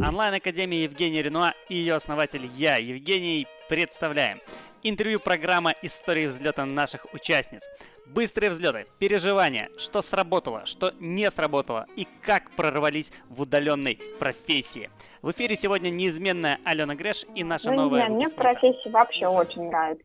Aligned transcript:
Онлайн-академия 0.00 0.84
Евгения 0.84 1.22
Ренуа 1.22 1.54
и 1.68 1.74
ее 1.74 1.94
основатель 1.94 2.48
я, 2.54 2.76
Евгений, 2.76 3.48
представляем. 3.68 4.40
Интервью 4.84 5.18
программа 5.18 5.74
«Истории 5.82 6.26
взлета 6.26 6.64
наших 6.64 7.12
участниц». 7.12 7.68
Быстрые 8.06 8.50
взлеты, 8.50 8.86
переживания, 9.00 9.68
что 9.76 10.00
сработало, 10.00 10.66
что 10.66 10.92
не 11.00 11.28
сработало 11.30 11.86
и 11.96 12.06
как 12.22 12.50
прорвались 12.52 13.12
в 13.28 13.42
удаленной 13.42 13.98
профессии. 14.20 14.88
В 15.20 15.32
эфире 15.32 15.56
сегодня 15.56 15.90
неизменная 15.90 16.58
Алена 16.64 16.94
Греш 16.94 17.26
и 17.34 17.42
наша 17.42 17.70
ну, 17.70 17.82
новая 17.82 18.08
нет, 18.08 18.10
мне 18.10 18.28
профессия 18.28 18.90
вообще 18.90 19.26
очень 19.26 19.68
нравится. 19.68 20.04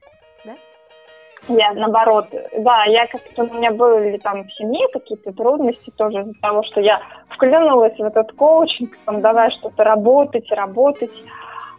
Я 1.50 1.73
наоборот, 1.73 2.28
да, 2.32 2.86
я 2.86 3.05
как-то 3.07 3.43
у 3.43 3.54
меня 3.54 3.71
были 3.71 4.18
там 4.18 4.46
в 4.46 4.54
семье 4.54 4.88
какие-то 4.93 5.34
трудности 5.34 5.92
тоже 5.98 6.21
из-за 6.21 6.34
того, 6.42 6.64
что 6.64 6.80
я 6.80 7.02
вклюнулась 7.30 7.98
в 7.98 8.04
этот 8.04 8.32
коучинг, 8.32 8.98
там 9.05 9.21
давай 9.21 9.52
что-то 9.52 9.84
работать, 9.84 10.50
работать, 10.52 11.11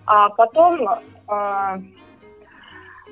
а 0.06 0.28
потом 0.30 0.86
э, 0.86 1.78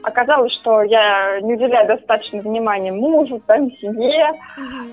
оказалось, 0.03 0.53
что 0.61 0.83
я 0.83 1.41
не 1.41 1.55
уделяю 1.55 1.87
достаточно 1.87 2.41
внимания 2.41 2.93
мужу, 2.93 3.41
там, 3.47 3.71
семье, 3.73 4.33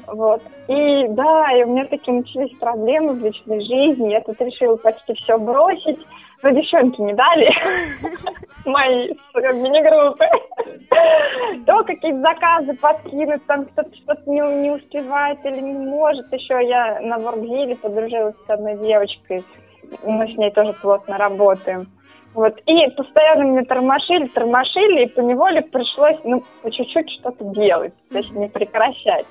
вот. 0.07 0.41
И 0.67 1.07
да, 1.09 1.51
и 1.57 1.63
у 1.63 1.71
меня 1.71 1.85
такие 1.85 2.17
начались 2.17 2.55
проблемы 2.57 3.13
в 3.13 3.23
личной 3.23 3.59
жизни, 3.59 4.11
я 4.11 4.21
тут 4.21 4.39
решила 4.39 4.77
почти 4.77 5.13
все 5.15 5.37
бросить, 5.37 5.99
но 6.41 6.49
девчонки 6.51 7.01
не 7.01 7.13
дали 7.13 7.49
мои 8.65 9.09
мини-группы. 9.35 10.25
То 11.65 11.83
какие-то 11.83 12.21
заказы 12.21 12.73
подкинуть, 12.75 13.45
там 13.45 13.65
кто-то 13.65 13.95
что-то 13.95 14.29
не, 14.29 14.39
не 14.61 14.71
успевает 14.71 15.39
или 15.45 15.59
не 15.59 15.73
может. 15.73 16.31
Еще 16.31 16.67
я 16.67 16.99
на 17.01 17.19
Воркзиле 17.19 17.75
подружилась 17.75 18.35
с 18.45 18.49
одной 18.49 18.77
девочкой, 18.77 19.43
мы 20.03 20.27
с 20.27 20.37
ней 20.37 20.51
тоже 20.51 20.73
плотно 20.81 21.17
работаем. 21.17 21.87
Вот. 22.33 22.59
И 22.65 22.89
постоянно 22.91 23.43
меня 23.43 23.63
тормошили, 23.63 24.27
тормошили, 24.27 25.05
и 25.05 25.09
по 25.09 25.21
неволе 25.21 25.61
пришлось, 25.61 26.17
ну, 26.23 26.43
по 26.61 26.71
чуть-чуть 26.71 27.09
что-то 27.19 27.43
делать, 27.45 27.93
то 28.11 28.17
есть 28.17 28.31
не 28.35 28.47
прекращать. 28.47 29.25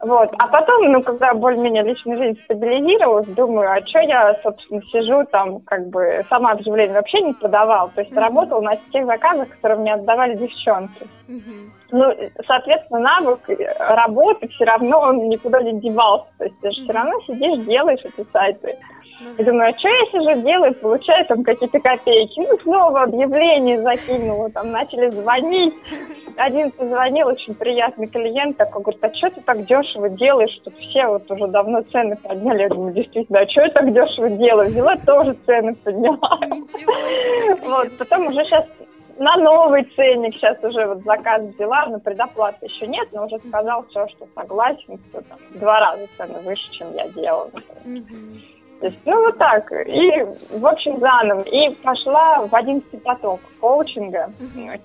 Вот. 0.00 0.28
А 0.38 0.46
потом, 0.48 0.92
ну, 0.92 1.02
когда 1.02 1.32
более-менее 1.32 1.82
личная 1.82 2.16
жизнь 2.18 2.40
стабилизировалась, 2.44 3.26
думаю, 3.28 3.70
а 3.70 3.80
что 3.86 4.00
я, 4.00 4.34
собственно, 4.42 4.82
сижу 4.92 5.24
там, 5.24 5.60
как 5.60 5.88
бы, 5.88 6.24
сама 6.28 6.52
объявление 6.52 6.96
вообще 6.96 7.22
не 7.22 7.32
подавала. 7.32 7.90
То 7.94 8.02
есть 8.02 8.12
mm-hmm. 8.12 8.20
работала 8.20 8.60
на 8.60 8.76
тех 8.76 9.06
заказах, 9.06 9.48
которые 9.48 9.80
мне 9.80 9.94
отдавали 9.94 10.34
девчонки. 10.34 11.06
Mm-hmm. 11.28 11.70
Ну, 11.92 12.14
соответственно, 12.46 13.00
навык 13.00 13.40
работы 13.78 14.48
все 14.48 14.64
равно 14.64 15.00
он 15.00 15.28
никуда 15.28 15.62
не 15.62 15.80
девался. 15.80 16.28
То 16.38 16.44
есть 16.44 16.60
ты 16.60 16.70
же 16.72 16.80
mm-hmm. 16.80 16.84
все 16.84 16.92
равно 16.92 17.20
сидишь, 17.26 17.66
делаешь 17.66 18.04
эти 18.04 18.26
сайты. 18.32 18.78
Ну, 19.18 19.30
и 19.38 19.44
думаю, 19.44 19.70
а 19.70 19.78
что 19.78 19.88
я 19.88 20.04
сижу 20.06 20.42
делаю, 20.42 20.74
получаю 20.74 21.24
там 21.26 21.42
какие-то 21.42 21.80
копейки. 21.80 22.40
Ну, 22.40 22.58
снова 22.62 23.02
объявление 23.04 23.80
закинула, 23.82 24.50
там 24.50 24.70
начали 24.70 25.10
звонить. 25.10 25.74
Один 26.36 26.70
позвонил, 26.70 27.28
очень 27.28 27.54
приятный 27.54 28.08
клиент, 28.08 28.58
такой 28.58 28.82
говорит, 28.82 29.02
а 29.04 29.14
что 29.14 29.30
ты 29.30 29.40
так 29.40 29.64
дешево 29.64 30.10
делаешь? 30.10 30.60
Тут 30.64 30.74
все 30.74 31.06
вот 31.06 31.30
уже 31.30 31.46
давно 31.46 31.82
цены 31.82 32.16
подняли. 32.16 32.62
Я 32.62 32.68
думаю, 32.68 32.92
действительно, 32.92 33.40
а 33.40 33.48
что 33.48 33.62
я 33.62 33.70
так 33.70 33.92
дешево 33.92 34.28
делаю? 34.28 34.68
Взяла, 34.68 34.96
тоже 34.96 35.34
цены 35.46 35.74
подняла. 35.74 36.38
Вот, 37.66 37.96
потом 37.98 38.28
уже 38.28 38.44
сейчас 38.44 38.66
на 39.18 39.36
новый 39.36 39.84
ценник 39.84 40.34
сейчас 40.34 40.62
уже 40.62 40.86
вот 40.86 41.02
заказ 41.04 41.42
взяла, 41.42 41.86
но 41.86 41.98
предоплаты 41.98 42.66
еще 42.66 42.86
нет, 42.86 43.08
но 43.12 43.26
уже 43.26 43.38
сказал 43.48 43.86
все, 43.88 44.06
что 44.08 44.28
согласен, 44.34 45.00
что 45.08 45.22
там 45.22 45.38
два 45.54 45.80
раза 45.80 46.06
цены 46.16 46.40
выше, 46.40 46.70
чем 46.72 46.94
я 46.94 47.08
делала. 47.08 47.50
То 47.50 47.60
есть, 48.82 49.00
ну, 49.06 49.24
вот 49.24 49.38
так. 49.38 49.72
И, 49.72 50.26
в 50.58 50.66
общем, 50.66 50.98
заново. 51.00 51.40
И 51.42 51.70
пошла 51.76 52.46
в 52.46 52.54
одиннадцатый 52.54 53.00
поток 53.00 53.40
коучинга 53.60 54.30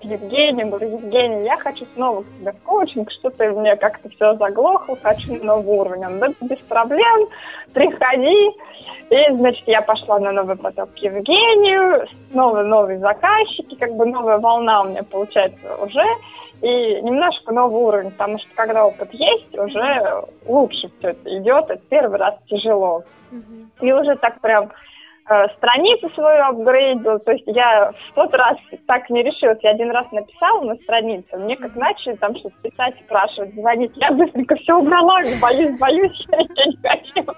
к 0.00 0.04
Евгению. 0.04 0.68
Говорю, 0.68 0.98
Евгений, 0.98 1.44
я 1.44 1.58
хочу 1.58 1.84
снова 1.94 2.22
к 2.22 2.26
тебе 2.38 2.52
в 2.52 2.62
коучинг, 2.62 3.10
что-то 3.10 3.50
мне 3.50 3.76
как-то 3.76 4.08
все 4.08 4.34
заглохло, 4.36 4.96
хочу 5.02 5.34
новый 5.44 5.78
уровень. 5.78 6.06
Он, 6.06 6.18
да, 6.18 6.28
без 6.40 6.58
проблем, 6.58 7.28
приходи. 7.74 8.50
И, 9.10 9.36
значит, 9.36 9.64
я 9.66 9.82
пошла 9.82 10.18
на 10.18 10.32
новый 10.32 10.56
поток 10.56 10.94
к 10.94 10.96
Евгению, 10.98 12.06
снова 12.30 12.62
новые 12.62 12.98
заказчики, 12.98 13.74
как 13.74 13.94
бы 13.94 14.06
новая 14.06 14.38
волна 14.38 14.82
у 14.82 14.88
меня 14.88 15.02
получается 15.02 15.76
уже 15.82 16.02
и 16.62 17.02
немножко 17.02 17.52
новый 17.52 17.82
уровень, 17.82 18.10
потому 18.12 18.38
что 18.38 18.48
когда 18.54 18.86
опыт 18.86 19.12
есть, 19.12 19.52
уже 19.58 20.24
лучше 20.46 20.90
все 20.98 21.08
это 21.08 21.38
идет, 21.38 21.68
это 21.68 21.82
первый 21.90 22.18
раз 22.18 22.36
тяжело. 22.46 23.02
И 23.80 23.92
уже 23.92 24.14
так 24.16 24.40
прям 24.40 24.70
э, 25.28 25.48
страницу 25.56 26.08
свою 26.14 26.42
апгрейдил, 26.44 27.18
то 27.18 27.32
есть 27.32 27.44
я 27.46 27.90
в 27.90 28.14
тот 28.14 28.32
раз 28.34 28.56
так 28.86 29.10
не 29.10 29.24
решилась, 29.24 29.58
я 29.62 29.70
один 29.70 29.90
раз 29.90 30.06
написала 30.12 30.62
на 30.62 30.76
странице, 30.76 31.36
мне 31.36 31.56
как 31.56 31.74
начали 31.74 32.14
там 32.14 32.36
что-то 32.36 32.54
писать, 32.62 32.94
спрашивать, 33.06 33.54
звонить, 33.54 33.92
я 33.96 34.12
быстренько 34.12 34.54
все 34.54 34.78
убрала, 34.78 35.18
боюсь, 35.42 35.80
боюсь, 35.80 36.26
я 36.30 36.66
не 36.66 36.76
хочу. 36.76 37.32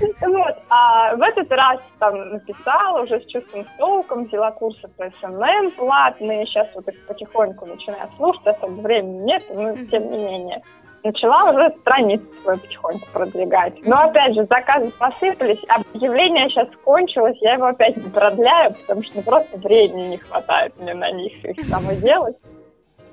Вот. 0.00 0.56
А 0.68 1.14
в 1.16 1.22
этот 1.22 1.50
раз 1.50 1.80
там 1.98 2.30
написала 2.30 3.02
уже 3.02 3.20
с 3.20 3.26
чувством 3.26 3.66
толком, 3.78 4.24
взяла 4.24 4.50
курсы 4.50 4.88
по 4.88 5.10
SMM 5.20 5.70
платные, 5.72 6.46
сейчас 6.46 6.68
вот 6.74 6.88
их 6.88 7.06
потихоньку 7.06 7.66
начинаю 7.66 8.08
слушать, 8.16 8.46
особо 8.46 8.80
времени 8.80 9.24
нет, 9.24 9.42
но 9.50 9.74
тем 9.76 10.10
не 10.10 10.18
менее. 10.18 10.62
Начала 11.02 11.50
уже 11.50 11.70
страницу 11.80 12.24
свою 12.42 12.58
потихоньку 12.58 13.06
продвигать. 13.12 13.74
Но 13.86 14.04
опять 14.04 14.34
же, 14.34 14.46
заказы 14.46 14.90
посыпались, 14.98 15.62
объявление 15.68 16.48
сейчас 16.48 16.68
кончилось, 16.82 17.36
я 17.42 17.54
его 17.54 17.66
опять 17.66 17.96
не 17.96 18.08
продляю, 18.08 18.72
потому 18.74 19.02
что 19.02 19.20
просто 19.20 19.58
времени 19.58 20.08
не 20.08 20.16
хватает 20.16 20.72
мне 20.78 20.94
на 20.94 21.10
них 21.10 21.44
их 21.44 21.60
самой 21.66 21.96
делать. 21.96 22.36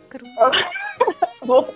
Круто. 0.07 0.51
Вот. 1.41 1.73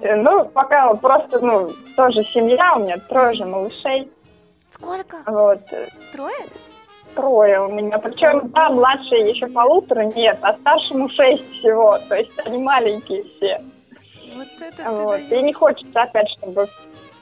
Ну, 0.00 0.44
пока 0.46 0.92
просто, 0.94 1.38
ну, 1.40 1.70
тоже 1.96 2.24
семья, 2.24 2.74
у 2.76 2.80
меня 2.80 2.98
трое 2.98 3.34
же 3.34 3.44
малышей. 3.44 4.10
Сколько? 4.70 5.18
Вот. 5.26 5.60
Трое? 6.12 6.46
Трое 7.14 7.60
у 7.60 7.68
меня. 7.72 7.98
Причем, 7.98 8.48
да, 8.48 8.70
младшие 8.70 9.30
еще 9.30 9.46
полутора 9.48 10.04
нет, 10.04 10.38
а 10.42 10.54
старшему 10.54 11.08
шесть 11.10 11.50
всего. 11.52 11.98
То 12.08 12.16
есть 12.16 12.30
они 12.44 12.58
маленькие 12.58 13.24
все. 13.24 13.60
Вот 14.34 14.46
это 14.60 14.90
вот. 14.90 15.20
И 15.30 15.42
не 15.42 15.52
хочется 15.52 16.02
опять, 16.02 16.28
чтобы 16.38 16.68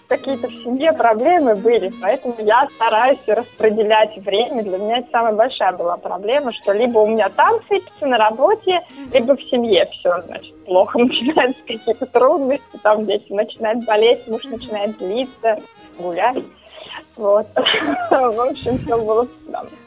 какие-то 0.08 0.48
в 0.48 0.52
семье 0.62 0.92
проблемы 0.92 1.54
были, 1.56 1.92
поэтому 2.00 2.34
я 2.38 2.68
стараюсь 2.74 3.18
распределять 3.26 4.16
время. 4.18 4.62
Для 4.62 4.78
меня 4.78 4.98
это 4.98 5.08
самая 5.10 5.32
большая 5.32 5.72
была 5.72 5.96
проблема, 5.96 6.52
что 6.52 6.72
либо 6.72 6.98
у 6.98 7.06
меня 7.06 7.28
там 7.28 7.60
сыпется 7.68 8.06
на 8.06 8.18
работе, 8.18 8.80
либо 9.12 9.36
в 9.36 9.42
семье 9.44 9.86
все, 9.92 10.22
значит, 10.22 10.64
плохо 10.64 10.98
начинаются 11.02 11.62
какие-то 11.62 12.06
трудности, 12.06 12.78
там 12.82 13.06
дети 13.06 13.32
начинают 13.32 13.84
болеть, 13.84 14.26
муж 14.28 14.44
начинает 14.44 14.96
злиться, 14.98 15.58
гулять. 15.98 16.42
Вот. 17.16 17.46
В 18.10 18.50
общем, 18.50 18.72
все 18.72 18.96
было. 19.02 19.26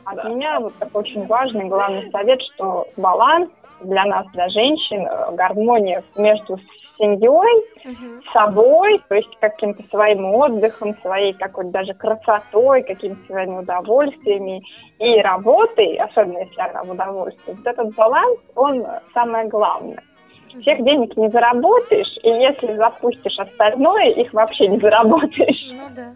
От 0.06 0.24
меня 0.26 0.60
вот 0.60 0.74
такой 0.76 1.02
очень 1.04 1.26
важный 1.28 1.66
главный 1.66 2.10
совет, 2.12 2.40
что 2.54 2.88
баланс 2.98 3.50
для 3.82 4.06
нас, 4.06 4.26
для 4.34 4.50
женщин, 4.50 5.08
э, 5.08 5.36
гармония 5.36 6.04
между 6.18 6.60
семьей, 7.00 7.66
uh 7.86 8.20
собой, 8.34 9.02
то 9.08 9.16
есть 9.16 9.30
каким-то 9.40 9.82
своим 9.90 10.26
отдыхом, 10.36 10.96
своей 11.02 11.34
какой-то 11.34 11.72
даже 11.72 11.94
красотой, 11.96 12.84
какими-то 12.84 13.26
своими 13.26 13.58
удовольствиями 13.60 14.62
и 15.00 15.20
работой, 15.22 15.96
особенно 15.96 16.40
если 16.40 16.62
она 16.62 16.84
в 16.84 16.92
удовольствии. 16.92 17.54
Вот 17.54 17.66
этот 17.66 17.96
баланс, 17.96 18.38
он 18.56 18.86
самое 19.14 19.48
главное. 19.48 20.04
Всех 20.50 20.84
денег 20.84 21.16
не 21.18 21.30
заработаешь, 21.30 22.18
и 22.24 22.30
если 22.30 22.74
запустишь 22.76 23.38
остальное, 23.38 24.10
их 24.10 24.34
вообще 24.34 24.68
не 24.68 24.80
заработаешь. 24.80 25.72
Ну 25.72 25.96
да. 25.96 26.12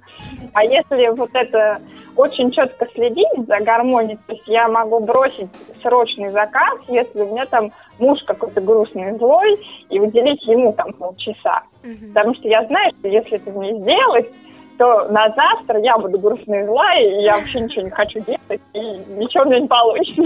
А 0.54 0.64
если 0.64 1.10
вот 1.16 1.30
это 1.34 1.82
очень 2.16 2.52
четко 2.52 2.88
следить 2.94 3.48
за 3.48 3.60
гармонией, 3.60 4.18
то 4.28 4.34
есть 4.34 4.48
я 4.48 4.68
могу 4.68 5.00
бросить 5.00 5.50
срочный 5.82 6.30
заказ, 6.32 6.80
если 6.88 7.22
у 7.22 7.32
меня 7.32 7.46
там 7.46 7.72
муж 8.00 8.20
какой-то 8.26 8.62
грустный, 8.62 9.18
злой, 9.18 9.60
и 9.90 10.00
уделить 10.00 10.44
ему 10.46 10.74
там 10.74 10.94
полчаса. 10.94 11.64
Угу. 11.84 12.14
Потому 12.14 12.36
что 12.36 12.48
я 12.48 12.66
знаю, 12.66 12.92
что 13.00 13.08
если 13.08 13.38
это 13.38 13.52
не 13.52 13.80
сделать, 13.82 14.30
то 14.78 15.08
на 15.10 15.30
завтра 15.30 15.80
я 15.80 15.98
буду 15.98 16.20
грустная 16.20 16.64
и 16.64 16.66
злая, 16.66 17.02
и 17.02 17.24
я 17.24 17.38
вообще 17.38 17.62
ничего 17.62 17.84
не 17.84 17.92
хочу 17.92 18.20
делать, 18.22 18.62
и 18.74 18.80
ничего 18.80 19.44
у 19.44 19.48
меня 19.48 19.60
не 19.60 19.68
получится. 19.68 20.22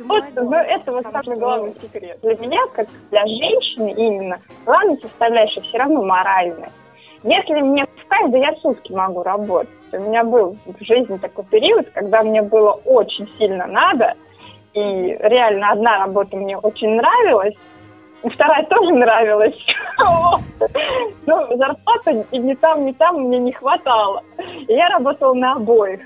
Вот, 0.00 0.24
ну, 0.34 0.54
это 0.54 0.92
вот 0.92 1.04
самый 1.04 1.38
главный 1.38 1.74
секрет. 1.80 2.18
Для 2.22 2.36
меня, 2.36 2.60
как 2.74 2.88
для 3.10 3.26
женщины 3.26 3.92
именно, 3.96 4.38
главная 4.64 4.96
составляющая 4.96 5.62
все 5.62 5.78
равно 5.78 6.02
моральная. 6.02 6.70
Если 7.22 7.60
мне 7.60 7.84
в 7.84 8.08
кайф, 8.08 8.30
да 8.30 8.38
я 8.38 8.54
сутки 8.56 8.92
могу 8.92 9.22
работать. 9.22 9.70
У 9.92 9.98
меня 9.98 10.24
был 10.24 10.56
в 10.66 10.84
жизни 10.84 11.16
такой 11.16 11.44
период, 11.44 11.88
когда 11.90 12.22
мне 12.22 12.42
было 12.42 12.72
очень 12.84 13.28
сильно 13.38 13.66
надо, 13.66 14.14
и 14.74 15.16
реально 15.20 15.72
одна 15.72 15.98
работа 15.98 16.36
мне 16.36 16.56
очень 16.58 16.90
нравилась, 16.96 17.54
вторая 18.22 18.64
тоже 18.66 18.92
нравилась. 18.92 19.56
Но 21.26 21.56
зарплаты 21.56 22.26
и 22.30 22.38
ни 22.38 22.54
там, 22.54 22.84
ни 22.84 22.92
там 22.92 23.22
мне 23.22 23.38
не 23.38 23.52
хватало. 23.52 24.22
И 24.68 24.72
я 24.72 24.88
работала 24.90 25.34
на 25.34 25.54
обоих. 25.54 26.00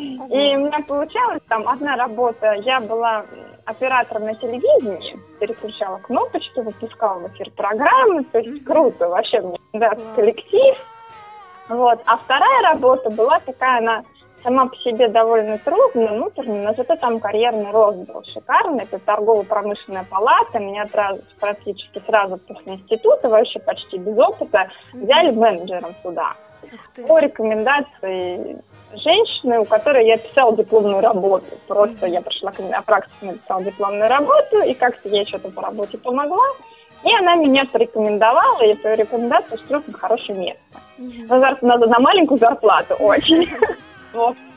И 0.00 0.56
у 0.56 0.66
меня 0.66 0.78
получалось 0.86 1.42
там 1.48 1.68
одна 1.68 1.96
работа. 1.96 2.52
Я 2.54 2.80
была 2.80 3.24
оператором 3.64 4.24
на 4.24 4.34
телевидении, 4.34 5.18
переключала 5.38 5.98
кнопочки, 5.98 6.60
выпускала 6.60 7.18
в 7.20 7.28
эфир 7.32 7.50
программы. 7.50 8.24
То 8.24 8.38
есть 8.38 8.64
круто, 8.64 9.08
вообще 9.08 9.40
мне 9.40 9.58
нравится 9.72 10.14
коллектив. 10.16 10.76
Вот. 11.68 12.00
А 12.06 12.16
вторая 12.16 12.72
работа 12.72 13.10
была 13.10 13.38
такая, 13.40 13.78
она 13.78 14.02
сама 14.42 14.66
по 14.66 14.76
себе 14.76 15.08
довольно 15.08 15.58
трудная, 15.58 16.14
внутренняя, 16.14 16.68
но 16.68 16.74
зато 16.74 16.96
там 16.96 17.20
карьерный 17.20 17.70
рост 17.70 17.98
был 17.98 18.24
шикарный. 18.24 18.84
Это 18.84 18.98
торгово-промышленная 18.98 20.04
палата. 20.04 20.58
Меня 20.58 20.86
сразу, 20.88 21.22
практически 21.38 22.02
сразу 22.06 22.38
после 22.38 22.74
института, 22.74 23.28
вообще 23.28 23.60
почти 23.60 23.98
без 23.98 24.16
опыта, 24.18 24.68
взяли 24.92 25.30
менеджером 25.30 25.94
туда. 26.02 26.34
По 27.06 27.18
рекомендации 27.18 28.62
женщины, 28.92 29.60
у 29.60 29.64
которой 29.64 30.06
я 30.06 30.16
писала 30.16 30.56
дипломную 30.56 31.00
работу. 31.00 31.46
Просто 31.68 32.06
я 32.06 32.20
пришла 32.20 32.52
к 32.52 32.58
ней 32.58 32.70
на 32.70 32.82
практику, 32.82 33.26
написала 33.26 33.62
дипломную 33.62 34.08
работу, 34.08 34.62
и 34.62 34.74
как-то 34.74 35.08
я 35.08 35.24
что-то 35.26 35.50
по 35.50 35.62
работе 35.62 35.98
помогла. 35.98 36.46
И 37.02 37.14
она 37.14 37.36
меня 37.36 37.64
порекомендовала, 37.64 38.62
и 38.62 38.74
по 38.74 38.92
рекомендации 38.94 39.54
устроила 39.54 39.84
на 39.86 39.98
хорошее 39.98 40.38
место. 40.38 40.60
Mm-hmm. 40.98 41.58
Надо 41.62 41.86
на 41.86 41.98
маленькую 41.98 42.38
зарплату 42.38 42.94
очень. 42.94 43.48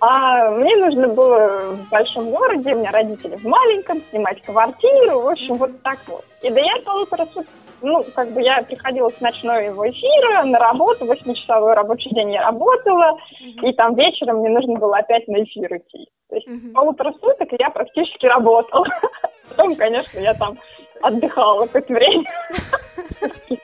А 0.00 0.50
мне 0.50 0.76
нужно 0.76 1.08
было 1.08 1.74
в 1.74 1.88
большом 1.90 2.30
городе, 2.30 2.74
у 2.74 2.78
меня 2.78 2.90
родители 2.90 3.36
в 3.36 3.44
маленьком, 3.44 4.00
снимать 4.10 4.42
квартиру, 4.42 5.20
в 5.20 5.28
общем, 5.28 5.56
вот 5.56 5.82
так 5.82 5.98
вот. 6.06 6.24
И 6.42 6.48
до 6.48 6.58
я 6.58 6.76
полутора 6.84 7.26
суток, 7.26 7.46
ну, 7.82 8.04
как 8.14 8.30
бы 8.32 8.42
я 8.42 8.62
приходила 8.62 9.10
с 9.10 9.20
ночного 9.20 9.88
эфира 9.90 10.44
на 10.44 10.58
работу, 10.58 11.06
восьмичасовой 11.06 11.74
рабочий 11.74 12.10
день 12.10 12.32
я 12.32 12.42
работала, 12.42 13.18
и 13.40 13.72
там 13.72 13.94
вечером 13.94 14.38
мне 14.38 14.50
нужно 14.50 14.78
было 14.78 14.98
опять 14.98 15.26
на 15.28 15.42
эфир 15.42 15.76
идти. 15.76 16.08
То 16.28 16.36
есть 16.36 16.48
uh-huh. 16.48 16.72
полутора 16.72 17.12
суток 17.20 17.48
я 17.58 17.70
практически 17.70 18.26
работала. 18.26 18.86
Потом, 19.48 19.74
конечно, 19.74 20.18
я 20.20 20.32
там 20.34 20.56
отдыхала 21.02 21.66
какое-то 21.66 21.92
время. 21.92 22.24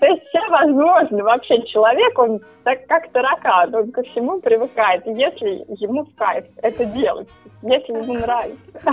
То 0.00 0.06
есть 0.06 0.22
все 0.28 0.40
возможно. 0.48 1.24
Вообще 1.24 1.62
человек, 1.66 2.18
он 2.18 2.40
так 2.62 2.86
как 2.86 3.10
таракан, 3.10 3.74
он 3.74 3.90
ко 3.90 4.02
всему 4.04 4.40
привыкает, 4.40 5.04
если 5.06 5.64
ему 5.80 6.04
в 6.04 6.14
кайф 6.14 6.44
это 6.58 6.84
делать, 6.84 7.28
если 7.62 7.94
ему 7.94 8.14
нравится. 8.14 8.92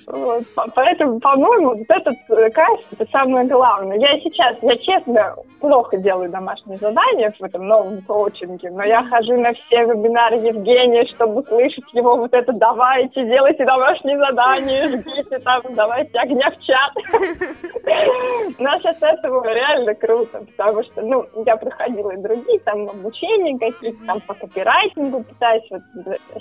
Вот. 0.07 0.44
Поэтому, 0.75 1.19
по-моему, 1.19 1.69
вот 1.69 1.80
этот 1.89 2.16
э, 2.30 2.50
кайф– 2.51 2.80
это 2.92 3.10
самое 3.12 3.48
главное. 3.48 3.98
Я 3.98 4.19
сейчас, 4.19 4.57
я 4.62 4.77
честно, 4.77 5.36
плохо 5.60 5.98
делаю 5.98 6.30
домашние 6.30 6.77
задания 6.77 7.33
в 7.38 7.44
этом 7.44 7.68
новом 7.68 8.01
коучинге, 8.04 8.69
но 8.72 8.83
я 8.83 9.04
хожу 9.04 9.38
на 9.38 9.54
все 9.54 9.86
вебинары 9.86 10.38
Евгения, 10.38 11.06
чтобы 11.16 11.42
услышать 11.42 11.86
его 11.94 12.18
вот 12.18 12.33
это 12.33 12.54
«давайте, 12.54 13.25
делайте 13.25 13.66
домашние 13.66 14.18
задания, 14.18 14.88
жгите 14.88 15.39
там, 15.39 15.62
давайте 15.72 16.18
огня 16.19 16.51
в 16.51 16.62
чат». 16.63 16.94
Но 18.60 18.80
сейчас 18.80 19.01
этого 19.01 19.45
реально 19.54 19.95
круто, 19.95 20.45
потому 20.56 20.83
что, 20.83 21.01
ну, 21.01 21.25
я 21.45 21.56
проходила 21.57 22.12
и 22.12 22.22
другие 22.22 22.60
там 22.60 22.89
обучения 22.89 23.57
какие-то, 23.57 24.06
там 24.06 24.19
по 24.22 24.33
копирайтингу 24.33 25.24
пытаюсь 25.24 25.63
вот 25.69 25.81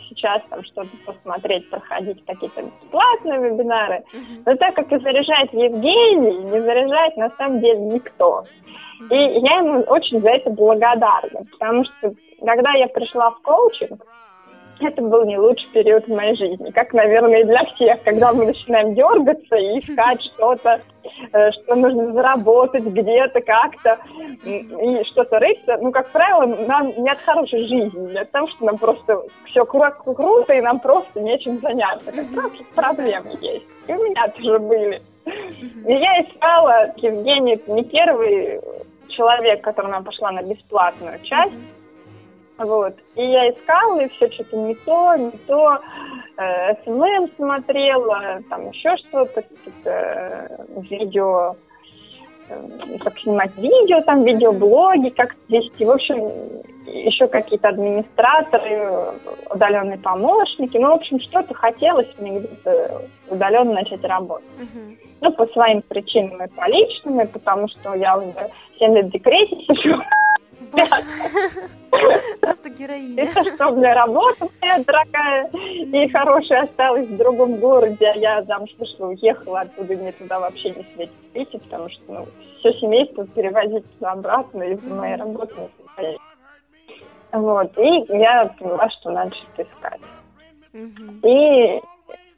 сейчас 0.08 0.42
там 0.50 0.62
что-то 0.64 0.90
посмотреть, 1.06 1.68
проходить 1.70 2.23
какие-то 2.26 2.62
бесплатные 2.62 3.40
вебинары. 3.40 4.04
Но 4.46 4.56
так 4.56 4.74
как 4.74 4.92
и 4.92 4.98
заряжает 4.98 5.52
Евгений, 5.52 6.44
не 6.44 6.60
заряжает 6.60 7.16
на 7.16 7.30
самом 7.30 7.60
деле 7.60 7.80
никто. 7.80 8.44
И 9.10 9.16
я 9.16 9.58
ему 9.58 9.80
очень 9.82 10.20
за 10.20 10.30
это 10.30 10.50
благодарна, 10.50 11.44
потому 11.52 11.84
что 11.84 12.14
когда 12.44 12.72
я 12.72 12.88
пришла 12.88 13.30
в 13.30 13.40
коучинг, 13.42 14.04
это 14.80 15.02
был 15.02 15.24
не 15.24 15.38
лучший 15.38 15.68
период 15.72 16.06
в 16.06 16.14
моей 16.14 16.36
жизни, 16.36 16.70
как, 16.70 16.92
наверное, 16.92 17.40
и 17.40 17.44
для 17.44 17.64
всех, 17.66 18.02
когда 18.02 18.32
мы 18.32 18.46
начинаем 18.46 18.94
дергаться 18.94 19.56
и 19.56 19.78
искать 19.78 20.22
что-то, 20.34 20.80
э, 21.32 21.50
что 21.52 21.74
нужно 21.74 22.12
заработать 22.12 22.84
где-то 22.84 23.40
как-то, 23.40 23.98
и 24.44 25.04
что-то 25.12 25.38
рыться. 25.38 25.78
Ну, 25.80 25.92
как 25.92 26.10
правило, 26.10 26.46
нам 26.66 26.88
не 26.96 27.10
от 27.10 27.20
хорошей 27.20 27.66
жизни, 27.66 28.12
не 28.12 28.18
от 28.18 28.30
того, 28.30 28.48
что 28.48 28.64
нам 28.64 28.78
просто 28.78 29.22
все 29.46 29.62
кру- 29.62 30.14
круто, 30.14 30.52
и 30.54 30.60
нам 30.60 30.80
просто 30.80 31.20
нечем 31.20 31.60
заняться. 31.60 32.06
Как 32.06 32.24
правило, 32.34 32.52
проблемы 32.74 33.30
есть. 33.40 33.66
И 33.86 33.92
у 33.92 34.02
меня 34.02 34.28
тоже 34.28 34.58
были. 34.58 35.00
И 35.26 35.92
я 35.92 36.20
искала, 36.22 36.92
Евгений, 36.96 37.60
не 37.66 37.84
первый 37.84 38.60
человек, 39.08 39.62
которому 39.62 39.94
я 39.94 40.00
пошла 40.00 40.32
на 40.32 40.42
бесплатную 40.42 41.20
часть, 41.22 41.54
вот. 42.58 42.94
И 43.16 43.22
я 43.22 43.50
искала, 43.50 44.00
и 44.00 44.08
все 44.10 44.30
что-то 44.30 44.56
не 44.56 44.74
то, 44.74 45.16
не 45.16 45.32
то. 45.46 45.78
Э, 46.36 46.74
SMM 46.84 47.28
смотрела, 47.36 48.42
там 48.48 48.70
еще 48.70 48.96
что-то, 48.98 49.42
какие-то 49.42 49.90
э, 49.90 50.66
видео, 50.88 51.56
э, 52.48 52.98
как 53.02 53.18
снимать 53.18 53.56
видео, 53.56 54.02
там 54.02 54.22
видеоблоги, 54.22 55.08
как 55.10 55.34
вести. 55.48 55.84
В 55.84 55.90
общем, 55.90 56.62
еще 56.86 57.26
какие-то 57.26 57.68
администраторы, 57.68 59.18
удаленные 59.50 59.98
помощники. 59.98 60.76
Ну, 60.76 60.90
в 60.90 60.94
общем, 60.94 61.18
что-то 61.20 61.54
хотелось 61.54 62.08
мне 62.18 62.38
где-то 62.38 63.02
удаленно 63.30 63.74
начать 63.74 64.04
работать. 64.04 64.46
Uh-huh. 64.58 64.98
Ну, 65.22 65.32
по 65.32 65.46
своим 65.48 65.82
причинам 65.82 66.44
и 66.44 66.48
по 66.48 66.68
личным, 66.68 67.20
и 67.20 67.26
потому 67.26 67.68
что 67.68 67.94
я 67.94 68.16
уже 68.16 68.50
7 68.78 68.94
лет 68.94 69.06
в 69.06 69.10
декрете 69.10 69.56
сижу. 69.56 70.02
Просто 72.40 72.70
героиня. 72.70 73.22
Это 73.24 73.42
меня 73.72 73.94
работа 73.94 74.48
моя 74.60 74.78
дорогая 74.84 75.50
и 75.52 76.08
хорошая 76.08 76.62
осталась 76.62 77.08
в 77.08 77.16
другом 77.16 77.56
городе, 77.56 78.06
а 78.06 78.16
я 78.16 78.42
замуж 78.44 78.70
вышла, 78.78 79.06
уехала 79.06 79.60
оттуда, 79.60 79.94
мне 79.94 80.12
туда 80.12 80.40
вообще 80.40 80.70
не 80.70 80.84
светит 80.94 81.12
идти, 81.34 81.58
потому 81.58 81.88
что, 81.90 82.02
ну, 82.08 82.26
все 82.58 82.72
семейство 82.74 83.26
перевозить 83.26 83.84
туда-обратно 83.94 84.62
из 84.62 84.82
моей 84.90 85.16
работы 85.16 85.54
Вот, 87.32 87.78
и 87.78 88.04
я 88.16 88.46
поняла, 88.58 88.88
что 88.90 89.10
надо 89.10 89.34
что-то 89.34 89.62
искать. 89.62 90.00
И 91.22 91.80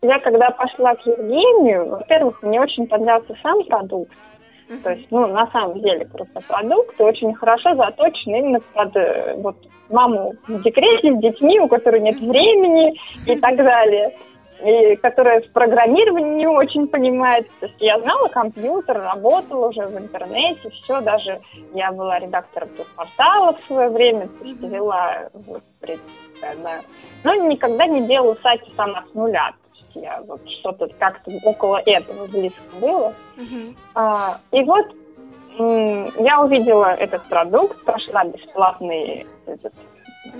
я 0.03 0.19
когда 0.21 0.51
пошла 0.51 0.95
к 0.95 1.07
Евгению, 1.07 1.89
во-первых, 1.89 2.43
мне 2.43 2.61
очень 2.61 2.87
понравился 2.87 3.37
сам 3.43 3.65
продукт, 3.65 4.13
Uh-huh. 4.69 4.83
То 4.83 4.91
есть, 4.91 5.07
ну, 5.11 5.27
на 5.27 5.47
самом 5.51 5.81
деле, 5.81 6.07
просто 6.07 6.41
продукт 6.49 7.01
очень 7.01 7.35
хорошо 7.35 7.75
заточен 7.75 8.35
именно 8.35 8.61
под 8.75 8.97
э, 8.97 9.35
вот, 9.37 9.57
маму 9.91 10.35
в 10.49 10.63
декрете 10.63 11.15
с 11.15 11.19
детьми, 11.19 11.61
у 11.61 11.69
которой 11.69 12.01
нет 12.01 12.17
времени 12.17 12.93
и 13.27 13.39
так 13.39 13.57
далее 13.57 14.13
и 14.65 14.97
которая 14.97 15.43
в 15.43 15.51
программировании 15.51 16.37
не 16.37 16.47
очень 16.47 16.87
понимает. 16.89 17.47
То 17.61 17.67
есть 17.67 17.81
я 17.81 18.01
знала 18.01 18.29
компьютер, 18.29 18.97
работала 18.97 19.69
уже 19.69 19.87
в 19.87 19.99
интернете, 19.99 20.71
все, 20.71 21.01
даже 21.01 21.41
я 21.75 21.93
была 21.93 22.19
редактором 22.19 22.71
портала 22.95 23.55
в 23.55 23.67
свое 23.67 23.89
время, 23.91 24.29
то 24.29 24.45
есть 24.45 24.63
вела, 24.63 25.29
вот, 25.35 25.63
да. 26.63 26.81
но 27.25 27.35
никогда 27.35 27.87
не 27.87 28.07
делала 28.07 28.37
сайт 28.43 28.63
сама 28.77 29.05
с 29.11 29.15
нуля 29.15 29.53
я 30.01 30.23
вот 30.27 30.41
что-то 30.61 30.89
как-то 30.99 31.31
около 31.45 31.81
этого 31.85 32.27
близко 32.27 32.63
было. 32.81 33.15
Uh-huh. 33.37 33.75
А, 33.95 34.39
и 34.53 34.63
вот 34.63 34.87
я 35.59 36.41
увидела 36.43 36.95
этот 36.95 37.23
продукт, 37.25 37.83
прошла 37.85 38.25
бесплатный 38.25 39.27
этот, 39.47 39.73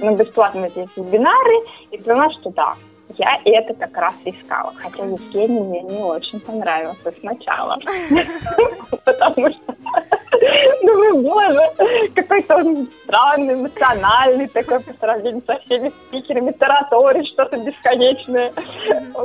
на 0.03 0.15
бесплатные 0.15 0.69
эти 0.69 0.89
вебинары 0.97 1.55
и 1.91 1.99
поняла, 1.99 2.31
что 2.33 2.51
да, 2.51 2.75
я 3.19 3.41
это 3.45 3.75
как 3.75 3.97
раз 3.97 4.15
искала. 4.25 4.73
Хотя 4.77 5.05
Евгений 5.05 5.61
мне 5.61 5.83
не 5.83 5.99
очень 5.99 6.41
понравился 6.41 7.13
сначала. 7.21 7.79
Потому 9.05 9.51
что 9.51 9.75
думаю, 10.83 11.23
боже, 11.23 12.11
какой-то 12.15 12.57
он 12.57 12.89
странный, 13.05 13.55
эмоциональный 13.55 14.49
такой 14.49 14.81
по 14.81 14.93
сравнению 14.95 15.43
со 15.47 15.59
всеми 15.61 15.93
спикерами, 16.09 16.53
тараторит 16.53 17.27
что-то 17.29 17.57
бесконечное. 17.59 18.53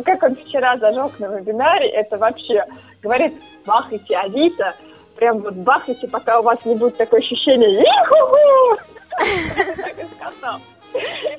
Как 0.06 0.24
он 0.24 0.36
вчера 0.36 0.78
зажег 0.78 1.20
на 1.20 1.38
вебинаре, 1.38 1.90
это 1.90 2.18
вообще 2.18 2.66
говорит, 3.02 3.34
бахайте 3.66 4.18
Авито, 4.18 4.76
прям 5.16 5.40
вот 5.40 5.56
бахайте, 5.56 6.08
пока 6.08 6.40
у 6.40 6.44
вас 6.44 6.64
не 6.66 6.76
будет 6.76 6.98
такое 6.98 7.20
ощущение, 7.20 7.82
иху 7.82 8.78
Так 9.78 10.00
и 10.00 10.06
сказал. 10.16 10.60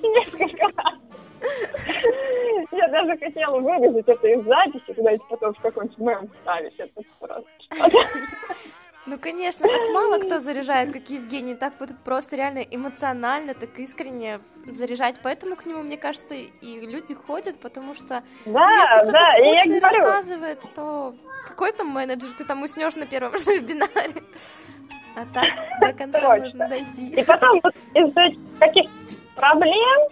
Несколько 0.03 0.67
раз. 0.77 0.95
Я 2.73 2.89
даже 2.89 3.19
хотела 3.19 3.61
вырезать 3.61 4.09
это 4.09 4.29
из 4.29 4.45
записи, 4.45 4.93
куда-нибудь 4.95 5.29
потом 5.29 5.55
в 5.55 5.61
какой-нибудь 5.61 5.99
мем 5.99 6.31
вставить. 6.39 6.75
Это 6.79 7.03
просто 7.21 7.47
Ну, 9.07 9.19
конечно, 9.19 9.67
так 9.67 9.81
мало 9.93 10.19
кто 10.19 10.39
заряжает, 10.39 10.93
как 10.93 11.11
Евгений, 11.11 11.55
так 11.55 11.75
вот 11.81 11.91
просто 12.05 12.37
реально 12.37 12.61
эмоционально, 12.61 13.55
так 13.55 13.79
искренне 13.79 14.39
заряжать, 14.65 15.17
поэтому 15.23 15.57
к 15.57 15.67
нему, 15.67 15.83
мне 15.83 15.97
кажется, 15.97 16.35
и 16.35 16.81
люди 16.87 17.15
ходят, 17.15 17.59
потому 17.59 17.95
что 17.95 18.23
ну, 18.47 18.53
Да, 18.53 18.69
если 18.71 19.01
кто-то 19.01 19.13
да, 19.13 19.89
говорю, 19.91 20.05
рассказывает, 20.05 20.61
то 20.75 21.15
какой 21.49 21.73
там 21.73 21.89
менеджер, 21.89 22.29
ты 22.39 22.45
там 22.45 22.63
уснешь 22.63 22.95
на 22.95 23.07
первом 23.07 23.37
же 23.39 23.59
вебинаре. 23.59 24.23
А 25.15 25.27
так 25.35 25.49
до 25.81 25.93
конца 25.99 26.21
Точно. 26.21 26.45
нужно 26.45 26.69
дойти. 26.69 27.09
И 27.09 27.25
потом 27.25 27.61
вот 27.63 27.75
из-за 27.95 28.39
каких 28.59 28.91
проблем 29.35 30.09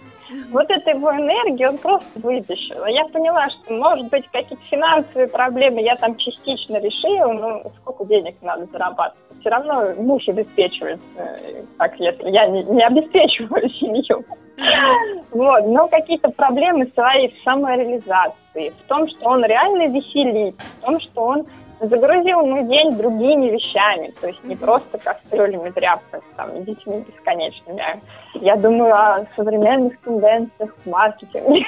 вот 0.50 0.70
эту 0.70 0.90
его 0.90 1.12
энергию 1.12 1.70
он 1.70 1.78
просто 1.78 2.06
вытащил. 2.16 2.84
И 2.86 2.92
Я 2.92 3.04
поняла, 3.06 3.48
что, 3.50 3.74
может 3.74 4.08
быть, 4.08 4.26
какие-то 4.32 4.62
финансовые 4.70 5.28
проблемы 5.28 5.80
я 5.82 5.96
там 5.96 6.16
частично 6.16 6.78
решила, 6.78 7.32
но 7.32 7.62
сколько 7.80 8.04
денег 8.04 8.36
надо 8.42 8.66
зарабатывать? 8.66 9.18
Все 9.40 9.50
равно 9.50 9.94
муж 9.96 10.28
обеспечивает, 10.28 11.00
э, 11.16 11.62
так 11.78 11.98
если 11.98 12.30
я 12.30 12.46
не, 12.46 12.62
не 12.64 12.84
обеспечиваю 12.84 13.68
семью. 13.70 14.24
Вот, 15.30 15.64
но 15.68 15.88
какие-то 15.88 16.28
проблемы 16.30 16.84
свои 16.86 17.28
в 17.28 17.42
самореализации, 17.44 18.74
в 18.84 18.88
том, 18.88 19.08
что 19.08 19.28
он 19.28 19.44
реально 19.44 19.86
веселит, 19.86 20.54
в 20.56 20.84
том, 20.84 21.00
что 21.00 21.22
он 21.22 21.46
загрузил 21.80 22.46
мой 22.46 22.64
день 22.64 22.96
другими 22.96 23.50
вещами, 23.50 24.12
то 24.20 24.28
есть 24.28 24.44
не 24.44 24.56
просто 24.56 24.98
кастрюлями, 24.98 25.70
тряпками, 25.70 26.22
там, 26.36 26.64
детьми 26.64 27.04
бесконечными. 27.08 27.80
а 27.80 27.98
Я 28.34 28.56
думаю 28.56 28.94
о 28.94 29.26
современных 29.36 29.98
тенденциях 30.00 30.74
в 30.84 30.88
маркетинге. 30.88 31.64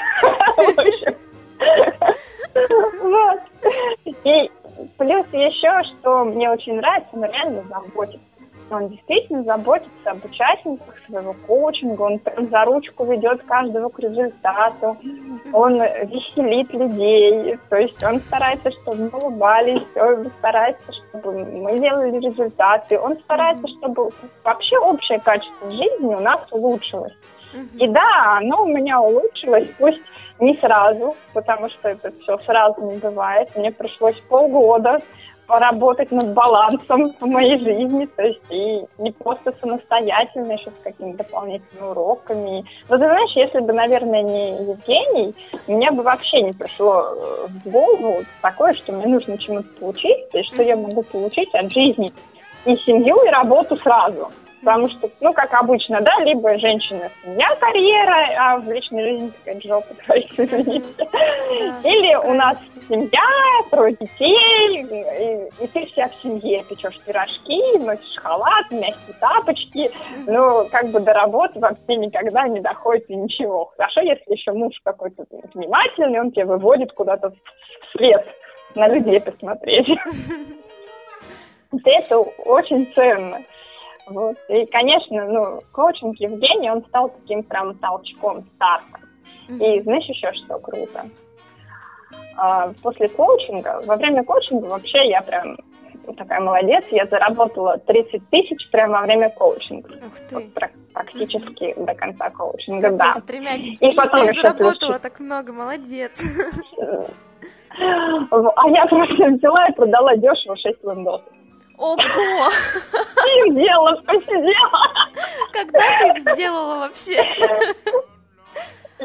Вот. 3.02 3.40
И 4.25 4.50
плюс 4.99 5.26
еще, 5.33 5.88
что 5.88 6.25
мне 6.25 6.50
очень 6.50 6.75
нравится, 6.75 7.11
он 7.12 7.25
реально 7.25 7.62
заботится. 7.62 8.31
Он 8.71 8.88
действительно 8.88 9.42
заботится 9.45 10.11
об 10.11 10.25
участниках 10.25 10.95
своего 11.07 11.35
коучинга, 11.47 12.02
он 12.02 12.19
прям 12.19 12.49
за 12.49 12.64
ручку 12.64 13.04
ведет 13.04 13.42
каждого 13.42 13.88
к 13.88 13.99
результату, 13.99 14.97
он 15.52 15.75
веселит 15.75 16.73
людей, 16.73 17.59
то 17.69 17.76
есть 17.76 18.02
он 18.02 18.19
старается, 18.19 18.71
чтобы 18.71 19.11
мы 19.12 19.19
улыбались, 19.19 19.87
он 19.97 20.31
старается, 20.38 20.92
чтобы 20.92 21.45
мы 21.45 21.78
делали 21.78 22.19
результаты, 22.19 22.99
он 22.99 23.19
старается, 23.19 23.69
чтобы 23.69 24.11
вообще 24.45 24.78
общее 24.78 25.21
качество 25.21 25.71
жизни 25.71 26.14
у 26.14 26.21
нас 26.21 26.40
улучшилось. 26.50 27.14
И 27.75 27.87
да, 27.88 28.38
оно 28.38 28.64
у 28.64 28.66
меня 28.66 29.00
улучшилось, 29.00 29.69
пусть 29.78 30.00
не 30.40 30.57
сразу, 30.57 31.14
потому 31.35 31.69
что 31.69 31.88
это 31.88 32.11
все 32.21 32.38
сразу 32.38 32.81
не 32.81 32.97
бывает. 32.97 33.54
Мне 33.54 33.71
пришлось 33.71 34.19
полгода 34.28 35.00
поработать 35.52 36.11
над 36.11 36.32
балансом 36.32 37.14
в 37.21 37.26
моей 37.26 37.59
жизни, 37.59 38.06
то 38.16 38.23
есть 38.23 38.40
и 38.49 38.87
не 38.97 39.12
просто 39.12 39.52
самостоятельно, 39.61 40.52
еще 40.52 40.71
с 40.71 40.82
какими-то 40.82 41.18
дополнительными 41.18 41.90
уроками. 41.90 42.64
Но 42.88 42.97
ты 42.97 43.04
знаешь, 43.04 43.32
если 43.35 43.61
бы, 43.61 43.75
наверное, 43.75 44.23
не 44.23 44.49
Евгений, 44.71 45.35
мне 45.66 45.90
бы 45.90 46.02
вообще 46.04 46.40
не 46.40 46.52
пришло 46.52 47.02
э, 47.02 47.47
в 47.49 47.71
голову 47.71 48.23
такое, 48.40 48.73
что 48.73 48.92
мне 48.92 49.06
нужно 49.06 49.37
чему-то 49.37 49.68
поучиться, 49.78 50.38
и 50.38 50.42
что 50.44 50.62
я 50.62 50.75
могу 50.75 51.02
получить 51.02 51.54
от 51.54 51.71
жизни 51.71 52.09
и 52.64 52.75
семью, 52.76 53.18
и 53.23 53.28
работу 53.28 53.76
сразу. 53.76 54.32
Потому 54.62 54.88
что, 54.90 55.11
ну, 55.21 55.33
как 55.33 55.52
обычно, 55.54 56.00
да, 56.02 56.12
либо 56.21 56.57
женщина, 56.57 57.11
семья, 57.25 57.49
карьера, 57.57 58.28
а 58.38 58.59
в 58.59 58.71
личной 58.71 59.02
жизни 59.02 59.33
какая-то 59.38 59.69
жопа, 59.69 59.95
творится, 60.04 60.45
извините. 60.45 61.09
Или 61.83 62.14
у 62.28 62.33
нас 62.35 62.64
семья, 62.88 63.21
трое 63.71 63.97
детей, 63.99 64.83
и, 64.83 65.64
и 65.64 65.66
ты 65.66 65.85
вся 65.87 66.09
в 66.09 66.23
семье, 66.23 66.62
печешь 66.69 67.00
пирожки, 67.00 67.78
носишь 67.78 68.23
халат, 68.23 68.71
мягкие 68.71 69.16
тапочки, 69.19 69.90
ну, 70.28 70.69
как 70.71 70.90
бы 70.90 71.00
до 71.00 71.12
работы 71.12 71.59
вообще 71.59 71.97
никогда 71.97 72.47
не 72.47 72.61
доходит 72.61 73.11
и 73.11 73.16
ничего. 73.16 73.73
Хорошо, 73.76 74.02
если 74.02 74.33
еще 74.33 74.52
муж 74.52 74.75
какой-то 74.85 75.25
внимательный, 75.54 76.21
он 76.21 76.31
тебя 76.31 76.47
выводит 76.47 76.92
куда-то 76.92 77.31
в 77.31 77.97
свет 77.97 78.25
на 78.76 78.87
людей 78.87 79.21
посмотреть. 79.21 79.88
Это 81.85 82.19
очень 82.19 82.92
ценно. 82.95 83.42
Вот. 84.06 84.37
И, 84.49 84.66
конечно, 84.66 85.25
ну, 85.26 85.61
коучинг 85.73 86.16
Евгения, 86.18 86.73
он 86.73 86.85
стал 86.87 87.11
таким 87.11 87.42
прям 87.44 87.75
толчком 87.78 88.44
старта. 88.56 88.99
И 89.49 89.80
знаешь 89.80 90.04
еще 90.06 90.32
что 90.44 90.59
круто? 90.59 91.06
А, 92.37 92.73
После 92.82 93.09
коучинга, 93.09 93.80
во 93.87 93.97
время 93.97 94.25
коучинга 94.25 94.64
вообще 94.66 95.09
я 95.09 95.21
прям 95.23 95.56
такая 96.16 96.40
молодец, 96.40 96.85
я 96.90 97.06
заработала 97.06 97.78
30 97.78 98.28
тысяч 98.30 98.68
прямо 98.71 99.00
во 99.00 99.02
время 99.02 99.30
коучинга. 99.30 99.88
Ух 100.04 100.18
ты. 100.28 100.35
Вот 100.37 100.54
пра- 100.54 100.71
практически 100.92 101.75
до 101.76 101.94
конца 101.94 102.30
коучинга, 102.30 102.80
Как 102.88 102.97
да. 102.97 103.12
ты 103.14 103.21
с 103.21 103.23
тремя 103.25 103.56
детьми 103.59 103.94
потом 103.94 104.23
еще 104.23 104.26
и 104.26 104.32
еще 104.32 104.40
заработала 104.40 104.92
плюс- 104.92 105.00
так 105.00 105.21
много, 105.21 105.52
молодец. 105.52 106.21
А 107.78 108.68
я 108.68 108.87
просто 108.87 109.26
взяла 109.30 109.68
и 109.68 109.73
продала 109.75 110.16
дешево 110.16 110.56
6 110.56 110.82
лендосов. 110.85 111.26
Ого! 111.79 112.49
Их 113.47 113.55
дело 113.55 114.02
посидела. 114.07 115.12
Когда 115.52 115.79
ты 115.99 116.09
их 116.09 116.19
сделала 116.35 116.79
вообще? 116.81 117.23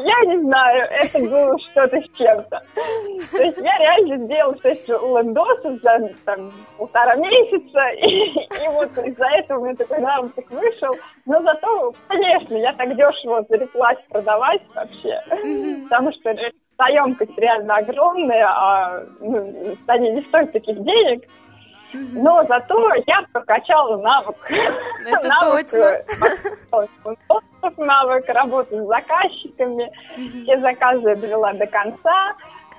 Я 0.00 0.20
не 0.26 0.40
знаю, 0.44 0.88
это 0.92 1.18
было 1.28 1.58
что-то 1.58 1.96
с 2.00 2.16
чем-то. 2.16 2.62
То 3.32 3.42
есть 3.42 3.58
я 3.58 3.78
реально 3.78 4.24
сделала 4.24 4.54
6 4.62 4.88
лендосов 4.90 5.82
за 5.82 6.14
там, 6.24 6.52
полтора 6.76 7.16
месяца, 7.16 7.80
и, 7.96 8.28
и 8.44 8.68
вот 8.74 8.90
из-за 8.96 9.26
этого 9.38 9.58
у 9.58 9.64
меня 9.64 9.74
такой 9.74 9.98
навык 9.98 10.50
вышел. 10.50 10.94
Но 11.26 11.42
зато, 11.42 11.92
конечно, 12.06 12.54
я 12.54 12.72
так 12.74 12.94
дешево 12.94 13.44
зареклась 13.48 13.98
продавать 14.08 14.62
вообще, 14.72 15.20
Мгм. 15.42 15.88
потому 15.88 16.12
что 16.12 16.30
емкость 16.90 17.36
реально 17.36 17.78
огромная, 17.78 18.46
а 18.46 19.02
ну, 19.20 19.76
они 19.88 20.10
не 20.12 20.20
стоят 20.22 20.52
таких 20.52 20.76
денег. 20.80 21.24
Но 21.92 22.44
зато 22.48 22.94
я 23.06 23.22
прокачала 23.32 23.96
навык. 23.96 24.36
Это 25.06 25.28
навык, 25.28 25.66
точно. 26.70 27.16
э, 27.62 27.70
навык 27.76 28.28
работы 28.28 28.82
с 28.82 28.86
заказчиками. 28.86 29.90
Мгм. 30.16 30.42
Все 30.42 30.58
заказы 30.58 31.16
довела 31.16 31.52
до 31.52 31.66
конца. 31.66 32.28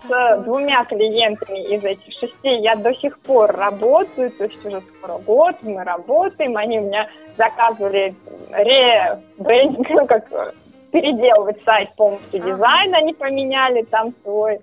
С 0.07 0.37
двумя 0.43 0.85
клиентами 0.85 1.75
из 1.75 1.83
этих 1.83 2.13
шести 2.13 2.49
я 2.61 2.75
до 2.75 2.93
сих 2.95 3.19
пор 3.19 3.51
работаю, 3.51 4.31
то 4.31 4.45
есть 4.45 4.65
уже 4.65 4.81
скоро 4.81 5.17
год 5.17 5.57
мы 5.61 5.83
работаем. 5.83 6.55
Они 6.55 6.79
у 6.79 6.83
меня 6.83 7.09
заказывали 7.37 8.15
ребрендинг, 8.51 9.89
ну 9.89 10.05
как 10.07 10.25
переделывать 10.91 11.61
сайт 11.65 11.93
полностью 11.95 12.39
Ага. 12.41 12.51
дизайн, 12.51 12.95
они 12.95 13.13
поменяли 13.13 13.83
там 13.83 14.13
свой, 14.23 14.59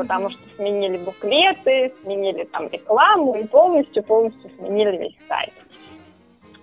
потому 0.00 0.30
что 0.30 0.40
сменили 0.56 0.96
буклеты, 0.98 1.92
сменили 2.02 2.44
там 2.44 2.68
рекламу 2.68 3.34
и 3.34 3.46
полностью, 3.46 4.02
полностью 4.02 4.50
сменили 4.58 4.96
весь 4.96 5.18
сайт. 5.28 5.52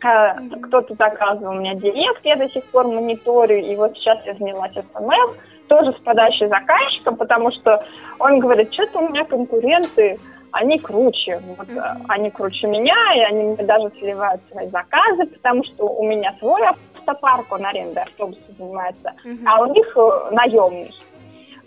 Мгм. 0.03 0.62
Кто-то 0.62 0.94
заказывал 0.96 1.53
у 1.53 1.60
меня 1.60 1.74
директ, 1.75 2.24
я 2.24 2.36
до 2.36 2.50
сих 2.50 2.63
пор 2.65 2.88
мониторю, 2.88 3.58
и 3.58 3.75
вот 3.75 3.96
сейчас 3.98 4.24
я 4.25 4.34
занялась 4.36 4.72
SMM, 4.72 5.36
тоже 5.67 5.91
с 5.91 6.01
подачи 6.01 6.48
заказчика, 6.48 7.12
потому 7.13 7.51
что 7.51 7.84
он 8.20 8.39
говорит, 8.39 8.74
что-то 8.74 9.00
у 9.00 9.10
меня 9.10 9.25
конкуренты, 9.25 10.17
они 10.51 10.79
круче, 10.79 11.41
вот, 11.58 11.67
э, 11.70 11.82
они 12.08 12.29
круче 12.29 12.67
меня, 12.67 12.96
и 13.15 13.20
они 13.20 13.44
мне 13.44 13.63
даже 13.63 13.89
сливают 14.00 14.41
свои 14.51 14.67
заказы, 14.70 15.25
потому 15.25 15.63
что 15.65 15.86
у 15.88 16.03
меня 16.08 16.34
свой 16.39 16.62
автопарк, 16.63 17.51
он 17.51 17.65
арендой 17.65 18.03
автобуса 18.03 18.39
занимается, 18.58 19.13
Мгм. 19.25 19.48
а 19.48 19.62
у 19.62 19.74
них 19.74 19.98
э, 19.98 20.29
наемный. 20.32 20.91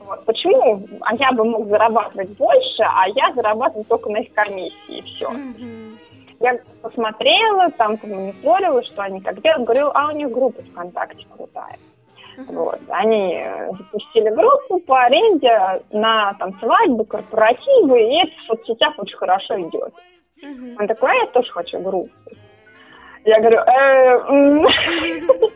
Вот. 0.01 0.25
Почему? 0.25 0.87
А 1.03 1.15
я 1.15 1.33
бы 1.33 1.45
мог 1.45 1.69
зарабатывать 1.69 2.31
больше, 2.37 2.83
а 2.83 3.07
я 3.09 3.33
зарабатываю 3.35 3.85
только 3.85 4.11
на 4.11 4.19
их 4.19 4.33
комиссии, 4.33 4.75
и 4.89 5.03
все. 5.03 5.29
Мгм. 5.31 5.99
Я 6.41 6.59
посмотрела, 6.81 7.71
там 7.73 7.99
помониторила, 7.99 8.83
что 8.85 9.03
они 9.03 9.21
как 9.21 9.43
делают. 9.43 9.65
Говорю, 9.65 9.91
а 9.95 10.09
у 10.09 10.17
них 10.17 10.31
группа 10.31 10.63
ВКонтакте 10.63 11.27
крутая. 11.37 11.77
Мгм. 12.39 12.57
Вот. 12.57 12.81
Они 12.89 13.35
э, 13.37 13.71
запустили 13.73 14.31
группу 14.31 14.81
по 14.81 15.03
аренде 15.03 15.83
на 15.91 16.33
там, 16.39 16.59
свадьбы, 16.59 17.05
корпоративы, 17.05 18.01
и 18.01 18.23
это 18.23 18.33
в 18.33 18.47
соцсетях 18.47 18.95
очень 18.99 19.19
хорошо 19.19 19.61
идет. 19.61 19.93
Мгм. 20.43 20.77
Он 20.79 20.89
такой, 20.89 21.11
а 21.11 21.15
я 21.15 21.27
тоже 21.27 21.51
хочу 21.53 21.79
группу. 21.81 22.11
Я 23.25 23.39
говорю, 23.41 23.59
«Э, 23.59 24.19
м, 24.31 24.63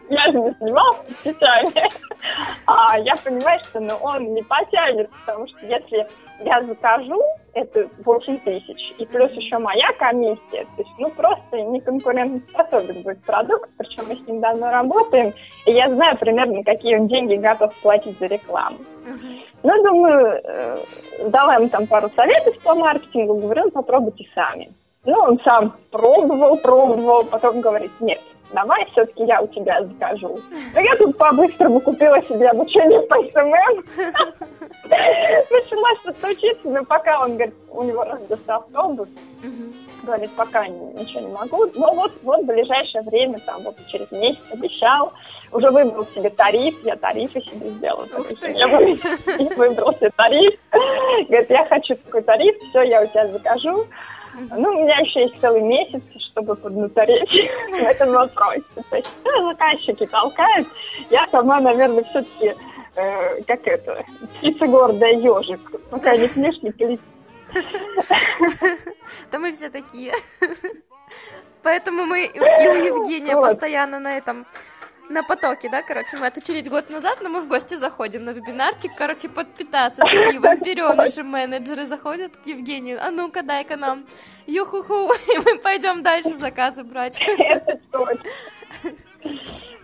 я 0.10 0.32
же 0.32 0.38
не 0.38 0.50
в 0.50 1.06
соцсетями. 1.06 1.88
А 2.66 2.98
я 2.98 3.14
понимаю, 3.22 3.60
что 3.64 3.80
ну, 3.80 3.94
он 4.00 4.34
не 4.34 4.42
потянет, 4.42 5.10
потому 5.10 5.46
что 5.48 5.66
если 5.66 6.06
я 6.44 6.62
закажу, 6.62 7.20
это 7.52 7.88
8 8.04 8.38
тысяч, 8.38 8.92
и 8.98 9.06
плюс 9.06 9.30
еще 9.32 9.58
моя 9.58 9.92
комиссия, 9.98 10.64
то 10.76 10.82
есть, 10.82 10.90
ну, 10.98 11.10
просто 11.10 11.60
не 11.60 11.80
конкурентоспособен 11.80 13.02
будет 13.02 13.22
продукт, 13.22 13.70
причем 13.78 14.06
мы 14.08 14.16
с 14.16 14.26
ним 14.26 14.40
давно 14.40 14.70
работаем, 14.70 15.32
и 15.66 15.72
я 15.72 15.88
знаю 15.88 16.18
примерно, 16.18 16.64
какие 16.64 16.96
он 16.96 17.06
деньги 17.06 17.36
готов 17.36 17.74
платить 17.82 18.18
за 18.18 18.26
рекламу. 18.26 18.78
Ну, 19.62 19.82
думаю, 19.82 20.40
э, 20.44 20.78
дала 21.28 21.54
ему 21.54 21.68
там 21.68 21.86
пару 21.86 22.10
советов 22.10 22.58
по 22.62 22.74
маркетингу, 22.74 23.34
говорю, 23.34 23.64
«Ну, 23.64 23.70
попробуйте 23.70 24.26
сами. 24.34 24.70
Ну, 25.06 25.18
он 25.18 25.40
сам 25.44 25.76
пробовал, 25.90 26.56
пробовал, 26.58 27.24
потом 27.24 27.60
говорит, 27.60 27.92
нет, 28.00 28.20
давай 28.54 28.86
все-таки 28.92 29.24
я 29.24 29.42
у 29.42 29.46
тебя 29.48 29.82
закажу. 29.82 30.40
Но 30.74 30.80
я 30.80 30.96
тут 30.96 31.18
по-быстрому 31.18 31.80
купила 31.80 32.22
себе 32.22 32.48
обучение 32.48 33.00
по 33.02 33.16
SMM. 33.16 33.84
Начала 35.50 35.88
что-то 36.00 36.30
учиться, 36.30 36.70
но 36.70 36.84
пока 36.84 37.20
он, 37.22 37.34
говорит, 37.34 37.54
у 37.70 37.82
него 37.82 38.04
разбился 38.04 38.54
автобус, 38.54 39.08
говорит, 40.04 40.30
пока 40.36 40.66
ничего 40.66 41.20
не 41.20 41.32
могу. 41.32 41.66
Но 41.74 41.94
вот, 41.94 42.12
вот 42.22 42.42
в 42.42 42.46
ближайшее 42.46 43.02
время, 43.02 43.38
там 43.40 43.62
вот 43.62 43.76
через 43.88 44.10
месяц 44.12 44.40
обещал, 44.50 45.12
уже 45.52 45.70
выбрал 45.70 46.06
себе 46.14 46.30
тариф, 46.30 46.74
я 46.84 46.96
тарифы 46.96 47.40
себе 47.40 47.70
сделала. 47.70 48.06
Я 48.42 48.66
выбрал 49.56 49.94
себе 49.94 50.10
тариф. 50.16 50.58
Говорит, 51.28 51.50
я 51.50 51.64
хочу 51.66 51.94
такой 51.96 52.22
тариф, 52.22 52.56
все, 52.68 52.82
я 52.82 53.02
у 53.02 53.06
тебя 53.06 53.26
закажу. 53.28 53.86
Ну, 54.34 54.68
у 54.68 54.82
меня 54.82 54.98
еще 54.98 55.22
есть 55.22 55.40
целый 55.40 55.62
месяц, 55.62 56.02
чтобы 56.30 56.56
поднатореть 56.56 57.28
в 57.28 57.74
этом 57.82 58.12
вопросе. 58.12 58.64
То 58.90 58.96
есть 58.96 59.20
ну, 59.24 59.50
заказчики 59.50 60.06
толкают. 60.06 60.68
Я 61.10 61.26
сама, 61.28 61.60
наверное, 61.60 62.02
все-таки 62.04 62.54
э, 62.96 63.42
как 63.42 63.66
это, 63.66 64.04
птица 64.38 64.66
гордая 64.66 65.14
ежик. 65.14 65.60
Пока 65.90 66.16
не 66.16 66.26
смешно 66.26 66.60
не 66.62 66.72
полетит. 66.72 67.00
Да 69.30 69.38
мы 69.38 69.52
все 69.52 69.70
такие. 69.70 70.12
Поэтому 71.62 72.04
мы 72.04 72.26
и 72.26 72.38
у 72.38 72.44
Евгения 72.44 73.36
постоянно 73.36 73.98
на 74.00 74.16
этом 74.18 74.46
на 75.08 75.22
потоке, 75.22 75.68
да, 75.68 75.82
короче, 75.82 76.16
мы 76.16 76.26
отучились 76.26 76.68
год 76.68 76.90
назад, 76.90 77.18
но 77.22 77.28
мы 77.28 77.40
в 77.40 77.48
гости 77.48 77.74
заходим 77.74 78.24
на 78.24 78.30
вебинарчик, 78.30 78.92
короче, 78.96 79.28
подпитаться. 79.28 80.02
Такие 80.02 80.40
вампиреныши 80.40 81.22
менеджеры 81.22 81.86
заходят 81.86 82.36
к 82.36 82.46
Евгению, 82.46 82.98
а 83.02 83.10
ну-ка, 83.10 83.42
дай-ка 83.42 83.76
нам 83.76 84.04
юху-ху, 84.46 85.12
и 85.34 85.38
мы 85.44 85.58
пойдем 85.58 86.02
дальше 86.02 86.36
заказы 86.36 86.84
брать. 86.84 87.20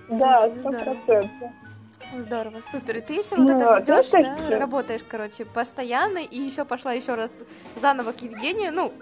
Да, 0.08 0.50
сто. 0.50 1.20
Здорово, 2.12 2.60
супер. 2.60 2.96
И 2.98 3.00
ты 3.00 3.12
еще 3.14 3.36
вот 3.36 3.48
это 3.48 3.78
ведешь, 3.78 4.10
да, 4.10 4.58
работаешь, 4.58 5.02
короче, 5.08 5.44
постоянно, 5.44 6.18
и 6.18 6.36
еще 6.36 6.64
пошла 6.64 6.92
еще 6.92 7.14
раз 7.14 7.44
заново 7.76 8.10
к 8.10 8.20
Евгению, 8.20 8.72
ну, 8.72 8.92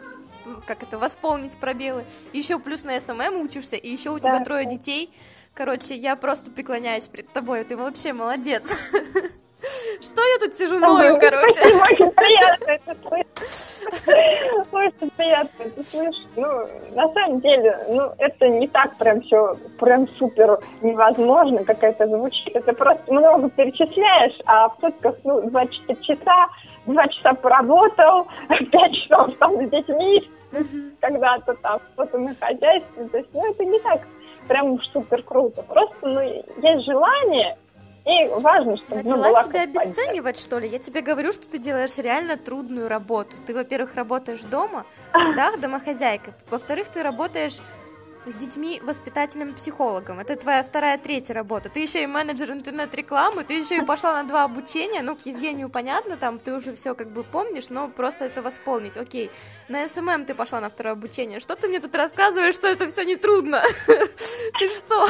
как 0.67 0.83
это, 0.83 0.99
восполнить 0.99 1.57
пробелы. 1.59 2.05
Еще 2.33 2.59
плюс 2.59 2.85
на 2.85 3.01
SMM 3.01 3.41
учишься, 3.41 3.77
и 3.77 3.91
еще 3.91 4.11
у 4.11 4.19
тебя 4.19 4.41
трое 4.41 4.67
детей. 4.67 5.11
Короче, 5.59 5.95
я 5.95 6.15
просто 6.15 6.53
преклоняюсь 6.53 7.09
перед 7.09 7.33
тобой, 7.33 7.65
ты 7.65 7.77
вообще 7.77 8.13
молодец. 8.13 8.79
Что 10.01 10.23
я 10.23 10.39
тут 10.39 10.55
сижу 10.55 10.79
ною, 10.79 11.19
короче? 11.19 11.61
Очень 11.83 12.13
приятно 12.13 12.71
это 12.71 12.97
слышать. 13.03 14.67
Очень 14.71 15.11
приятно 15.17 15.65
это 15.65 15.85
слышать. 15.85 16.29
Ну, 16.37 16.47
на 16.95 17.13
самом 17.13 17.41
деле, 17.41 17.77
ну, 17.89 18.13
это 18.19 18.49
не 18.49 18.69
так 18.69 18.97
прям 18.99 19.21
все, 19.23 19.57
прям 19.81 20.07
супер 20.17 20.61
невозможно, 20.81 21.65
как 21.65 21.83
это 21.83 22.07
звучит. 22.07 22.55
Это 22.55 22.73
просто 22.73 23.13
много 23.13 23.51
перечисляешь, 23.51 24.39
а 24.47 24.69
в 24.69 24.77
сутках, 24.81 25.17
ну, 25.25 25.51
24 25.51 25.99
часа, 26.03 26.47
два 26.87 27.09
часа 27.09 27.35
поработал, 27.35 28.29
пять 28.49 28.95
часов 28.95 29.37
там 29.41 29.57
с 29.57 29.71
детьми, 29.71 30.31
когда-то 31.01 31.55
там 31.55 31.81
что-то 31.95 32.17
на 32.17 32.33
хозяйстве. 32.33 33.09
То 33.11 33.19
есть, 33.19 33.31
ну, 33.35 33.51
это 33.51 33.65
не 33.65 33.81
так 33.81 34.03
прям 34.49 34.81
супер 34.93 35.23
круто. 35.23 35.63
Просто, 35.63 35.97
ну, 36.03 36.21
есть 36.21 36.85
желание, 36.87 37.57
и 38.09 38.27
важно, 38.41 38.77
чтобы 38.79 39.03
ну, 39.05 39.17
Начала 39.17 39.43
себя 39.43 39.63
обесценивать, 39.63 40.39
что 40.39 40.59
ли? 40.59 40.69
Я 40.69 40.79
тебе 40.79 41.03
говорю, 41.03 41.31
что 41.33 41.49
ты 41.49 41.59
делаешь 41.59 41.99
реально 41.99 42.39
трудную 42.39 42.89
работу. 42.89 43.37
Ты, 43.47 43.55
во-первых, 43.55 43.95
работаешь 43.97 44.43
дома, 44.43 44.87
да, 45.37 45.55
домохозяйкой. 45.57 46.33
Во-вторых, 46.51 46.89
ты 46.89 47.03
работаешь 47.03 47.59
с 48.27 48.35
детьми 48.35 48.81
воспитателем 48.83 49.55
психологом. 49.55 50.19
Это 50.19 50.37
твоя 50.37 50.63
вторая, 50.63 50.99
третья 50.99 51.35
работа. 51.35 51.69
Ты 51.69 51.81
еще 51.81 52.03
и 52.03 52.07
менеджер 52.07 52.51
интернет-рекламы, 52.51 53.45
ты 53.45 53.55
еще 53.55 53.79
и 53.79 53.85
пошла 53.85 54.23
на 54.23 54.29
два 54.29 54.45
обучения. 54.45 55.03
Ну, 55.03 55.17
к 55.17 55.27
Евгению 55.27 55.71
понятно, 55.71 56.17
там 56.17 56.39
ты 56.39 56.55
уже 56.55 56.75
все 56.75 56.95
как 56.95 57.11
бы 57.11 57.25
помнишь, 57.25 57.71
но 57.71 57.89
просто 57.89 58.25
это 58.25 58.43
восполнить. 58.43 58.97
Окей, 58.97 59.31
на 59.69 59.87
SMM 59.89 60.25
ты 60.25 60.35
пошла 60.35 60.61
на 60.61 60.71
второе 60.71 60.93
обучение. 60.93 61.41
Что 61.41 61.57
ты 61.57 61.69
мне 61.69 61.81
тут 61.81 61.95
рассказываешь, 61.95 62.55
что 62.55 62.69
это 62.69 62.89
все 62.89 63.05
не 63.05 63.17
трудно? 63.17 63.63
Ты 63.87 64.69
что? 64.69 65.09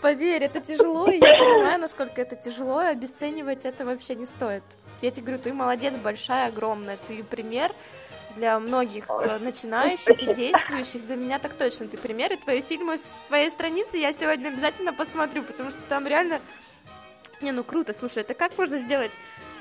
Поверь, 0.00 0.44
это 0.44 0.60
тяжело, 0.60 1.08
и 1.08 1.16
я 1.16 1.32
понимаю, 1.38 1.80
насколько 1.80 2.20
это 2.20 2.36
тяжело, 2.36 2.82
и 2.82 2.86
обесценивать 2.86 3.64
это 3.64 3.86
вообще 3.86 4.14
не 4.14 4.26
стоит. 4.26 4.62
Я 5.00 5.10
тебе 5.10 5.26
говорю, 5.26 5.42
ты 5.42 5.54
молодец, 5.54 5.94
большая, 5.94 6.48
огромная, 6.48 6.98
ты 7.06 7.24
пример, 7.24 7.72
для 8.36 8.58
многих 8.58 9.06
э, 9.08 9.38
начинающих 9.38 10.22
и 10.22 10.34
действующих. 10.34 11.06
Для 11.06 11.16
меня 11.16 11.38
так 11.38 11.54
точно 11.54 11.86
ты 11.86 11.96
пример. 11.96 12.32
И 12.32 12.36
твои 12.36 12.60
фильмы 12.60 12.98
с 12.98 13.22
твоей 13.26 13.50
страницы 13.50 13.96
я 13.96 14.12
сегодня 14.12 14.48
обязательно 14.48 14.92
посмотрю, 14.92 15.42
потому 15.42 15.70
что 15.70 15.82
там 15.82 16.06
реально... 16.06 16.40
Не, 17.40 17.52
ну 17.52 17.64
круто, 17.64 17.92
слушай, 17.92 18.22
это 18.22 18.34
как 18.34 18.56
можно 18.56 18.78
сделать 18.78 19.12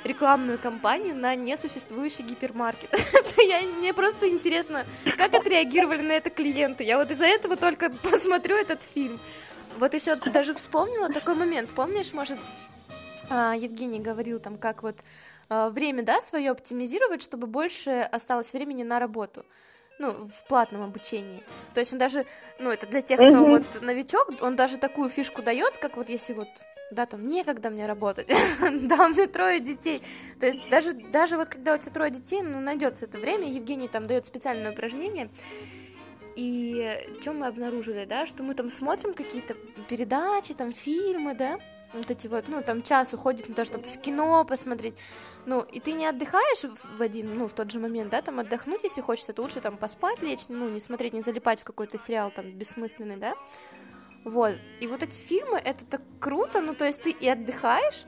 рекламную 0.03 0.59
кампанию 0.59 1.15
на 1.15 1.35
несуществующий 1.35 2.23
гипермаркет. 2.23 2.93
я, 3.37 3.61
мне 3.61 3.93
просто 3.93 4.29
интересно, 4.29 4.85
как 5.17 5.33
отреагировали 5.33 6.01
на 6.01 6.11
это 6.13 6.29
клиенты. 6.29 6.83
Я 6.83 6.97
вот 6.97 7.11
из-за 7.11 7.25
этого 7.25 7.55
только 7.55 7.89
посмотрю 8.03 8.55
этот 8.55 8.83
фильм. 8.83 9.19
Вот 9.77 9.93
еще 9.93 10.15
даже 10.15 10.53
вспомнила 10.53 11.09
такой 11.09 11.35
момент. 11.35 11.71
Помнишь, 11.73 12.13
может, 12.13 12.39
а, 13.29 13.55
Евгений 13.55 13.99
говорил 13.99 14.39
там, 14.39 14.57
как 14.57 14.83
вот 14.83 14.97
время, 15.49 16.03
да, 16.03 16.21
свое 16.21 16.51
оптимизировать, 16.51 17.21
чтобы 17.21 17.47
больше 17.47 17.91
осталось 18.11 18.53
времени 18.53 18.83
на 18.83 18.99
работу 18.99 19.45
ну, 19.99 20.11
в 20.11 20.47
платном 20.47 20.81
обучении. 20.83 21.43
То 21.73 21.79
есть 21.79 21.93
он 21.93 21.99
даже, 21.99 22.25
ну, 22.59 22.71
это 22.71 22.87
для 22.87 23.01
тех, 23.01 23.19
кто 23.19 23.37
mm-hmm. 23.37 23.49
вот 23.49 23.81
новичок, 23.81 24.29
он 24.41 24.55
даже 24.55 24.77
такую 24.77 25.09
фишку 25.09 25.41
дает, 25.41 25.77
как 25.77 25.97
вот 25.97 26.09
если 26.09 26.33
вот 26.33 26.47
да, 26.91 27.05
там, 27.05 27.27
некогда 27.27 27.69
мне 27.69 27.87
работать, 27.87 28.27
да, 28.61 29.05
у 29.05 29.09
меня 29.09 29.27
трое 29.27 29.59
детей, 29.59 30.01
то 30.39 30.45
есть 30.45 30.69
даже, 30.69 30.93
даже 30.93 31.37
вот 31.37 31.49
когда 31.49 31.73
у 31.73 31.77
тебя 31.77 31.91
трое 31.91 32.11
детей, 32.11 32.41
ну, 32.41 32.59
найдется 32.59 33.05
это 33.05 33.17
время, 33.17 33.49
Евгений 33.49 33.87
там 33.87 34.05
дает 34.05 34.25
специальное 34.25 34.71
упражнение, 34.71 35.29
и 36.35 37.17
что 37.19 37.33
мы 37.33 37.47
обнаружили, 37.47 38.05
да, 38.05 38.25
что 38.25 38.43
мы 38.43 38.53
там 38.53 38.69
смотрим 38.69 39.13
какие-то 39.13 39.55
передачи, 39.89 40.53
там, 40.53 40.71
фильмы, 40.71 41.33
да, 41.35 41.59
вот 41.93 42.09
эти 42.09 42.27
вот, 42.27 42.47
ну, 42.47 42.61
там 42.61 42.81
час 42.81 43.13
уходит 43.13 43.49
на 43.49 43.55
то, 43.55 43.65
чтобы 43.65 43.83
в 43.85 43.99
кино 44.01 44.43
посмотреть, 44.45 44.95
ну, 45.45 45.61
и 45.61 45.79
ты 45.79 45.93
не 45.93 46.05
отдыхаешь 46.05 46.63
в 46.63 47.01
один, 47.01 47.37
ну, 47.37 47.47
в 47.47 47.53
тот 47.53 47.71
же 47.71 47.79
момент, 47.79 48.09
да, 48.09 48.21
там 48.21 48.39
отдохнуть, 48.39 48.83
если 48.83 49.01
хочется, 49.01 49.33
то 49.33 49.41
лучше 49.41 49.61
там 49.61 49.77
поспать 49.77 50.21
лечь, 50.21 50.45
ну, 50.49 50.69
не 50.69 50.79
смотреть, 50.79 51.13
не 51.13 51.21
залипать 51.21 51.61
в 51.61 51.63
какой-то 51.63 51.97
сериал 51.97 52.31
там 52.31 52.51
бессмысленный, 52.51 53.17
да, 53.17 53.35
вот, 54.23 54.55
и 54.79 54.87
вот 54.87 55.03
эти 55.03 55.19
фильмы, 55.19 55.57
это 55.57 55.85
так 55.85 56.01
круто, 56.19 56.61
ну, 56.61 56.73
то 56.73 56.85
есть 56.85 57.03
ты 57.03 57.11
и 57.11 57.27
отдыхаешь, 57.27 58.05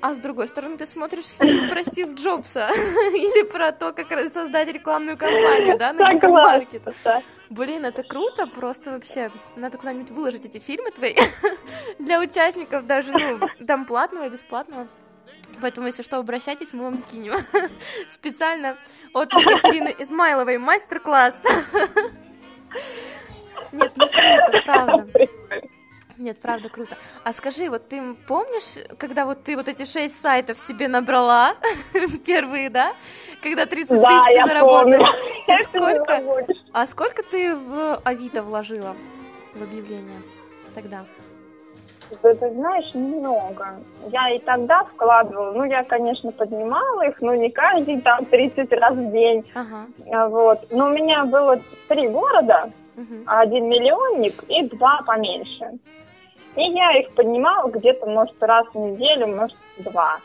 а 0.00 0.14
с 0.14 0.18
другой 0.18 0.46
стороны, 0.46 0.76
ты 0.76 0.86
смотришь 0.86 1.24
фильм 1.24 1.68
про 1.68 1.82
Стив 1.82 2.12
Джобса 2.14 2.68
или 3.14 3.46
про 3.46 3.72
то, 3.72 3.92
как 3.92 4.08
создать 4.30 4.68
рекламную 4.68 5.16
кампанию, 5.16 5.78
да, 5.78 5.92
на 5.92 6.12
гипермаркет. 6.12 6.82
Блин, 7.48 7.84
это 7.84 8.02
круто, 8.02 8.46
просто 8.46 8.92
вообще. 8.92 9.30
Надо 9.56 9.78
куда-нибудь 9.78 10.10
выложить 10.10 10.44
эти 10.44 10.58
фильмы 10.58 10.90
твои 10.90 11.16
для 11.98 12.20
участников, 12.20 12.86
даже, 12.86 13.12
ну, 13.12 13.40
там 13.66 13.86
платного 13.86 14.26
и 14.26 14.30
бесплатного. 14.30 14.86
Поэтому, 15.60 15.86
если 15.86 16.02
что, 16.02 16.18
обращайтесь, 16.18 16.72
мы 16.72 16.84
вам 16.84 16.98
скинем. 16.98 17.32
Специально 18.08 18.76
от 19.14 19.32
Екатерины 19.32 19.94
Измайловой 19.98 20.58
мастер-класс. 20.58 21.44
Нет, 23.72 23.92
ну 23.96 24.06
круто, 24.06 24.62
правда. 24.64 25.28
Нет, 26.18 26.38
правда 26.38 26.68
круто. 26.68 26.96
А 27.24 27.32
скажи, 27.32 27.68
вот 27.68 27.88
ты 27.88 28.14
помнишь, 28.26 28.84
когда 28.98 29.26
вот 29.26 29.42
ты 29.42 29.56
вот 29.56 29.68
эти 29.68 29.84
шесть 29.84 30.20
сайтов 30.20 30.58
себе 30.58 30.88
набрала, 30.88 31.54
первые, 32.26 32.70
да? 32.70 32.92
Когда 33.42 33.66
30 33.66 34.00
да, 34.00 34.08
тысяч 34.08 34.40
ты 34.40 34.48
заработала. 34.48 35.08
Ты 35.46 35.58
сколько? 35.62 36.46
А 36.72 36.86
сколько 36.86 37.22
ты 37.22 37.54
в 37.54 38.00
Авито 38.04 38.42
вложила 38.42 38.96
в 39.54 39.62
объявление 39.62 40.22
тогда? 40.74 41.04
Ты, 42.22 42.34
ты 42.34 42.50
знаешь, 42.52 42.94
немного. 42.94 43.80
Я 44.10 44.30
и 44.30 44.38
тогда 44.38 44.84
вкладывала, 44.84 45.52
ну, 45.52 45.64
я, 45.64 45.82
конечно, 45.82 46.30
поднимала 46.30 47.06
их, 47.08 47.20
но 47.20 47.34
не 47.34 47.50
каждый 47.50 48.00
там 48.00 48.24
30 48.24 48.72
раз 48.72 48.94
в 48.94 49.10
день. 49.10 49.44
Ага. 49.54 49.86
А, 50.12 50.28
вот. 50.28 50.66
Но 50.70 50.86
у 50.86 50.90
меня 50.90 51.24
было 51.24 51.60
три 51.88 52.08
города, 52.08 52.70
угу. 52.96 53.14
один 53.26 53.68
миллионник 53.68 54.34
и 54.48 54.68
два 54.68 55.00
поменьше. 55.04 55.78
И 56.56 56.62
я 56.62 56.98
их 56.98 57.10
поднимала 57.14 57.68
где-то, 57.70 58.06
может, 58.06 58.42
раз 58.42 58.66
в 58.72 58.78
неделю, 58.78 59.28
может, 59.28 59.56
два. 59.78 60.18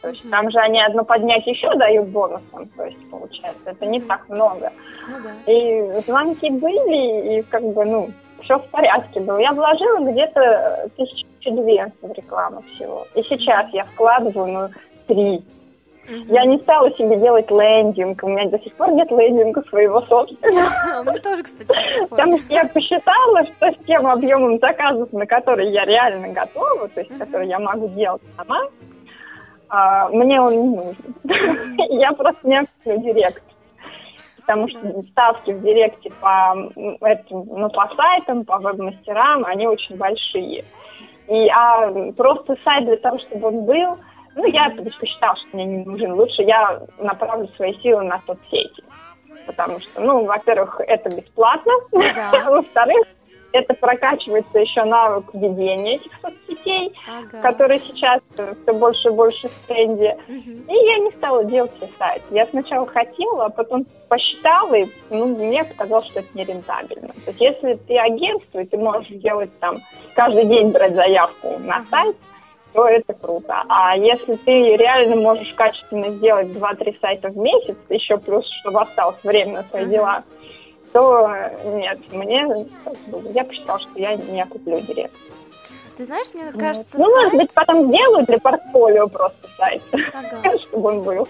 То 0.00 0.08
есть 0.08 0.24
mm-hmm. 0.24 0.30
там 0.30 0.50
же 0.50 0.58
они 0.58 0.82
одно 0.82 1.04
поднять 1.04 1.46
еще 1.46 1.74
дают 1.76 2.08
бонусом, 2.08 2.68
то 2.76 2.84
есть 2.84 3.10
получается, 3.10 3.62
это 3.66 3.86
не 3.86 4.00
так 4.00 4.28
много. 4.28 4.72
Ну, 5.08 5.16
да. 5.22 5.52
И 5.52 5.90
звонки 6.00 6.50
были, 6.50 7.38
и 7.38 7.42
как 7.42 7.62
бы, 7.62 7.84
ну, 7.84 8.10
все 8.42 8.58
в 8.58 8.66
порядке 8.66 9.20
было. 9.20 9.38
Я 9.38 9.52
вложила 9.52 10.00
где-то 10.10 10.90
тысячи 10.96 11.50
две 11.50 11.92
в 12.00 12.12
рекламу 12.12 12.62
всего. 12.74 13.06
И 13.14 13.22
сейчас 13.22 13.68
я 13.72 13.84
вкладываю, 13.84 14.52
ну, 14.52 14.68
три. 15.06 15.44
Я 16.08 16.44
не 16.44 16.58
стала 16.58 16.90
себе 16.96 17.16
делать 17.16 17.50
лендинг. 17.50 18.22
У 18.22 18.28
меня 18.28 18.48
до 18.48 18.58
сих 18.58 18.74
пор 18.74 18.92
нет 18.92 19.10
лендинга 19.10 19.62
своего 19.68 20.00
собственного. 20.02 21.04
Меня 21.04 21.18
тоже, 21.20 21.42
кстати. 21.44 22.08
Потому 22.10 22.36
что 22.36 22.52
я 22.54 22.64
посчитала, 22.66 23.44
что 23.44 23.70
с 23.70 23.84
тем 23.86 24.06
объемом 24.06 24.58
заказов, 24.58 25.12
на 25.12 25.26
которые 25.26 25.72
я 25.72 25.84
реально 25.84 26.28
готова, 26.28 26.88
то 26.88 27.00
есть 27.00 27.16
которые 27.18 27.48
я 27.48 27.58
могу 27.60 27.88
делать 27.88 28.22
сама, 28.36 28.62
а, 29.68 30.08
мне 30.08 30.40
он 30.40 30.52
не 30.52 30.76
нужен. 30.76 30.96
Я 31.88 32.12
просто 32.12 32.46
не 32.46 32.58
открою 32.58 33.00
директ. 33.00 33.42
Потому 34.36 34.68
что 34.68 35.02
ставки 35.12 35.52
в 35.52 35.62
директе 35.62 36.10
по, 36.20 36.54
этим, 37.06 37.44
ну, 37.46 37.70
по 37.70 37.88
сайтам, 37.96 38.44
по 38.44 38.58
веб-мастерам, 38.58 39.44
они 39.46 39.66
очень 39.66 39.96
большие. 39.96 40.64
И, 41.28 41.48
а 41.48 41.90
просто 42.16 42.56
сайт 42.64 42.84
для 42.84 42.96
того, 42.96 43.18
чтобы 43.20 43.48
он 43.48 43.64
был, 43.64 43.96
ну, 44.34 44.46
я 44.46 44.70
посчитала, 44.98 45.36
что 45.36 45.48
мне 45.52 45.64
не 45.64 45.84
нужен. 45.84 46.12
Лучше 46.12 46.42
я 46.42 46.82
направлю 46.98 47.48
свои 47.48 47.74
силы 47.78 48.04
на 48.04 48.20
соцсети. 48.26 48.82
Потому 49.46 49.80
что, 49.80 50.00
ну, 50.00 50.24
во-первых, 50.24 50.80
это 50.86 51.08
бесплатно. 51.14 51.72
Да. 51.90 52.30
Во-вторых, 52.50 53.06
это 53.52 53.74
прокачивается 53.74 54.58
еще 54.58 54.84
навык 54.84 55.26
ведения 55.34 55.96
этих 55.96 56.12
соцсетей, 56.22 56.94
ага. 57.06 57.42
который 57.42 57.80
сейчас 57.80 58.20
все 58.34 58.72
больше 58.72 59.08
и 59.08 59.12
больше 59.12 59.48
в 59.48 59.66
тренде. 59.66 60.16
Угу. 60.26 60.72
И 60.72 60.86
я 60.86 60.98
не 60.98 61.10
стала 61.12 61.44
делать 61.44 61.72
все 61.76 61.88
сайт. 61.98 62.22
Я 62.30 62.46
сначала 62.46 62.86
хотела, 62.86 63.46
а 63.46 63.50
потом 63.50 63.86
посчитала, 64.08 64.74
и 64.74 64.86
ну, 65.10 65.26
мне 65.26 65.64
показалось, 65.64 66.06
что 66.06 66.20
это 66.20 66.28
нерентабельно. 66.34 67.08
То 67.08 67.30
есть 67.30 67.40
если 67.40 67.74
ты 67.74 67.98
агентство, 67.98 68.60
и 68.60 68.66
ты 68.66 68.78
можешь 68.78 69.08
делать 69.08 69.50
там 69.58 69.76
каждый 70.14 70.46
день 70.46 70.70
брать 70.70 70.94
заявку 70.94 71.58
на 71.58 71.74
ага. 71.74 71.84
сайт, 71.90 72.16
то 72.72 72.86
это 72.86 73.14
круто. 73.14 73.62
А 73.68 73.96
если 73.96 74.34
ты 74.36 74.76
реально 74.76 75.16
можешь 75.16 75.52
качественно 75.54 76.10
сделать 76.10 76.48
2-3 76.48 76.98
сайта 77.00 77.28
в 77.28 77.36
месяц, 77.36 77.76
еще 77.88 78.18
плюс, 78.18 78.46
чтобы 78.60 78.80
осталось 78.80 79.16
время 79.22 79.58
на 79.58 79.62
свои 79.64 79.86
дела, 79.86 80.24
то 80.92 81.30
нет, 81.64 82.00
мне, 82.12 82.46
я 83.32 83.44
посчитала, 83.44 83.78
что 83.80 83.90
я 83.96 84.14
не 84.16 84.44
куплю 84.46 84.80
директ. 84.80 85.14
Ты 85.96 86.04
знаешь, 86.04 86.32
мне 86.34 86.50
кажется, 86.52 86.98
Ну, 86.98 87.04
сайт... 87.04 87.16
может 87.16 87.38
быть, 87.38 87.54
потом 87.54 87.88
сделаю 87.88 88.26
для 88.26 88.38
портфолио 88.38 89.08
просто 89.08 89.48
сайт, 89.56 89.82
ага. 89.92 90.58
чтобы 90.68 90.88
он 90.88 91.02
был. 91.02 91.28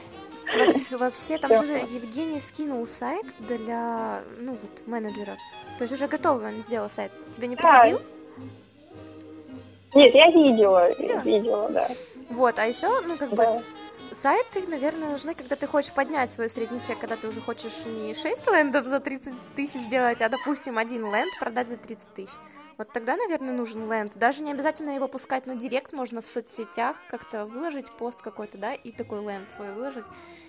Вообще, 0.91 1.39
там 1.39 1.51
же 1.65 1.73
Евгений 1.73 2.41
скинул 2.41 2.87
сайт 2.87 3.27
для, 3.39 4.21
ну, 4.39 4.53
вот, 4.53 4.87
менеджеров. 4.87 5.37
То 5.79 5.85
есть 5.85 5.95
уже 5.95 6.07
готовый 6.07 6.47
он 6.47 6.61
сделал 6.61 6.91
сайт. 6.91 7.11
Тебе 7.35 7.49
не 7.49 7.57
приходил? 7.57 7.99
Да. 7.99 8.05
Нет, 9.95 10.15
я 10.15 10.31
видела, 10.31 10.91
видела, 10.99 11.21
видела 11.21 11.69
да. 11.69 11.87
Вот, 12.31 12.59
а 12.59 12.67
еще, 12.67 12.89
ну, 13.03 13.17
как 13.17 13.35
да. 13.35 13.55
бы, 13.55 13.65
сайты, 14.15 14.67
наверное, 14.67 15.11
нужны, 15.11 15.35
когда 15.35 15.57
ты 15.57 15.67
хочешь 15.67 15.93
поднять 15.93 16.31
свой 16.31 16.49
средний 16.49 16.81
чек, 16.81 16.99
когда 16.99 17.17
ты 17.17 17.29
уже 17.29 17.41
хочешь 17.41 17.85
не 17.85 18.15
6 18.15 18.47
лендов 18.53 18.87
за 18.87 19.01
30 19.01 19.35
тысяч 19.55 19.81
сделать, 19.81 20.23
а, 20.23 20.29
допустим, 20.29 20.79
один 20.79 21.13
ленд 21.13 21.31
продать 21.39 21.69
за 21.69 21.77
30 21.77 22.15
тысяч. 22.15 22.35
Вот 22.79 22.89
тогда, 22.93 23.17
наверное, 23.17 23.53
нужен 23.53 23.91
ленд. 23.91 24.17
Даже 24.17 24.43
не 24.43 24.51
обязательно 24.51 24.95
его 24.95 25.09
пускать 25.09 25.47
на 25.47 25.57
директ, 25.57 25.93
можно 25.93 26.23
в 26.23 26.27
соцсетях 26.27 26.97
как-то 27.11 27.45
выложить 27.45 27.91
пост 27.93 28.23
какой-то, 28.23 28.57
да, 28.57 28.73
и 28.73 28.93
такой 28.93 29.21
ленд 29.21 29.53
свой 29.53 29.73
выложить. 29.73 30.05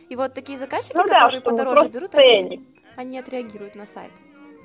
И 0.09 0.15
вот 0.15 0.33
такие 0.33 0.57
заказчики, 0.57 0.95
ну, 0.95 1.03
которые 1.03 1.41
да, 1.41 1.51
подороже 1.51 1.89
берут, 1.89 2.15
они, 2.15 2.65
они 2.95 3.19
отреагируют 3.19 3.75
на 3.75 3.85
сайт. 3.85 4.11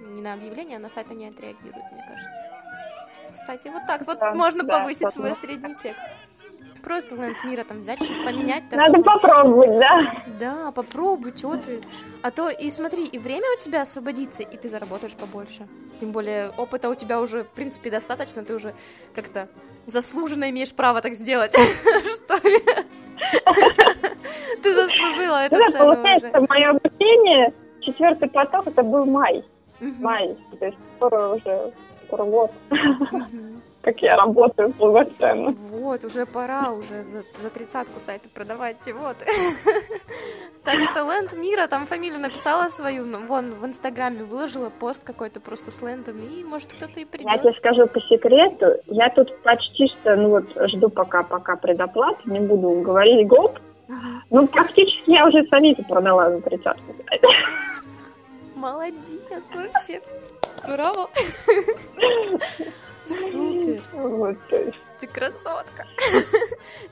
Не 0.00 0.22
на 0.22 0.34
объявление, 0.34 0.76
а 0.76 0.80
на 0.80 0.88
сайт 0.88 1.08
они 1.10 1.26
отреагируют, 1.26 1.84
мне 1.92 2.04
кажется. 2.08 2.67
Кстати, 3.32 3.68
вот 3.68 3.82
так 3.86 4.06
вот 4.06 4.18
да, 4.18 4.34
можно 4.34 4.62
да, 4.62 4.78
повысить 4.78 5.02
да, 5.02 5.10
свой 5.10 5.34
средний 5.34 5.76
чек. 5.76 5.96
Просто 6.82 7.16
ленд 7.16 7.42
мира 7.44 7.64
там 7.64 7.80
взять, 7.80 8.02
чтобы 8.02 8.24
поменять. 8.24 8.62
Надо 8.70 8.84
особо... 8.84 9.02
попробовать, 9.02 9.78
да? 9.78 10.24
Да, 10.38 10.72
попробуй, 10.72 11.36
что 11.36 11.56
ты. 11.56 11.80
А 12.22 12.30
то 12.30 12.48
и 12.48 12.70
смотри, 12.70 13.04
и 13.04 13.18
время 13.18 13.46
у 13.56 13.60
тебя 13.60 13.82
освободится, 13.82 14.42
и 14.42 14.56
ты 14.56 14.68
заработаешь 14.68 15.14
побольше. 15.14 15.66
Тем 16.00 16.12
более 16.12 16.50
опыта 16.56 16.88
у 16.88 16.94
тебя 16.94 17.20
уже, 17.20 17.44
в 17.44 17.48
принципе, 17.48 17.90
достаточно, 17.90 18.44
ты 18.44 18.54
уже 18.54 18.74
как-то 19.14 19.48
заслуженно 19.86 20.48
имеешь 20.50 20.72
право 20.72 21.00
так 21.00 21.14
сделать. 21.14 21.52
Что 22.24 22.48
ли? 22.48 22.60
Ты 24.62 24.74
заслужила 24.74 25.44
эту 25.44 25.56
цену 25.72 25.96
получается, 25.96 26.40
мое 26.48 26.70
обучение, 26.70 27.52
четвертый 27.80 28.28
поток, 28.28 28.66
это 28.66 28.82
был 28.82 29.04
май. 29.04 29.44
Май, 29.80 30.36
то 30.58 30.66
есть 30.66 30.78
скоро 30.96 31.34
уже 31.34 31.72
скоро 32.08 32.24
год. 32.24 32.50
Как 33.82 34.02
я 34.02 34.16
работаю 34.16 34.72
полноценно. 34.72 35.50
Вот, 35.50 36.04
уже 36.04 36.26
пора 36.26 36.72
уже 36.72 37.04
за, 37.04 37.22
за 37.40 37.48
тридцатку 37.48 38.00
сайты 38.00 38.28
продавать, 38.28 38.76
вот. 38.92 39.16
Так 40.64 40.84
что 40.84 41.00
Ленд 41.00 41.32
Мира 41.32 41.66
там 41.66 41.86
фамилию 41.86 42.20
написала 42.20 42.68
свою, 42.68 43.06
вон 43.26 43.54
в 43.54 43.64
Инстаграме 43.64 44.24
выложила 44.24 44.68
пост 44.68 45.02
какой-то 45.02 45.40
просто 45.40 45.70
с 45.70 45.80
лендом, 45.80 46.16
и 46.18 46.44
может 46.44 46.74
кто-то 46.74 47.00
и 47.00 47.06
придет. 47.06 47.30
Я 47.32 47.38
тебе 47.38 47.52
скажу 47.52 47.86
по 47.86 48.00
секрету, 48.00 48.66
я 48.86 49.08
тут 49.08 49.34
почти 49.42 49.88
что, 49.88 50.16
ну 50.16 50.28
вот, 50.30 50.44
жду 50.70 50.90
пока, 50.90 51.22
пока 51.22 51.56
предоплату, 51.56 52.28
не 52.28 52.40
буду 52.40 52.82
говорить 52.82 53.26
гоп, 53.26 53.58
ну 54.28 54.46
практически 54.48 55.10
я 55.10 55.26
уже 55.26 55.46
самите 55.48 55.82
продала 55.84 56.30
за 56.30 56.42
тридцатку. 56.42 56.94
Молодец 58.56 59.44
вообще. 59.54 60.02
Браво. 60.66 61.08
Супер. 63.06 63.82
Вот, 63.92 64.36
Ты 65.00 65.06
красотка. 65.06 65.86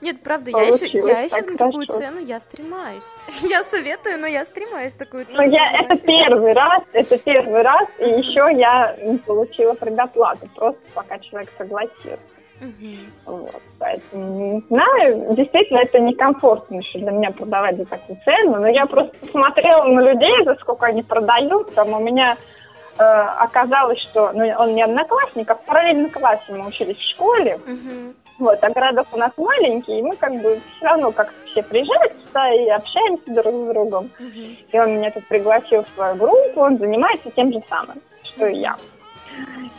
Нет, 0.01 0.23
правда, 0.23 0.51
я 0.51 0.63
еще, 0.63 0.87
я 0.87 1.21
еще 1.21 1.41
на 1.41 1.57
такую 1.57 1.85
цену 1.87 2.19
я 2.19 2.39
стремаюсь. 2.39 3.15
Я 3.43 3.63
советую, 3.63 4.19
но 4.19 4.27
я 4.27 4.45
стремаюсь 4.45 4.93
такую 4.93 5.25
цену. 5.25 5.43
Ну, 5.43 5.49
я, 5.49 5.81
это 5.81 5.97
первый 5.97 6.53
раз, 6.53 6.83
это 6.93 7.17
первый 7.23 7.61
раз, 7.61 7.87
и 7.99 8.09
еще 8.09 8.49
я 8.57 8.95
не 9.01 9.17
получила 9.17 9.73
предоплату, 9.73 10.49
просто 10.55 10.81
пока 10.93 11.19
человек 11.19 11.51
согласился. 11.57 12.19
Угу. 12.61 13.35
Вот, 13.37 13.61
поэтому 13.77 14.53
не 14.53 14.63
знаю, 14.67 15.35
действительно, 15.35 15.79
это 15.79 15.99
некомфортно 15.99 16.77
еще 16.77 16.99
для 16.99 17.11
меня 17.11 17.31
продавать 17.31 17.77
за 17.77 17.85
такую 17.85 18.19
цену, 18.25 18.59
но 18.59 18.67
я 18.67 18.87
просто 18.87 19.15
смотрела 19.29 19.83
на 19.83 19.99
людей, 19.99 20.43
за 20.43 20.55
сколько 20.55 20.87
они 20.87 21.03
продают, 21.03 21.75
там 21.75 21.93
у 21.93 21.99
меня 21.99 22.37
оказалось, 23.03 23.99
что 23.99 24.31
ну, 24.33 24.45
он 24.57 24.75
не 24.75 24.83
одноклассник, 24.83 25.49
а 25.49 25.55
в 25.55 25.61
параллельном 25.61 26.09
классе 26.09 26.43
мы 26.49 26.67
учились 26.67 26.97
в 26.97 27.11
школе. 27.13 27.59
uh 27.65 28.13
Вот, 28.39 28.63
а 28.63 28.69
городок 28.69 29.07
у 29.13 29.17
нас 29.17 29.31
маленький, 29.37 29.99
и 29.99 30.01
мы 30.01 30.15
как 30.15 30.33
бы 30.41 30.61
все 30.75 30.85
равно 30.85 31.11
как 31.11 31.33
все 31.45 31.63
сюда 31.63 32.53
и 32.53 32.69
общаемся 32.69 33.23
друг 33.27 33.53
с 33.53 33.67
другом. 33.73 34.11
uh 34.19 34.57
И 34.71 34.79
он 34.79 34.97
меня 34.97 35.11
тут 35.11 35.27
пригласил 35.27 35.83
в 35.83 35.95
свою 35.95 36.15
группу, 36.15 36.61
он 36.61 36.77
занимается 36.77 37.31
тем 37.31 37.51
же 37.51 37.61
самым, 37.69 38.01
что 38.23 38.47
и 38.47 38.57
я. 38.57 38.75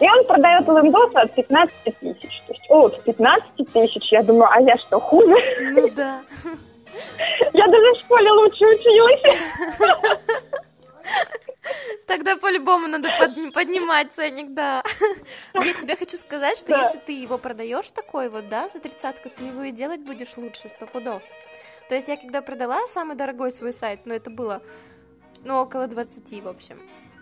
И 0.00 0.08
он 0.08 0.24
продает 0.26 0.66
лендосы 0.68 1.16
от 1.16 1.32
15 1.34 1.74
тысяч. 1.98 2.42
То 2.46 2.52
есть 2.52 2.70
от 2.70 3.02
15 3.02 3.72
тысяч, 3.72 4.12
я 4.12 4.22
думаю, 4.22 4.48
а 4.52 4.60
я 4.60 4.76
что, 4.76 5.00
хуже? 5.00 5.34
Ну 5.72 5.88
да. 5.94 6.20
Я 7.52 7.66
даже 7.66 7.92
в 7.92 7.98
школе 7.98 8.30
лучше 8.30 8.64
училась. 8.64 9.54
Тогда 12.06 12.36
по-любому 12.36 12.86
надо 12.86 13.10
под, 13.18 13.52
поднимать 13.52 14.12
ценник, 14.12 14.54
да. 14.54 14.82
Но 15.54 15.62
я 15.62 15.74
тебе 15.74 15.96
хочу 15.96 16.16
сказать, 16.16 16.56
что 16.56 16.68
да. 16.68 16.82
если 16.82 16.98
ты 16.98 17.12
его 17.12 17.38
продаешь 17.38 17.90
такой 17.90 18.30
вот, 18.30 18.48
да, 18.48 18.68
за 18.68 18.80
тридцатку, 18.80 19.28
ты 19.28 19.44
его 19.44 19.64
и 19.64 19.70
делать 19.70 20.00
будешь 20.00 20.36
лучше, 20.36 20.68
сто 20.68 20.86
пудов. 20.86 21.22
То 21.88 21.94
есть 21.94 22.08
я 22.08 22.16
когда 22.16 22.42
продала 22.42 22.86
самый 22.88 23.16
дорогой 23.16 23.52
свой 23.52 23.72
сайт, 23.72 24.00
ну 24.04 24.14
это 24.14 24.30
было, 24.30 24.62
ну 25.44 25.56
около 25.56 25.86
20, 25.86 26.42
в 26.42 26.48
общем. 26.48 26.78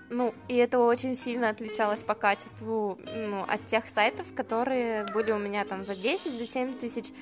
Ну, 0.08 0.32
и 0.46 0.54
это 0.56 0.78
очень 0.78 1.16
сильно 1.16 1.48
отличалось 1.48 2.04
по 2.04 2.14
качеству 2.14 2.96
ну, 3.12 3.44
от 3.48 3.66
тех 3.66 3.88
сайтов, 3.88 4.32
которые 4.34 5.04
были 5.12 5.32
у 5.32 5.38
меня 5.38 5.64
там 5.64 5.82
за 5.82 5.96
10, 5.96 6.32
за 6.32 6.46
7 6.46 6.74
тысяч. 6.74 7.12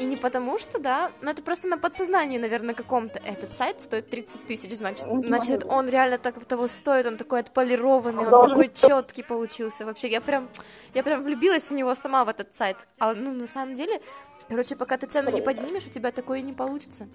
И 0.00 0.06
не 0.06 0.16
потому 0.16 0.56
что, 0.56 0.80
да, 0.80 1.10
но 1.20 1.30
это 1.30 1.42
просто 1.42 1.68
на 1.68 1.76
подсознании, 1.76 2.38
наверное, 2.38 2.74
каком-то. 2.74 3.18
Этот 3.18 3.52
сайт 3.52 3.82
стоит 3.82 4.08
30 4.08 4.46
тысяч, 4.46 4.74
значит, 4.74 5.04
значит, 5.04 5.62
он 5.68 5.90
реально 5.90 6.16
так 6.16 6.42
того 6.46 6.68
стоит, 6.68 7.06
он 7.06 7.18
такой 7.18 7.40
отполированный, 7.40 8.26
он 8.26 8.48
такой 8.48 8.70
четкий 8.72 9.22
получился. 9.22 9.84
Вообще, 9.84 10.08
я 10.08 10.22
прям, 10.22 10.48
я 10.94 11.02
прям 11.02 11.22
влюбилась 11.22 11.70
в 11.70 11.74
него 11.74 11.94
сама 11.94 12.24
в 12.24 12.30
этот 12.30 12.50
сайт. 12.54 12.86
А, 12.98 13.12
ну, 13.12 13.32
на 13.32 13.46
самом 13.46 13.74
деле, 13.74 14.00
короче, 14.48 14.74
пока 14.74 14.96
ты 14.96 15.06
цену 15.06 15.30
не 15.30 15.42
поднимешь, 15.42 15.86
у 15.86 15.90
тебя 15.90 16.12
такое 16.12 16.40
не 16.40 16.54
получится. 16.54 17.06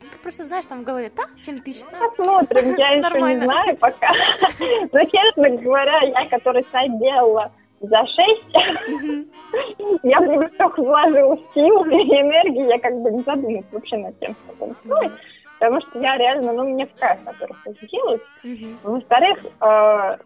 Ты 0.00 0.18
просто 0.18 0.44
знаешь, 0.46 0.66
там 0.66 0.80
в 0.80 0.84
голове, 0.84 1.12
да, 1.16 1.26
7 1.40 1.60
тысяч. 1.60 1.84
Посмотрим, 1.84 2.74
я 2.76 2.90
еще 2.94 3.36
не 3.36 3.40
знаю 3.44 3.76
пока. 3.76 4.08
Но, 4.92 5.04
честно 5.04 5.62
говоря, 5.62 6.00
я, 6.02 6.28
который 6.28 6.66
сайт 6.72 6.98
делала 6.98 7.52
за 7.88 8.06
6, 8.06 8.18
я 10.02 10.20
в 10.20 10.26
него 10.26 10.48
столько 10.54 10.82
вложила 10.82 11.36
сил 11.54 11.84
и 11.84 11.94
энергии, 11.94 12.68
я 12.68 12.78
как 12.78 13.00
бы 13.00 13.10
не 13.10 13.22
задумалась 13.22 13.66
вообще 13.72 13.96
над 13.96 14.18
тем, 14.20 14.34
что 14.34 14.54
там 14.58 14.76
стоит. 14.84 15.12
Потому 15.58 15.80
что 15.80 15.98
я 16.00 16.18
реально, 16.18 16.52
ну, 16.52 16.64
мне 16.64 16.84
в 16.86 16.94
кайф, 17.00 17.18
во-первых, 17.24 17.66
это 17.66 17.86
делать. 17.86 18.20
Во-вторых, 18.82 19.38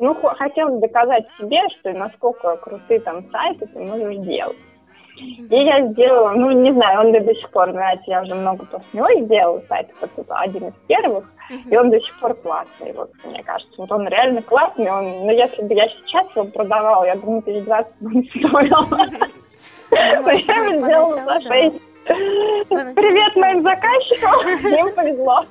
ну, 0.01 0.15
хотелось 0.15 0.81
доказать 0.81 1.25
себе, 1.39 1.61
что 1.79 1.93
насколько 1.93 2.57
крутые 2.57 2.99
там 2.99 3.31
сайты 3.31 3.67
ты 3.67 3.79
можешь 3.79 4.17
делать. 4.27 4.57
И 5.21 5.65
я 5.65 5.87
сделала, 5.89 6.31
ну, 6.31 6.51
не 6.51 6.73
знаю, 6.73 7.01
он 7.01 7.13
до 7.13 7.35
сих 7.35 7.51
пор 7.51 7.73
нравится, 7.73 8.05
я 8.07 8.23
уже 8.23 8.35
много 8.35 8.65
после 8.65 8.87
него 8.93 9.09
сделала 9.25 9.63
сайт, 9.69 9.89
это 10.01 10.39
один 10.39 10.69
из 10.69 10.75
первых, 10.87 11.25
и 11.71 11.77
он 11.77 11.91
до 11.91 12.01
сих 12.01 12.19
пор 12.21 12.35
классный, 12.35 12.93
вот, 12.93 13.11
мне 13.25 13.43
кажется. 13.43 13.75
Вот 13.77 13.93
он 13.93 14.09
реально 14.09 14.43
классный, 14.43 14.91
он, 14.91 15.05
ну, 15.27 15.31
если 15.31 15.63
бы 15.63 15.75
я 15.75 15.89
сейчас 15.89 16.27
его 16.35 16.47
продавала, 16.47 17.05
я 17.05 17.17
думаю, 17.17 17.43
тысяч 17.43 17.65
двадцать 17.65 17.93
бы 18.01 18.15
не 18.15 18.29
стоил. 18.29 19.19
Ну, 19.93 20.31
Я 20.31 20.55
его 20.55 20.87
сделала 20.87 21.11
за 21.11 21.41
шесть. 21.41 21.83
Привет 22.07 23.37
моим 23.37 23.63
заказчикам, 23.63 24.87
им 24.87 24.95
повезло. 24.95 25.45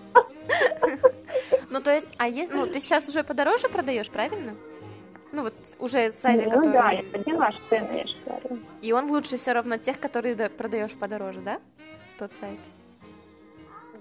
Ну, 1.70 1.82
то 1.82 1.94
есть, 1.94 2.16
а 2.18 2.28
есть, 2.28 2.54
ну, 2.54 2.66
ты 2.66 2.80
сейчас 2.80 3.08
уже 3.10 3.24
подороже 3.24 3.68
продаешь, 3.68 4.10
правильно? 4.10 4.54
Ну, 5.32 5.44
вот 5.44 5.54
уже 5.80 6.12
сайты, 6.12 6.46
Ну 6.46 6.50
которые... 6.52 6.74
да, 6.74 6.92
я 6.92 7.04
поняла, 7.04 7.52
что 7.52 7.76
я 7.76 8.08
же 8.08 8.16
говорю. 8.26 8.60
И 8.82 8.92
он 8.94 9.12
лучше 9.12 9.38
все 9.38 9.54
равно 9.54 9.78
тех, 9.78 10.00
которые 10.00 10.36
да- 10.36 10.50
продаешь 10.50 10.94
подороже, 10.96 11.40
да? 11.42 11.60
Тот 12.18 12.34
сайт. 12.34 12.58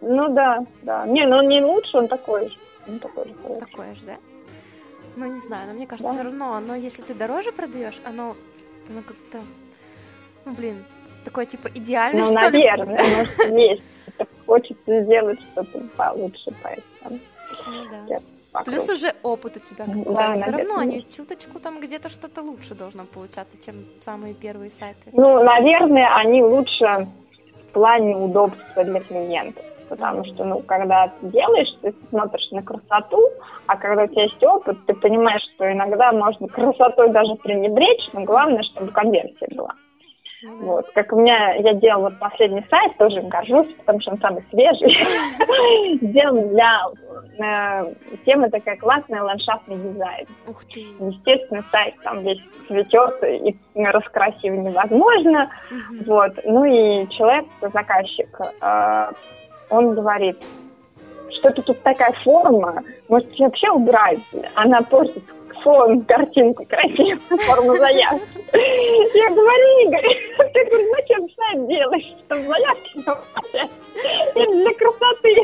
Ну 0.01 0.29
да, 0.33 0.65
да. 0.83 1.07
Не, 1.07 1.27
ну 1.27 1.37
он 1.39 1.49
не 1.49 1.61
лучше, 1.63 1.99
он 1.99 2.09
такой 2.09 2.49
же. 2.49 2.57
Он 2.87 2.99
такой 2.99 3.27
же 3.29 3.35
хороший. 3.43 3.61
Такое 3.61 3.95
же, 3.95 4.01
да? 4.07 4.17
Ну, 5.17 5.27
не 5.27 5.39
знаю, 5.41 5.67
но 5.69 5.75
мне 5.75 5.87
кажется, 5.87 6.13
Да. 6.13 6.19
все 6.19 6.23
равно, 6.25 6.53
оно, 6.55 6.75
если 6.77 7.03
ты 7.03 7.13
дороже 7.15 7.53
продаешь, 7.53 8.01
оно, 8.05 8.37
оно 8.89 9.03
как-то, 9.03 9.41
ну, 10.47 10.53
блин, 10.55 10.85
такое, 11.25 11.45
типа, 11.45 11.69
идеальное, 11.75 12.23
Ну, 12.23 12.29
что 12.29 12.49
ли? 12.49 12.59
наверное, 12.59 13.03
может, 13.17 13.59
есть. 13.59 13.83
Хочется 14.47 15.03
сделать 15.05 15.39
что-то 15.53 15.81
получше, 15.97 16.55
поэтому. 16.63 17.21
Ну, 17.69 17.83
да. 17.91 18.21
вокруг. 18.53 18.65
Плюс 18.65 18.89
уже 18.89 19.13
опыт 19.23 19.57
у 19.57 19.61
тебя 19.61 19.85
Да, 19.87 19.93
какой. 19.93 20.35
Все 20.35 20.51
равно 20.51 20.79
они 20.79 21.07
чуточку 21.09 21.59
там 21.61 21.81
где-то 21.81 22.09
что-то 22.09 22.43
лучше 22.43 22.75
должно 22.75 23.05
получаться, 23.05 23.61
чем 23.61 23.77
самые 24.01 24.35
первые 24.35 24.71
сайты. 24.71 25.11
Ну, 25.13 25.43
наверное, 25.43 26.15
они 26.17 26.43
лучше 26.43 27.07
в 27.69 27.73
плане 27.73 28.17
удобства 28.17 28.85
для 28.85 29.01
клиентов. 29.01 29.65
Потому 29.89 30.25
что, 30.25 30.45
ну, 30.45 30.61
когда 30.61 31.09
ты 31.09 31.29
делаешь, 31.29 31.75
ты 31.81 31.95
смотришь 32.11 32.51
на 32.51 32.63
красоту, 32.63 33.31
а 33.67 33.77
когда 33.77 34.05
у 34.05 34.07
тебя 34.07 34.25
есть 34.25 34.43
опыт, 34.43 34.77
ты 34.87 34.93
понимаешь, 34.95 35.43
что 35.55 35.73
иногда 35.73 36.13
можно 36.13 36.47
красотой 36.47 37.11
даже 37.11 37.35
пренебречь, 37.37 38.11
но 38.13 38.25
главное, 38.25 38.63
чтобы 38.65 38.93
конверсия 38.93 39.49
была. 39.55 39.75
Вот. 40.47 40.87
Как 40.95 41.13
у 41.13 41.21
меня, 41.21 41.55
я 41.55 41.75
делала 41.75 42.11
последний 42.11 42.65
сайт, 42.71 42.97
тоже 42.97 43.19
им 43.19 43.29
горжусь, 43.29 43.73
потому 43.79 44.01
что 44.01 44.13
он 44.13 44.21
самый 44.21 44.45
свежий. 44.51 45.99
Сделан 46.03 46.49
для 46.51 46.83
э, 47.39 47.95
темы 48.25 48.49
такая 48.51 48.77
классная 48.77 49.23
ландшафтный 49.23 49.77
дизайн. 49.77 50.27
Ух 50.49 50.65
ты. 50.67 50.81
Естественно, 50.81 51.65
сайт 51.71 51.95
там 52.03 52.23
весь 52.23 52.41
цветет, 52.69 53.23
и 53.23 53.57
раскрасив 53.75 54.53
невозможно. 54.53 55.51
Вот. 56.07 56.33
Ну 56.45 56.65
и 56.65 57.09
человек, 57.09 57.47
заказчик, 57.61 58.41
э, 58.61 59.11
он 59.71 59.95
говорит, 59.95 60.39
что-то 61.39 61.63
тут 61.63 61.83
такая 61.83 62.13
форма, 62.25 62.83
может 63.09 63.39
вообще 63.39 63.71
убрать? 63.71 64.21
Она 64.55 64.83
портит 64.83 65.25
фон, 65.63 66.05
картинку 66.05 66.65
красивую, 66.67 67.39
форму 67.39 67.75
заявки. 67.77 68.29
Я 69.15 69.31
говорю, 69.31 69.89
Игорь, 69.89 70.53
ты 70.53 70.65
говоришь, 70.65 70.89
зачем 70.97 71.29
сайт 71.37 71.69
делаешь, 71.69 72.17
чтобы 72.25 72.43
заявки? 72.43 73.69
Это 74.35 74.53
для 74.53 74.75
красоты. 74.75 75.35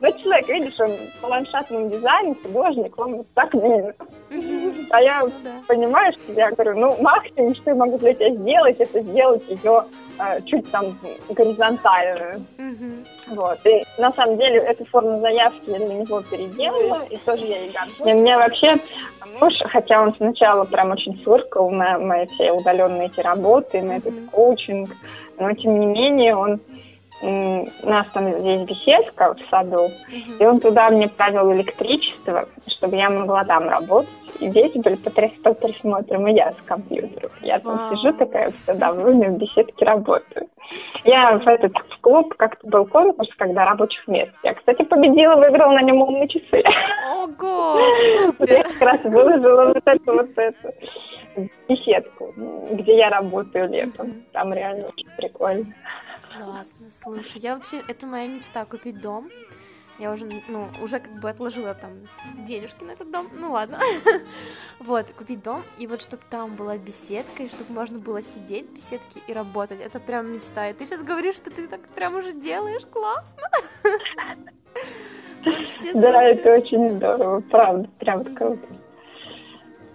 Но 0.00 0.10
человек, 0.10 0.48
видишь, 0.48 0.80
он 0.80 0.90
по 1.20 1.26
ландшафтному 1.26 1.88
дизайну, 1.88 2.34
художник, 2.42 2.98
он 2.98 3.16
вот 3.18 3.26
так 3.34 3.54
видит. 3.54 3.96
А 4.90 5.00
я 5.00 5.22
Ну 5.22 5.30
понимаю, 5.68 6.12
что 6.12 6.32
я 6.32 6.50
говорю, 6.50 6.78
ну, 6.78 6.96
максимум, 7.00 7.54
что 7.54 7.70
я 7.70 7.76
могу 7.76 7.98
для 7.98 8.14
тебя 8.14 8.30
сделать, 8.34 8.80
это 8.80 9.00
сделать 9.00 9.42
ее 9.48 9.84
э, 10.18 10.40
чуть 10.46 10.68
там 10.70 10.98
горизонтальную. 11.28 12.44
Вот. 13.28 13.58
И 13.64 13.84
на 13.98 14.12
самом 14.12 14.36
деле 14.36 14.58
эту 14.58 14.84
форму 14.86 15.20
заявки 15.20 15.70
я 15.70 15.78
для 15.78 15.94
него 15.94 16.22
переделала, 16.22 17.02
и 17.08 17.16
тоже 17.18 17.44
я 17.46 17.60
ей 17.60 17.70
горжусь. 17.70 18.00
И 18.04 18.12
мне 18.12 18.36
вообще 18.36 18.76
муж, 19.40 19.54
хотя 19.64 20.02
он 20.02 20.14
сначала 20.16 20.64
прям 20.64 20.90
очень 20.90 21.16
фыркал 21.22 21.70
на 21.70 21.98
мои 21.98 22.26
все 22.26 22.52
удаленные 22.52 23.06
эти 23.06 23.20
работы, 23.20 23.82
на 23.82 23.96
этот 23.98 24.14
коучинг, 24.30 24.90
но 25.38 25.52
тем 25.54 25.78
не 25.78 25.86
менее 25.86 26.36
он 26.36 26.60
у 27.22 27.88
нас 27.88 28.06
там 28.12 28.32
здесь 28.40 28.62
беседка 28.62 29.34
в 29.34 29.38
саду, 29.50 29.90
Мгм. 30.08 30.36
и 30.40 30.44
он 30.46 30.60
туда 30.60 30.90
мне 30.90 31.08
провел 31.08 31.52
электричество, 31.52 32.48
чтобы 32.66 32.96
я 32.96 33.10
могла 33.10 33.44
там 33.44 33.68
работать. 33.68 34.08
И 34.40 34.48
дети 34.48 34.78
были 34.78 34.96
под, 34.96 35.14
под 35.42 35.60
присмотром, 35.60 36.26
и 36.26 36.32
я 36.34 36.50
с 36.52 36.56
компьютером. 36.66 37.30
Я 37.42 37.60
там 37.60 37.76
Вау. 37.76 37.96
сижу 37.96 38.12
такая 38.14 38.50
вся 38.50 38.74
довольная, 38.74 39.30
в 39.30 39.38
беседке 39.38 39.84
работаю. 39.84 40.48
Я 41.04 41.38
в 41.38 41.46
этот 41.46 41.72
в 41.72 42.00
клуб, 42.00 42.34
как-то 42.36 42.66
был 42.66 42.86
конкурс, 42.86 43.28
когда 43.36 43.64
рабочих 43.64 44.08
мест. 44.08 44.32
Я, 44.42 44.54
кстати, 44.54 44.82
победила, 44.82 45.36
выиграла 45.36 45.72
на 45.72 45.82
нем 45.82 46.00
умные 46.00 46.26
часы. 46.28 46.62
Ого, 47.14 47.74
Вот 48.38 48.48
я 48.50 48.64
супер. 48.64 48.64
как 48.64 48.80
раз 48.82 49.04
выложила 49.04 49.66
вот 49.66 49.82
эту 49.84 50.12
вот 50.12 50.30
эту 50.36 50.74
беседку, 51.68 52.32
где 52.72 52.96
я 52.96 53.10
работаю 53.10 53.68
летом. 53.68 54.08
Там 54.32 54.52
реально 54.52 54.86
очень 54.88 55.08
прикольно. 55.16 55.66
Классно, 56.36 56.90
слушай, 56.90 57.40
я 57.40 57.54
вообще, 57.54 57.80
это 57.88 58.06
моя 58.06 58.26
мечта, 58.28 58.64
купить 58.64 59.00
дом. 59.00 59.30
Я 59.98 60.10
уже, 60.12 60.26
ну, 60.48 60.66
уже 60.82 60.98
как 60.98 61.20
бы 61.20 61.28
отложила 61.28 61.74
там 61.74 61.92
денежки 62.44 62.82
на 62.82 62.92
этот 62.92 63.10
дом, 63.10 63.28
ну 63.32 63.52
ладно. 63.52 63.78
Вот, 64.78 65.12
купить 65.12 65.42
дом, 65.42 65.62
и 65.78 65.86
вот 65.86 66.00
чтобы 66.00 66.22
там 66.28 66.56
была 66.56 66.76
беседка, 66.76 67.44
и 67.44 67.48
чтобы 67.48 67.72
можно 67.72 68.00
было 68.00 68.20
сидеть 68.20 68.68
в 68.68 68.74
беседке 68.74 69.20
и 69.28 69.32
работать. 69.32 69.80
Это 69.80 70.00
прям 70.00 70.32
мечта. 70.32 70.68
И 70.68 70.72
ты 70.72 70.84
сейчас 70.84 71.04
говоришь, 71.04 71.36
что 71.36 71.50
ты 71.50 71.68
так 71.68 71.86
прям 71.88 72.16
уже 72.16 72.32
делаешь, 72.32 72.84
классно. 72.86 73.42
Вообще 75.44 75.92
Да, 75.94 76.22
это 76.22 76.54
очень 76.54 76.96
здорово, 76.96 77.40
правда, 77.40 77.88
прям 77.98 78.24
круто. 78.34 78.66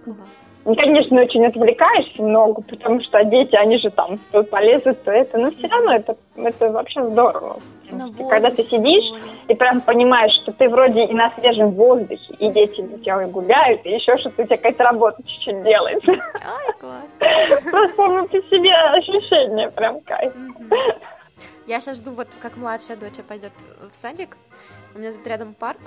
Класс. 0.04 0.47
Ну, 0.68 0.74
конечно, 0.76 1.22
очень 1.22 1.46
отвлекаешься 1.46 2.22
много, 2.22 2.60
потому 2.60 3.00
что 3.00 3.24
дети, 3.24 3.56
они 3.56 3.78
же 3.78 3.88
там 3.88 4.18
то 4.30 4.42
полезут, 4.42 5.02
то 5.02 5.10
это, 5.10 5.38
но 5.38 5.50
все 5.50 5.66
равно 5.66 5.94
это, 5.94 6.14
это 6.36 6.70
вообще 6.70 7.02
здорово. 7.08 7.58
На 7.90 8.28
Когда 8.28 8.50
ты 8.50 8.64
сидишь 8.64 9.18
и 9.48 9.54
прям 9.54 9.80
понимаешь, 9.80 10.34
что 10.42 10.52
ты 10.52 10.68
вроде 10.68 11.06
и 11.06 11.14
на 11.14 11.32
свежем 11.38 11.70
воздухе, 11.70 12.34
и 12.38 12.50
дети 12.50 12.82
у 12.82 12.98
тебя 12.98 13.26
гуляют, 13.28 13.86
и 13.86 13.92
еще 13.92 14.18
что-то 14.18 14.42
у 14.42 14.44
тебя 14.44 14.58
какая-то 14.58 14.84
работа 14.84 15.22
чуть-чуть 15.22 15.62
делается. 15.62 16.10
Ай, 16.10 16.74
классно. 16.78 17.18
Просто 17.70 17.96
сама 17.96 18.24
по 18.24 18.36
себе 18.36 18.74
ощущение 18.74 19.70
прям 19.70 20.00
кайф. 20.00 20.34
Я 21.66 21.80
сейчас 21.80 21.96
жду, 21.96 22.10
вот 22.10 22.28
как 22.38 22.58
младшая 22.58 22.98
дочь 22.98 23.24
пойдет 23.26 23.52
в 23.90 23.94
садик. 23.94 24.36
У 24.94 24.98
меня 24.98 25.14
тут 25.14 25.26
рядом 25.26 25.54
парк. 25.54 25.80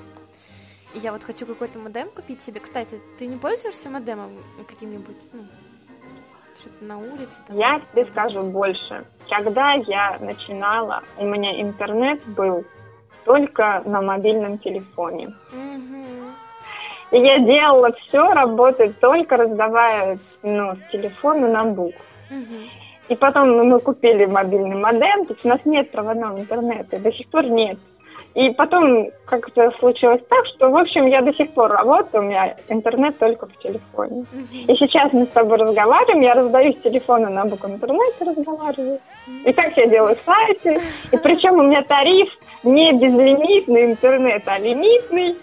Я 0.93 1.11
вот 1.11 1.23
хочу 1.23 1.45
какой-то 1.45 1.79
модем 1.79 2.09
купить 2.09 2.41
себе. 2.41 2.59
Кстати, 2.59 2.99
ты 3.17 3.25
не 3.25 3.37
пользуешься 3.37 3.89
модемом 3.89 4.31
каким-нибудь? 4.67 5.15
Ну, 5.31 5.43
чтобы 6.55 6.75
на 6.81 6.97
улице 6.97 7.39
там? 7.47 7.57
Я 7.57 7.81
тебе 7.91 8.05
скажу 8.05 8.43
больше. 8.43 9.05
Когда 9.29 9.73
я 9.73 10.17
начинала, 10.19 11.01
у 11.17 11.25
меня 11.25 11.61
интернет 11.61 12.21
был 12.25 12.65
только 13.23 13.81
на 13.85 14.01
мобильном 14.01 14.57
телефоне. 14.57 15.33
Мгм. 15.53 16.35
И 17.11 17.19
я 17.19 17.39
делала 17.39 17.91
все, 17.93 18.33
работать 18.33 18.99
только 18.99 19.37
раздавая 19.37 20.17
ну, 20.43 20.75
с 20.75 20.91
телефона 20.91 21.47
ноутбук. 21.47 21.95
Мгм. 22.29 22.69
И 23.09 23.15
потом 23.15 23.67
мы 23.67 23.79
купили 23.79 24.25
мобильный 24.25 24.77
модем, 24.77 25.25
то 25.25 25.33
есть 25.33 25.43
у 25.43 25.47
нас 25.49 25.59
нет 25.65 25.91
проводного 25.91 26.39
интернета, 26.39 26.97
до 26.97 27.11
сих 27.11 27.29
пор 27.29 27.45
нет. 27.45 27.77
И 28.33 28.49
потом 28.51 29.09
как-то 29.25 29.71
случилось 29.79 30.21
так, 30.29 30.45
что, 30.55 30.69
в 30.69 30.77
общем, 30.77 31.05
я 31.07 31.21
до 31.21 31.33
сих 31.33 31.53
пор 31.53 31.71
работаю, 31.71 32.23
у 32.23 32.27
меня 32.27 32.55
интернет 32.69 33.17
только 33.17 33.45
в 33.45 33.57
телефоне. 33.57 34.25
И 34.51 34.75
сейчас 34.75 35.11
мы 35.11 35.25
с 35.25 35.29
тобой 35.29 35.57
разговариваем, 35.57 36.21
я 36.21 36.33
раздаю 36.33 36.73
с 36.73 36.81
телефона 36.81 37.29
на 37.29 37.45
бук 37.45 37.65
интернет 37.65 38.13
и 38.21 38.23
разговариваю. 38.23 38.99
И 39.45 39.51
как 39.51 39.75
я 39.75 39.87
делаю 39.87 40.17
сайты, 40.25 40.75
и 41.11 41.17
причем 41.17 41.55
у 41.55 41.63
меня 41.63 41.83
тариф 41.83 42.29
не 42.63 42.93
безлимитный 42.93 43.85
интернет, 43.85 44.43
а 44.45 44.59
лимитный. 44.59 45.35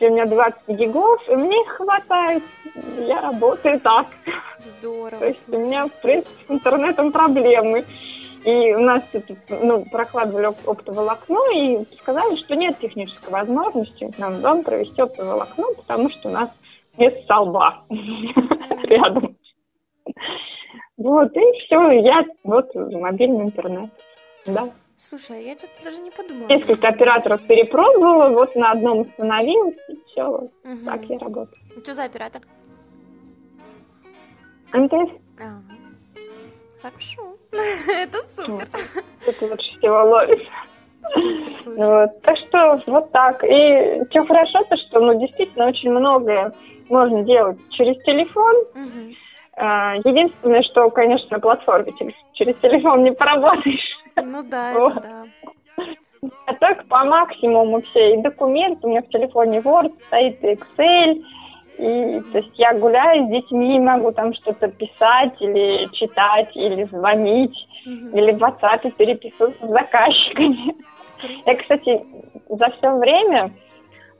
У 0.00 0.04
меня 0.04 0.26
20 0.26 0.68
гигов, 0.68 1.22
и 1.28 1.36
мне 1.36 1.62
их 1.62 1.68
хватает. 1.68 2.42
Я 3.06 3.20
работаю 3.20 3.80
так. 3.80 4.06
Здорово. 4.58 5.18
То 5.18 5.26
есть 5.26 5.48
у 5.48 5.58
меня, 5.58 5.86
в 5.86 6.02
принципе, 6.02 6.30
с 6.46 6.50
интернетом 6.50 7.12
проблемы. 7.12 7.84
И 8.44 8.74
у 8.74 8.80
нас 8.80 9.02
это, 9.12 9.34
ну, 9.48 9.84
прокладывали 9.86 10.46
оп- 10.46 10.68
оптоволокно 10.68 11.38
и 11.54 11.84
сказали, 12.00 12.36
что 12.36 12.54
нет 12.56 12.78
технической 12.78 13.30
возможности 13.30 14.12
нам 14.18 14.42
дом 14.42 14.62
провести 14.62 15.00
оптоволокно, 15.00 15.64
потому 15.76 16.10
что 16.10 16.28
у 16.28 16.32
нас 16.32 16.50
нет 16.98 17.18
столба 17.24 17.84
рядом. 18.84 19.36
Вот, 20.98 21.34
и 21.36 21.40
все, 21.64 21.90
я 22.02 22.24
вот 22.44 22.74
мобильный 22.74 23.44
интернет. 23.46 23.90
Да. 24.46 24.68
Слушай, 24.96 25.38
а 25.38 25.40
я 25.40 25.56
что-то 25.58 25.82
даже 25.82 26.02
не 26.02 26.10
подумала. 26.10 26.46
Несколько 26.48 26.88
операторов 26.88 27.44
перепробовала, 27.46 28.28
вот 28.28 28.54
на 28.54 28.72
одном 28.72 29.00
остановилась, 29.00 29.74
и 29.88 29.96
все, 30.06 30.50
Мгм. 30.64 30.84
так 30.84 31.04
я 31.06 31.18
работаю. 31.18 31.56
Что 31.82 31.94
за 31.94 32.04
оператор? 32.04 32.42
МТС? 34.72 35.10
А. 35.40 35.73
Хорошо. 36.84 37.22
Это 38.02 38.18
супер. 38.18 38.68
Это 39.26 39.44
лучше 39.46 39.78
всего 39.78 40.04
ловит. 40.04 40.46
Вот. 41.64 42.22
Так 42.22 42.36
что 42.36 42.82
вот 42.86 43.10
так. 43.10 43.42
И 43.42 44.02
что 44.10 44.26
хорошо, 44.26 44.64
то 44.68 44.76
что 44.76 45.00
ну, 45.00 45.18
действительно 45.18 45.68
очень 45.68 45.90
много 45.90 46.54
можно 46.90 47.22
делать 47.22 47.56
через 47.70 47.96
телефон. 48.04 48.54
А, 49.56 49.94
единственное, 49.94 50.62
что, 50.62 50.90
конечно, 50.90 51.28
на 51.30 51.40
платформе 51.40 51.92
через 52.34 52.54
телефон 52.56 53.04
не 53.04 53.12
поработаешь. 53.12 53.98
Ну 54.16 54.42
да, 54.42 54.72
это 54.74 55.00
да. 55.00 55.24
А 56.46 56.54
так 56.54 56.84
по 56.86 57.04
максимуму 57.04 57.80
все. 57.80 58.14
И 58.14 58.22
документы 58.22 58.86
у 58.86 58.90
меня 58.90 59.00
в 59.00 59.08
телефоне 59.08 59.60
Word 59.60 59.94
стоит, 60.08 60.44
и 60.44 60.48
Excel. 60.48 61.24
И, 61.78 62.20
то 62.32 62.38
есть 62.38 62.52
я 62.54 62.72
гуляю 62.74 63.26
с 63.26 63.30
детьми, 63.30 63.80
могу 63.80 64.12
там 64.12 64.32
что-то 64.34 64.68
писать 64.68 65.40
или 65.40 65.88
читать, 65.92 66.50
или 66.54 66.84
звонить, 66.84 67.56
угу. 67.84 68.16
или 68.16 68.32
в 68.32 68.42
WhatsApp 68.42 68.90
переписываться 68.92 69.66
с 69.66 69.70
заказчиками. 69.70 70.76
Я, 71.46 71.56
кстати, 71.56 72.00
за 72.48 72.70
все 72.76 72.96
время 72.96 73.50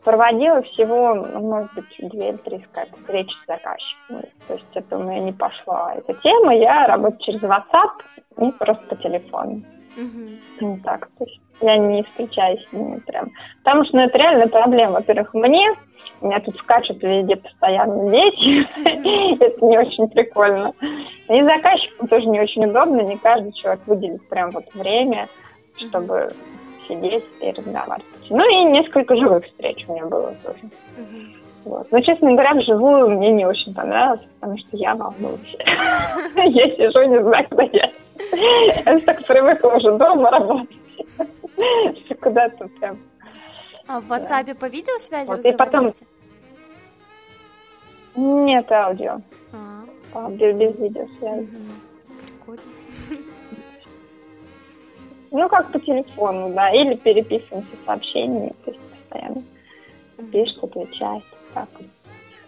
проводила 0.04 0.62
всего, 0.62 1.14
ну, 1.14 1.40
может 1.40 1.74
быть, 1.74 2.10
две 2.10 2.30
или 2.30 2.36
три 2.38 2.64
встречи 3.02 3.32
с 3.44 3.46
заказчиками. 3.46 4.30
То 4.46 4.54
есть 4.54 4.66
это 4.74 4.98
у 4.98 5.02
меня 5.02 5.20
не 5.20 5.32
пошла 5.32 5.94
эта 5.94 6.14
тема. 6.14 6.54
Я 6.54 6.86
работаю 6.86 7.20
через 7.20 7.42
WhatsApp 7.42 8.02
и 8.40 8.50
просто 8.58 8.84
по 8.86 8.96
телефону. 8.96 9.62
Угу. 9.96 10.80
Так. 10.84 11.08
То 11.18 11.24
есть 11.24 11.40
я 11.64 11.76
не 11.78 12.02
встречаюсь 12.02 12.64
с 12.68 12.72
ними 12.72 12.98
прям. 13.06 13.30
Потому 13.62 13.84
что 13.84 13.96
ну, 13.96 14.02
это 14.04 14.18
реально 14.18 14.48
проблема. 14.48 14.94
Во-первых, 14.94 15.32
мне, 15.34 15.72
у 16.20 16.26
меня 16.26 16.40
тут 16.40 16.56
скачут 16.58 17.02
везде 17.02 17.36
постоянно 17.36 18.10
дети. 18.10 18.66
это 19.44 19.64
не 19.64 19.78
очень 19.78 20.08
прикольно. 20.08 20.72
И 21.28 21.42
заказчикам 21.42 22.08
тоже 22.08 22.26
не 22.26 22.40
очень 22.40 22.66
удобно. 22.66 23.00
Не 23.00 23.16
каждый 23.16 23.52
человек 23.52 23.80
выделит 23.86 24.28
прям 24.28 24.50
вот 24.50 24.64
время, 24.74 25.28
чтобы 25.76 26.32
сидеть 26.86 27.24
и 27.40 27.50
разговаривать. 27.50 28.04
Ну 28.30 28.48
и 28.48 28.64
несколько 28.72 29.16
живых 29.16 29.44
встреч 29.46 29.84
у 29.88 29.92
меня 29.92 30.06
было 30.06 30.34
тоже. 30.44 30.58
Вот. 31.64 31.90
Но, 31.90 32.00
честно 32.00 32.32
говоря, 32.32 32.52
вживую 32.52 33.08
мне 33.16 33.30
не 33.30 33.46
очень 33.46 33.74
понравилось, 33.74 34.20
потому 34.38 34.58
что 34.58 34.76
я 34.76 34.94
волнуюсь. 34.94 35.56
Я 36.36 36.68
сижу, 36.76 37.02
не 37.08 37.22
знаю, 37.22 37.46
куда 37.48 37.62
я. 37.72 37.90
Я 38.84 39.00
так 39.00 39.24
привыкла 39.26 39.70
уже 39.70 39.92
дома 39.92 40.30
работать. 40.30 40.83
Куда-то 42.20 42.68
прям... 42.80 42.98
А 43.86 44.00
в 44.00 44.10
WhatsApp 44.10 44.54
по 44.54 44.66
видеосвязи 44.66 45.30
разговариваете? 45.30 46.06
Нет, 48.16 48.70
аудио. 48.72 49.18
А. 49.52 50.28
Без, 50.30 50.56
без 50.56 50.78
видеосвязи. 50.78 51.58
Прикольно. 52.20 52.62
Ну, 55.36 55.48
как 55.48 55.72
по 55.72 55.80
телефону, 55.80 56.54
да, 56.54 56.70
или 56.70 56.94
переписываемся 56.94 57.76
сообщениями, 57.84 58.54
то 58.64 58.70
есть 58.70 58.80
постоянно 58.80 59.42
пишет, 60.30 60.62
отвечает. 60.62 61.24
Так. 61.52 61.68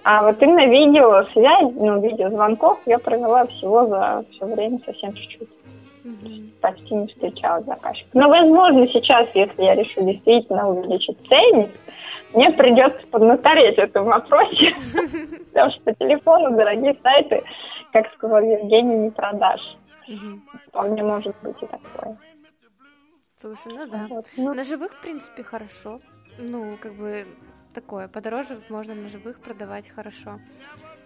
А 0.04 0.22
вот 0.22 0.40
именно 0.40 0.70
видео 0.70 1.24
связь, 1.32 1.72
ну, 1.74 2.00
видеозвонков 2.00 2.78
я 2.86 3.00
провела 3.00 3.44
всего 3.46 3.86
за 3.88 4.24
все 4.30 4.46
время 4.46 4.78
совсем 4.86 5.12
чуть-чуть. 5.14 5.48
Угу. 6.06 6.32
Почти 6.60 6.94
не 6.94 7.06
встречалась 7.08 7.64
заказчик. 7.64 8.06
Но, 8.14 8.28
возможно, 8.28 8.86
сейчас, 8.86 9.28
если 9.34 9.62
я 9.62 9.74
решу 9.74 10.04
действительно 10.04 10.68
увеличить 10.68 11.18
ценник, 11.28 11.70
мне 12.32 12.50
придется 12.52 13.04
поднатореть 13.08 13.76
в 13.76 13.80
этом 13.80 14.04
вопросе. 14.04 14.76
Потому 15.52 15.72
что 15.72 15.80
по 15.82 15.94
телефону 15.94 16.56
дорогие 16.56 16.96
сайты, 17.02 17.42
как 17.92 18.12
сказал 18.14 18.40
Евгений, 18.40 18.96
не 18.96 19.10
продашь. 19.10 19.76
Вполне 20.68 21.02
может 21.02 21.34
быть 21.42 21.56
и 21.60 21.66
такое. 21.66 22.16
Слушай, 23.36 23.72
ну 23.72 23.86
да. 23.90 24.06
Вот, 24.08 24.26
ну... 24.36 24.54
На 24.54 24.62
живых, 24.62 24.92
в 24.92 25.00
принципе, 25.02 25.42
хорошо. 25.42 26.00
Ну, 26.38 26.76
как 26.80 26.94
бы 26.94 27.26
такое, 27.74 28.06
подороже 28.06 28.58
можно 28.68 28.94
на 28.94 29.08
живых 29.08 29.40
продавать 29.40 29.88
хорошо. 29.88 30.38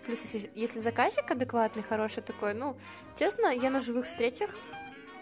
Плюс, 0.05 0.23
если 0.55 0.79
заказчик 0.79 1.31
адекватный, 1.31 1.83
хороший 1.83 2.23
такой, 2.23 2.53
ну, 2.55 2.77
честно, 3.17 3.49
я 3.49 3.71
на 3.71 3.81
живых 3.81 4.07
встречах 4.07 4.51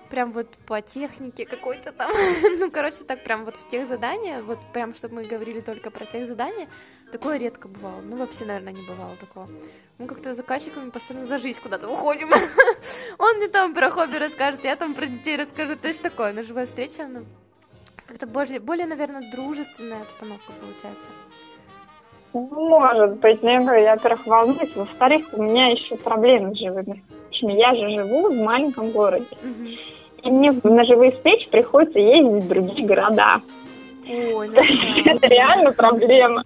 прям 0.09 0.33
вот 0.33 0.49
по 0.66 0.81
технике 0.81 1.44
какой-то 1.47 1.92
там, 1.92 2.11
ну, 2.59 2.71
короче, 2.71 3.05
так 3.05 3.25
прям 3.25 3.44
вот 3.44 3.57
в 3.57 3.68
тех 3.68 3.87
заданиях, 3.87 4.44
вот 4.44 4.59
прям, 4.73 4.94
чтобы 4.94 5.16
мы 5.16 5.25
говорили 5.25 5.61
только 5.61 5.90
про 5.90 6.07
тех 6.07 6.27
задания, 6.27 6.66
такое 7.12 7.38
редко 7.38 7.68
бывало, 7.68 8.01
ну, 8.01 8.16
вообще, 8.16 8.44
наверное, 8.44 8.73
не 8.73 8.87
бывало 8.87 9.16
такого. 9.16 9.49
Мы 9.99 10.07
как-то 10.07 10.33
с 10.33 10.37
заказчиками 10.37 10.90
постоянно 10.90 11.27
за 11.27 11.38
жизнь 11.38 11.61
куда-то 11.61 11.88
уходим. 11.88 12.29
Он 13.18 13.37
мне 13.37 13.49
там 13.49 13.75
про 13.75 13.90
хобби 13.90 14.16
расскажет, 14.16 14.64
я 14.64 14.77
там 14.77 14.94
про 14.94 15.07
детей 15.07 15.37
расскажу, 15.37 15.77
то 15.77 15.88
есть 15.88 16.03
такое, 16.03 16.33
на 16.33 16.42
живая 16.42 16.66
встреча, 16.66 17.07
ну, 17.09 17.21
как-то 18.07 18.27
более, 18.27 18.61
более, 18.61 18.87
наверное, 18.87 19.31
дружественная 19.31 20.03
обстановка 20.03 20.53
получается. 20.61 21.09
Может 22.33 23.16
быть, 23.16 23.42
но 23.42 23.51
я 23.51 23.61
говорю, 23.61 23.83
я, 23.83 23.94
во-первых, 23.94 24.27
волнуюсь, 24.27 24.77
во-вторых, 24.77 25.27
у 25.33 25.42
меня 25.42 25.68
еще 25.68 25.97
проблемы 25.97 26.55
с 26.55 26.59
живыми. 26.59 27.03
Я 27.40 27.75
же 27.75 27.90
живу 27.90 28.31
в 28.31 28.37
маленьком 28.37 28.90
городе. 28.90 29.27
Угу. 29.42 29.98
И 30.22 30.31
мне 30.31 30.52
на 30.62 30.85
живые 30.85 31.12
встречи 31.12 31.48
приходится 31.48 31.98
ездить 31.98 32.44
в 32.44 32.48
другие 32.48 32.87
города. 32.87 33.40
Ой, 34.09 34.48
ну 34.48 34.54
это 35.04 35.26
реально 35.26 35.72
проблема. 35.72 36.44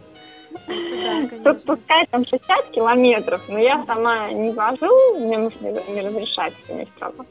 Да, 0.66 1.52
Тут 1.52 1.64
пускай 1.64 2.06
там 2.10 2.24
60 2.24 2.70
километров, 2.70 3.40
но 3.48 3.58
я 3.58 3.84
сама 3.86 4.30
не 4.30 4.50
вожу, 4.50 5.18
мне 5.18 5.38
муж 5.38 5.54
не 5.60 6.00
разрешает 6.00 6.54
иметь 6.68 6.90
право. 6.90 7.24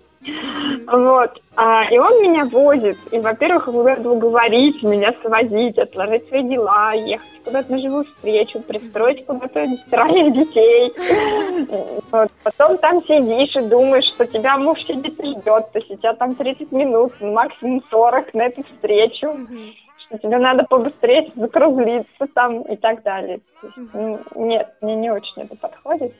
Вот. 0.87 1.41
А, 1.55 1.85
и 1.91 1.97
он 1.97 2.21
меня 2.21 2.45
возит. 2.45 2.97
И, 3.11 3.19
во-первых, 3.19 3.65
куда-то 3.65 4.09
уговорить 4.09 4.81
меня 4.83 5.13
свозить, 5.21 5.77
отложить 5.77 6.27
свои 6.27 6.43
дела, 6.43 6.93
ехать 6.93 7.43
куда-то 7.43 7.71
на 7.71 7.79
живую 7.79 8.05
встречу, 8.05 8.59
пристроить 8.61 9.25
куда-то 9.25 9.67
стиральных 9.67 10.33
детей. 10.33 10.93
Вот. 12.11 12.29
Потом 12.43 12.77
там 12.79 13.01
сидишь 13.05 13.55
и 13.55 13.69
думаешь, 13.69 14.05
что 14.05 14.27
тебя 14.27 14.57
муж 14.57 14.83
сидит 14.83 15.17
и 15.19 15.27
ждет. 15.27 15.71
То 15.71 15.79
есть 15.79 15.91
у 15.91 15.95
тебя 15.95 16.13
там 16.13 16.35
30 16.35 16.71
минут, 16.71 17.13
максимум 17.21 17.81
40 17.89 18.33
на 18.33 18.41
эту 18.43 18.63
встречу. 18.63 19.33
Что 20.05 20.17
тебе 20.17 20.37
надо 20.37 20.65
побыстрее 20.65 21.31
закруглиться 21.35 22.27
там 22.33 22.63
и 22.63 22.75
так 22.75 23.03
далее. 23.03 23.39
Есть, 23.63 23.95
нет, 24.35 24.73
мне 24.81 24.95
не 24.95 25.09
очень 25.09 25.43
это 25.43 25.55
подходит. 25.55 26.13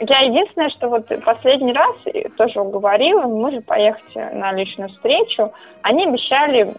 Я 0.00 0.20
единственное, 0.20 0.70
что 0.70 0.88
вот 0.88 1.06
последний 1.24 1.72
раз 1.72 1.96
тоже 2.36 2.60
уговорила, 2.60 3.22
мы 3.22 3.36
можем 3.36 3.62
поехать 3.62 4.14
на 4.14 4.52
личную 4.52 4.88
встречу. 4.90 5.52
Они 5.82 6.06
обещали 6.06 6.74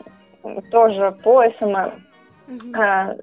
тоже 0.70 1.16
по 1.24 1.44
SMM 1.58 1.92
угу. 2.48 2.78
э, 2.78 3.16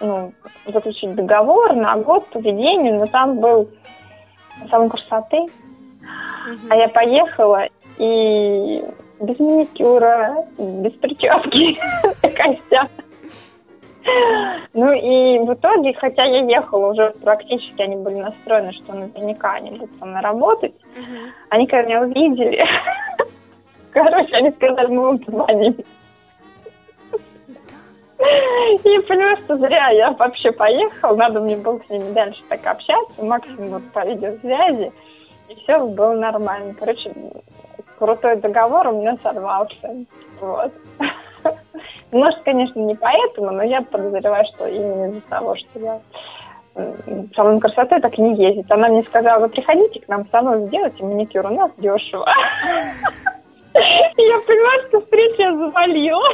ну, 0.00 0.32
заключить 0.66 1.14
договор 1.14 1.74
на 1.74 1.96
год 1.96 2.26
по 2.28 2.38
ведению, 2.38 2.98
но 3.00 3.06
там 3.06 3.38
был 3.40 3.68
салон 4.70 4.88
красоты. 4.88 5.38
Угу. 5.38 6.68
А 6.70 6.76
я 6.76 6.88
поехала 6.88 7.66
и 7.98 8.84
без 9.20 9.38
маникюра, 9.38 10.46
без 10.58 10.92
прически, 10.92 11.78
костя. 12.36 12.88
Ну 14.74 14.92
и 14.92 15.38
в 15.38 15.54
итоге, 15.54 15.94
хотя 15.94 16.24
я 16.24 16.42
ехала 16.42 16.92
уже 16.92 17.14
практически, 17.22 17.80
они 17.80 17.96
были 17.96 18.16
настроены, 18.16 18.72
что 18.72 18.92
наверняка 18.92 19.54
они 19.54 19.70
будут 19.70 19.90
со 19.98 20.04
мной 20.04 20.20
работать, 20.20 20.74
uh-huh. 20.74 21.30
они 21.50 21.66
когда 21.66 21.86
меня 21.86 22.02
увидели, 22.02 22.64
короче, 23.92 24.34
они 24.36 24.50
сказали, 24.50 24.88
мы 24.88 25.02
вам 25.02 25.18
позвоним. 25.18 25.76
Я 28.18 29.02
поняла, 29.02 29.36
что 29.38 29.56
зря 29.58 29.88
я 29.90 30.12
вообще 30.12 30.52
поехала, 30.52 31.16
надо 31.16 31.40
мне 31.40 31.56
было 31.56 31.80
с 31.86 31.90
ними 31.90 32.12
дальше 32.12 32.42
так 32.48 32.64
общаться, 32.66 33.24
максимум 33.24 33.70
вот 33.70 33.82
по 33.92 34.04
видеосвязи, 34.06 34.92
и 35.48 35.54
все 35.56 35.78
было 35.86 36.14
нормально. 36.14 36.74
Короче, 36.78 37.12
крутой 37.98 38.36
договор 38.36 38.88
у 38.88 39.00
меня 39.00 39.16
сорвался. 39.22 40.06
Вот. 40.40 40.72
Может, 42.12 42.42
конечно, 42.42 42.78
не 42.80 42.94
поэтому, 42.94 43.50
но 43.50 43.62
я 43.62 43.82
подозреваю, 43.82 44.44
что 44.54 44.66
именно 44.66 45.10
из-за 45.10 45.20
того, 45.22 45.56
что 45.56 45.80
я 45.80 46.00
в 46.74 47.34
салон 47.34 47.60
красоты 47.60 48.00
так 48.00 48.18
не 48.18 48.34
ездит. 48.36 48.70
Она 48.70 48.88
мне 48.88 49.02
сказала, 49.04 49.46
приходите 49.48 50.00
к 50.00 50.08
нам 50.08 50.24
в 50.24 50.30
салон, 50.30 50.66
сделайте 50.66 51.04
маникюр, 51.04 51.46
у 51.46 51.54
нас 51.54 51.70
дешево. 51.78 52.26
Я 53.76 54.38
поняла, 54.46 54.88
что 54.88 55.00
встреча 55.00 55.52
завалила. 55.56 56.28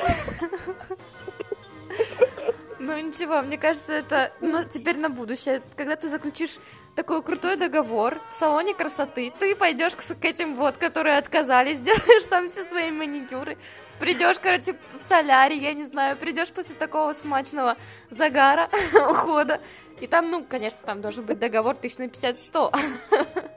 Ну 2.82 2.98
ничего, 2.98 3.42
мне 3.42 3.58
кажется, 3.58 3.92
это 3.92 4.32
ну, 4.40 4.64
теперь 4.64 4.96
на 4.96 5.10
будущее. 5.10 5.60
Когда 5.76 5.96
ты 5.96 6.08
заключишь 6.08 6.56
такой 6.94 7.22
крутой 7.22 7.56
договор 7.56 8.18
в 8.30 8.34
салоне 8.34 8.72
красоты, 8.72 9.30
ты 9.38 9.54
пойдешь 9.54 9.94
к, 9.94 10.00
к 10.00 10.24
этим 10.24 10.56
вот, 10.56 10.78
которые 10.78 11.18
отказались, 11.18 11.76
сделаешь 11.76 12.26
там 12.30 12.48
все 12.48 12.64
свои 12.64 12.90
маникюры, 12.90 13.58
придешь, 13.98 14.38
короче, 14.38 14.76
в 14.98 15.02
солярий, 15.02 15.58
я 15.58 15.74
не 15.74 15.84
знаю, 15.84 16.16
придешь 16.16 16.48
после 16.52 16.74
такого 16.74 17.12
смачного 17.12 17.76
загара, 18.08 18.70
ухода, 19.10 19.60
и 20.00 20.06
там, 20.06 20.30
ну, 20.30 20.42
конечно, 20.42 20.80
там 20.82 21.02
должен 21.02 21.26
быть 21.26 21.38
договор 21.38 21.76
тысяч 21.76 21.98
на 21.98 22.04
50-100. 22.04 22.74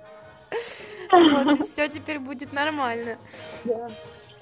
Вот, 1.16 1.68
все 1.68 1.88
теперь 1.90 2.18
будет 2.18 2.54
нормально. 2.54 3.20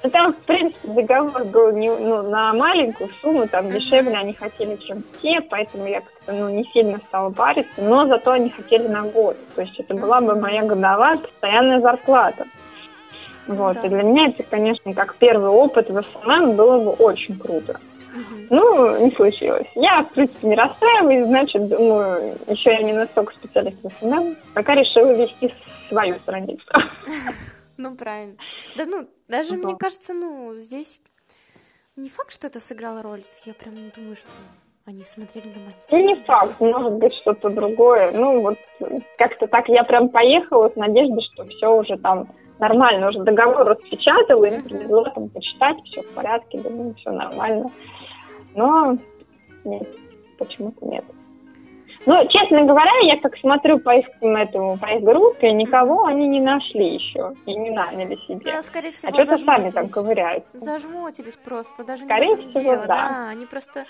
Ну, 0.04 0.10
там, 0.10 0.34
в 0.34 0.38
принципе, 0.46 0.88
договор 0.88 1.44
был 1.46 1.72
не, 1.74 1.90
ну, 1.90 2.24
на 2.24 2.54
маленькую 2.54 3.10
сумму, 3.22 3.48
там 3.48 3.70
дешевле 3.70 4.14
они 4.14 4.34
хотели, 4.34 4.76
чем 4.78 5.04
те, 5.22 5.42
поэтому 5.42 5.86
я 5.86 6.02
как-то 6.02 6.34
ну, 6.34 6.50
не 6.50 6.64
сильно 6.74 6.98
стала 7.08 7.30
париться, 7.30 7.72
но 7.78 8.08
зато 8.08 8.32
они 8.32 8.50
хотели 8.50 8.88
на 8.88 9.04
год. 9.04 9.38
То 9.56 9.62
есть 9.62 9.80
это 9.80 9.94
была 9.94 10.22
бы 10.22 10.34
моя 10.36 10.64
годовая 10.64 11.18
постоянная 11.18 11.82
зарплата. 11.82 12.46
Вот, 13.48 13.76
да. 13.76 13.88
и 13.88 13.90
для 13.90 14.04
меня 14.04 14.30
это, 14.30 14.44
конечно, 14.44 14.94
как 14.94 15.16
первый 15.16 15.50
опыт 15.50 15.90
в 15.90 16.02
SMM 16.02 16.56
было 16.56 16.84
бы 16.84 16.92
очень 16.92 17.38
круто. 17.38 17.80
Ну, 18.50 19.06
не 19.06 19.12
случилось. 19.12 19.68
Я, 19.76 20.04
в 20.04 20.10
принципе, 20.14 20.48
не 20.48 20.56
расстраиваюсь, 20.56 21.28
значит, 21.28 21.68
думаю, 21.68 22.36
еще 22.48 22.72
я 22.72 22.82
не 22.82 22.94
настолько 22.94 23.34
специалист 23.36 23.78
в 23.84 23.90
SMM, 24.00 24.36
пока 24.54 24.76
решила 24.76 25.14
вести 25.14 25.54
свою 25.90 26.16
страницу. 26.16 26.66
Ну, 27.82 27.96
правильно. 27.96 28.36
Да, 28.78 28.86
ну, 28.86 29.08
даже, 29.28 29.56
мне 29.58 29.76
кажется, 29.76 30.14
ну, 30.14 30.54
здесь 30.56 31.02
не 31.96 32.10
факт, 32.10 32.32
что 32.32 32.46
это 32.46 32.60
сыграло 32.60 33.02
роль. 33.02 33.24
Я 33.44 33.56
прям 33.56 33.74
не 33.74 33.90
думаю, 33.90 34.16
что 34.16 34.30
они 34.86 35.04
смотрели 35.04 35.48
на 35.48 35.60
монитор. 35.60 35.90
Ну, 35.90 35.98
не 35.98 36.16
факт, 36.24 36.60
может 36.60 36.94
быть, 36.94 37.14
что-то 37.22 37.50
другое. 37.50 38.12
Ну, 38.12 38.42
вот 38.42 38.60
как-то 39.18 39.48
так 39.48 39.68
я 39.68 39.84
прям 39.84 40.10
поехала 40.10 40.70
с 40.70 40.76
надеждой, 40.76 41.24
что 41.34 41.46
все 41.46 41.76
уже 41.76 41.98
там 41.98 42.30
нормально, 42.60 43.10
уже 43.10 43.24
договор 43.24 43.66
распечатала, 43.66 44.46
им 44.46 44.62
привезла 44.62 45.10
там 45.10 45.30
почитать, 45.30 45.78
все 45.86 46.04
в 46.04 46.14
порядке, 46.14 46.60
думаю, 46.60 46.94
все 46.96 47.10
нормально. 47.10 47.72
Но 48.54 48.98
нет, 49.64 49.90
почему-то 50.38 50.86
нет. 50.86 51.04
Ну, 52.06 52.28
честно 52.30 52.64
говоря, 52.64 52.92
я 53.04 53.20
как 53.22 53.38
смотрю 53.38 53.80
по 53.80 53.96
их, 53.96 54.08
этому, 54.22 54.78
по 54.78 54.88
их 54.88 55.04
группе, 55.04 55.52
никого 55.52 56.06
они 56.06 56.28
не 56.28 56.40
нашли 56.40 56.96
еще 56.96 57.36
и 57.46 57.56
не 57.56 57.70
наняли 57.70 58.16
себе. 58.28 58.40
Да, 58.44 58.62
скорее 58.62 58.92
всего, 58.92 59.12
а 59.12 59.24
что-то 59.24 59.38
сами 59.38 59.70
там 59.70 59.88
ковыряют. 59.88 60.46
Зажмотились 60.54 61.38
просто, 61.38 61.84
даже 61.84 62.06
скорее 62.06 62.30
не 62.30 62.36
в 62.36 62.40
этом 62.40 62.52
всего, 62.52 62.64
дело. 62.64 62.88
Да. 62.88 62.96
да, 62.96 63.30
они 63.30 63.46
просто 63.46 63.86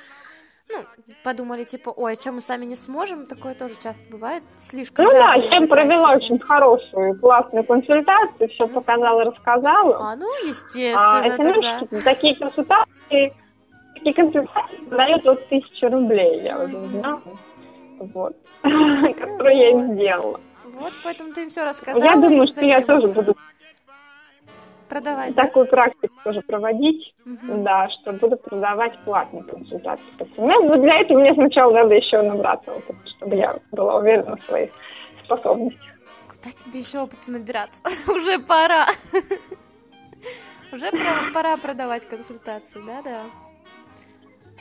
ну, 0.70 0.78
подумали, 1.24 1.64
типа, 1.64 1.90
ой, 1.90 2.14
а 2.14 2.16
что 2.16 2.32
мы 2.32 2.42
сами 2.42 2.66
не 2.66 2.76
сможем? 2.76 3.26
Такое 3.28 3.56
тоже 3.56 3.76
часто 3.82 4.04
бывает, 4.10 4.44
слишком 4.58 5.06
Ну 5.06 5.12
да, 5.12 5.36
я 5.36 5.68
провела 5.68 6.14
очень 6.14 6.40
хорошую, 6.40 7.20
классную 7.20 7.64
консультацию, 7.66 8.50
все 8.50 8.68
показала, 8.68 9.24
рассказала. 9.24 10.12
А, 10.12 10.16
ну, 10.16 10.28
естественно, 10.46 11.26
а, 11.26 11.38
тогда. 11.38 11.82
такие 12.04 12.36
консультации, 12.36 13.34
такие 13.96 14.14
консультации 14.14 14.78
дают 14.90 15.28
от 15.28 15.48
тысячи 15.48 15.86
рублей, 15.86 16.42
я 16.42 16.60
уже 16.62 16.78
знала 16.78 17.22
вот, 18.14 18.36
ну, 18.64 19.14
которую 19.20 19.58
я 19.58 19.70
им 19.72 19.94
сделала. 19.96 20.40
Вот, 20.66 20.94
поэтому 21.04 21.34
ты 21.34 21.44
им 21.44 21.50
все 21.50 21.64
рассказала. 21.64 22.04
Я 22.04 22.16
думаю, 22.16 22.48
что 22.48 22.66
я 22.66 22.82
тоже 22.82 23.08
буду 23.08 23.36
продавать, 24.92 25.36
такую 25.36 25.66
да? 25.66 25.72
практику 25.72 26.14
тоже 26.24 26.42
проводить, 26.42 27.14
угу. 27.26 27.64
да, 27.64 27.88
что 27.90 28.14
буду 28.14 28.38
продавать 28.38 28.98
платные 29.06 29.44
консультации 29.44 30.04
по 30.18 30.26
СМС. 30.26 30.38
Но 30.38 30.78
для 30.78 31.00
этого 31.02 31.20
мне 31.20 31.34
сначала 31.34 31.72
надо 31.72 31.96
еще 31.96 32.22
набраться 32.22 32.72
опыта, 32.74 33.00
чтобы 33.18 33.36
я 33.36 33.58
была 33.72 33.98
уверена 33.98 34.36
в 34.36 34.44
своих 34.46 34.72
способностях. 35.24 35.82
Куда 36.28 36.52
тебе 36.52 36.80
еще 36.80 37.00
опыта 37.00 37.32
набираться? 37.32 37.84
Уже 38.12 38.40
пора. 38.40 38.88
Уже 40.74 40.90
пора 41.34 41.58
продавать 41.58 42.06
консультации, 42.06 42.80
да-да. 42.86 43.22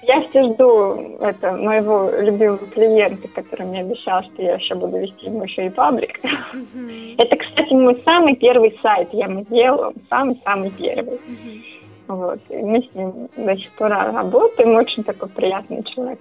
Я 0.03 0.23
все 0.23 0.43
жду 0.45 1.19
это, 1.21 1.53
моего 1.53 2.11
любимого 2.11 2.59
клиента, 2.59 3.29
который 3.29 3.67
мне 3.67 3.81
обещал, 3.81 4.23
что 4.23 4.43
я 4.43 4.55
еще 4.55 4.75
буду 4.75 4.99
вести 4.99 5.27
ему 5.27 5.45
еще 5.45 5.67
и 5.67 5.71
паблик. 5.71 6.19
Uh-huh. 6.25 7.15
Это, 7.19 7.37
кстати, 7.37 7.73
мой 7.73 8.01
самый 8.05 8.37
первый 8.37 8.79
сайт 8.83 9.09
я 9.13 9.27
ему 9.27 9.45
делала, 9.51 9.93
самый-самый 10.09 10.71
первый. 10.71 11.15
Uh-huh. 11.15 11.63
Вот. 12.09 12.41
И 12.49 12.57
мы 12.57 12.83
с 12.83 12.95
ним 12.95 13.29
до 13.37 13.57
сих 13.57 13.71
пор 13.73 13.91
работаем, 13.91 14.75
очень 14.75 15.05
такой 15.05 15.29
приятный 15.29 15.85
человек. 15.95 16.21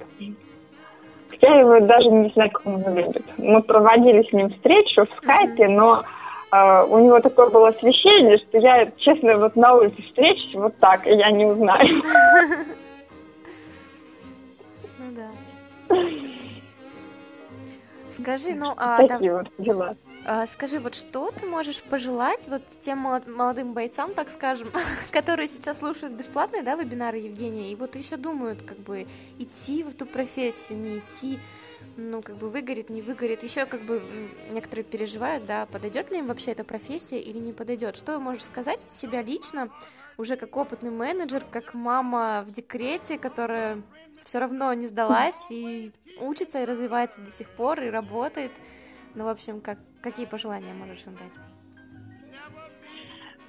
Я 1.42 1.60
его 1.60 1.80
даже 1.80 2.10
не 2.10 2.30
знаю, 2.30 2.52
как 2.52 2.66
он 2.66 2.84
выглядит. 2.84 3.24
Мы 3.38 3.62
проводили 3.64 4.24
с 4.24 4.34
ним 4.34 4.50
встречу 4.50 5.06
в 5.06 5.24
скайпе, 5.24 5.66
uh-huh. 5.66 5.76
но 5.76 6.04
Uh, 6.52 6.84
у 6.90 6.98
него 6.98 7.20
такое 7.20 7.48
было 7.52 7.68
освещение, 7.68 8.40
что 8.40 8.58
я, 8.58 8.88
честно, 8.98 9.38
вот 9.38 9.56
на 9.56 9.76
улице 9.76 10.02
встречусь 10.02 10.56
вот 10.56 10.76
так, 10.80 11.06
и 11.06 11.12
я 11.12 11.30
не 11.30 11.46
узнаю. 11.46 12.02
Скажи, 18.10 18.54
ну, 18.56 18.74
а, 18.76 19.08
Такие 19.08 19.34
вот 19.34 19.48
дела. 19.58 19.96
А, 20.26 20.46
скажи, 20.48 20.80
вот 20.80 20.96
что 20.96 21.32
ты 21.32 21.46
можешь 21.46 21.82
пожелать 21.82 22.48
вот 22.48 22.62
тем 22.82 23.00
молодым 23.00 23.74
бойцам, 23.74 24.14
так 24.14 24.30
скажем, 24.30 24.70
которые 25.12 25.48
сейчас 25.48 25.80
слушают 25.80 26.14
бесплатные, 26.16 26.64
да, 26.64 26.76
вебинары 26.76 27.20
Евгения, 27.20 27.72
и 27.72 27.76
вот 27.76 27.96
еще 27.96 28.18
думают, 28.18 28.62
как 28.64 28.78
бы, 28.80 29.08
идти 29.38 29.84
в 29.84 29.90
эту 29.90 30.06
профессию, 30.06 30.80
не 30.80 31.00
идти, 31.00 31.40
ну, 31.98 32.22
как 32.22 32.38
бы, 32.38 32.50
выгорит, 32.50 32.90
не 32.90 33.02
выгорит. 33.02 33.44
Еще, 33.44 33.66
как 33.66 33.82
бы, 33.82 34.02
некоторые 34.52 34.84
переживают, 34.84 35.46
да, 35.46 35.66
подойдет 35.68 36.12
ли 36.12 36.20
им 36.20 36.28
вообще 36.28 36.52
эта 36.52 36.64
профессия 36.64 37.20
или 37.20 37.40
не 37.40 37.54
подойдет. 37.54 37.96
Что 37.96 38.20
можешь 38.20 38.44
сказать 38.44 38.84
от 38.84 38.92
себя 38.92 39.22
лично, 39.22 39.70
уже 40.18 40.36
как 40.36 40.58
опытный 40.58 40.92
менеджер, 40.92 41.46
как 41.50 41.74
мама 41.74 42.44
в 42.46 42.52
декрете, 42.52 43.18
которая 43.18 43.82
все 44.24 44.40
равно 44.40 44.74
не 44.74 44.88
сдалась 44.88 45.50
и 45.52 45.92
учится 46.22 46.62
и 46.62 46.66
развивается 46.66 47.22
до 47.22 47.32
сих 47.32 47.50
пор 47.50 47.82
и 47.82 47.90
работает. 47.90 48.52
Ну, 49.16 49.26
в 49.26 49.28
общем, 49.30 49.62
как, 49.62 49.78
какие 50.02 50.26
пожелания 50.26 50.74
можешь 50.74 51.06
им 51.06 51.14
дать? 51.14 51.38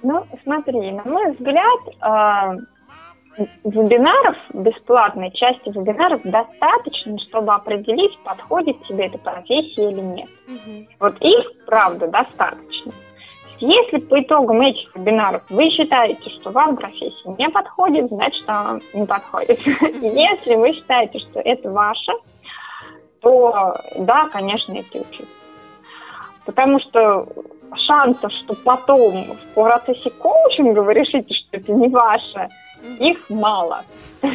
Ну, 0.03 0.25
смотри, 0.43 0.91
на 0.91 1.03
мой 1.03 1.31
взгляд, 1.33 1.79
э, 2.01 3.45
вебинаров, 3.63 4.35
бесплатной 4.53 5.31
части 5.31 5.69
вебинаров 5.69 6.21
достаточно, 6.23 7.19
чтобы 7.29 7.53
определить, 7.53 8.17
подходит 8.23 8.81
тебе 8.87 9.05
эта 9.07 9.17
профессия 9.19 9.91
или 9.91 10.01
нет. 10.01 10.29
Угу. 10.47 10.87
Вот 10.99 11.17
их, 11.21 11.65
правда, 11.65 12.07
достаточно. 12.07 12.91
Если 13.61 13.99
по 13.99 14.19
итогам 14.19 14.59
этих 14.61 14.93
вебинаров 14.95 15.43
вы 15.49 15.69
считаете, 15.69 16.29
что 16.31 16.49
вам 16.49 16.75
профессия 16.75 17.35
не 17.37 17.47
подходит, 17.47 18.07
значит, 18.07 18.43
она 18.47 18.79
не 18.93 19.05
подходит. 19.05 19.59
Если 20.01 20.55
вы 20.55 20.73
считаете, 20.73 21.19
что 21.19 21.39
это 21.39 21.69
ваше, 21.69 22.11
то 23.21 23.75
да, 23.99 24.27
конечно, 24.29 24.73
это 24.73 24.97
учиться. 24.97 25.35
Потому 26.43 26.79
что 26.79 27.27
шансов, 27.85 28.31
что 28.33 28.55
потом 28.65 29.25
в 29.25 29.53
процессе 29.53 30.09
коучинга 30.09 30.79
вы 30.79 30.95
решите, 30.95 31.31
что 31.33 31.57
это 31.57 31.71
не 31.71 31.87
ваше, 31.87 32.49
их 32.99 33.29
мало. 33.29 33.83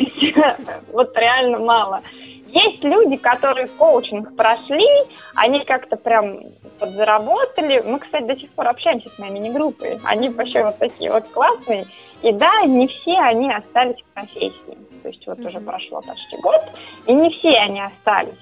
Вот 0.93 1.17
реально 1.17 1.59
мало. 1.59 2.01
Есть 2.47 2.83
люди, 2.85 3.17
которые 3.17 3.67
коучинг 3.67 4.37
прошли, 4.37 4.87
они 5.35 5.65
как-то 5.65 5.97
прям 5.97 6.41
подзаработали. 6.79 7.83
Мы, 7.85 7.99
кстати, 7.99 8.25
до 8.25 8.37
сих 8.37 8.51
пор 8.51 8.69
общаемся 8.69 9.11
с 9.11 9.19
моей 9.19 9.33
мини-группой. 9.33 9.99
Они 10.05 10.29
вообще 10.29 10.65
вот 10.65 10.79
такие 10.79 11.13
вот 11.13 11.29
классные. 11.31 11.87
И 12.23 12.33
да, 12.33 12.63
не 12.63 12.87
все 12.87 13.19
они 13.19 13.53
остались 13.53 14.01
в 14.01 14.15
профессии. 14.15 14.79
То 15.03 15.09
есть 15.09 15.27
вот 15.27 15.39
уже 15.41 15.61
прошло 15.61 16.01
почти 16.01 16.37
год, 16.43 16.63
и 17.07 17.13
не 17.13 17.31
все 17.31 17.51
они 17.59 17.81
остались. 17.81 18.39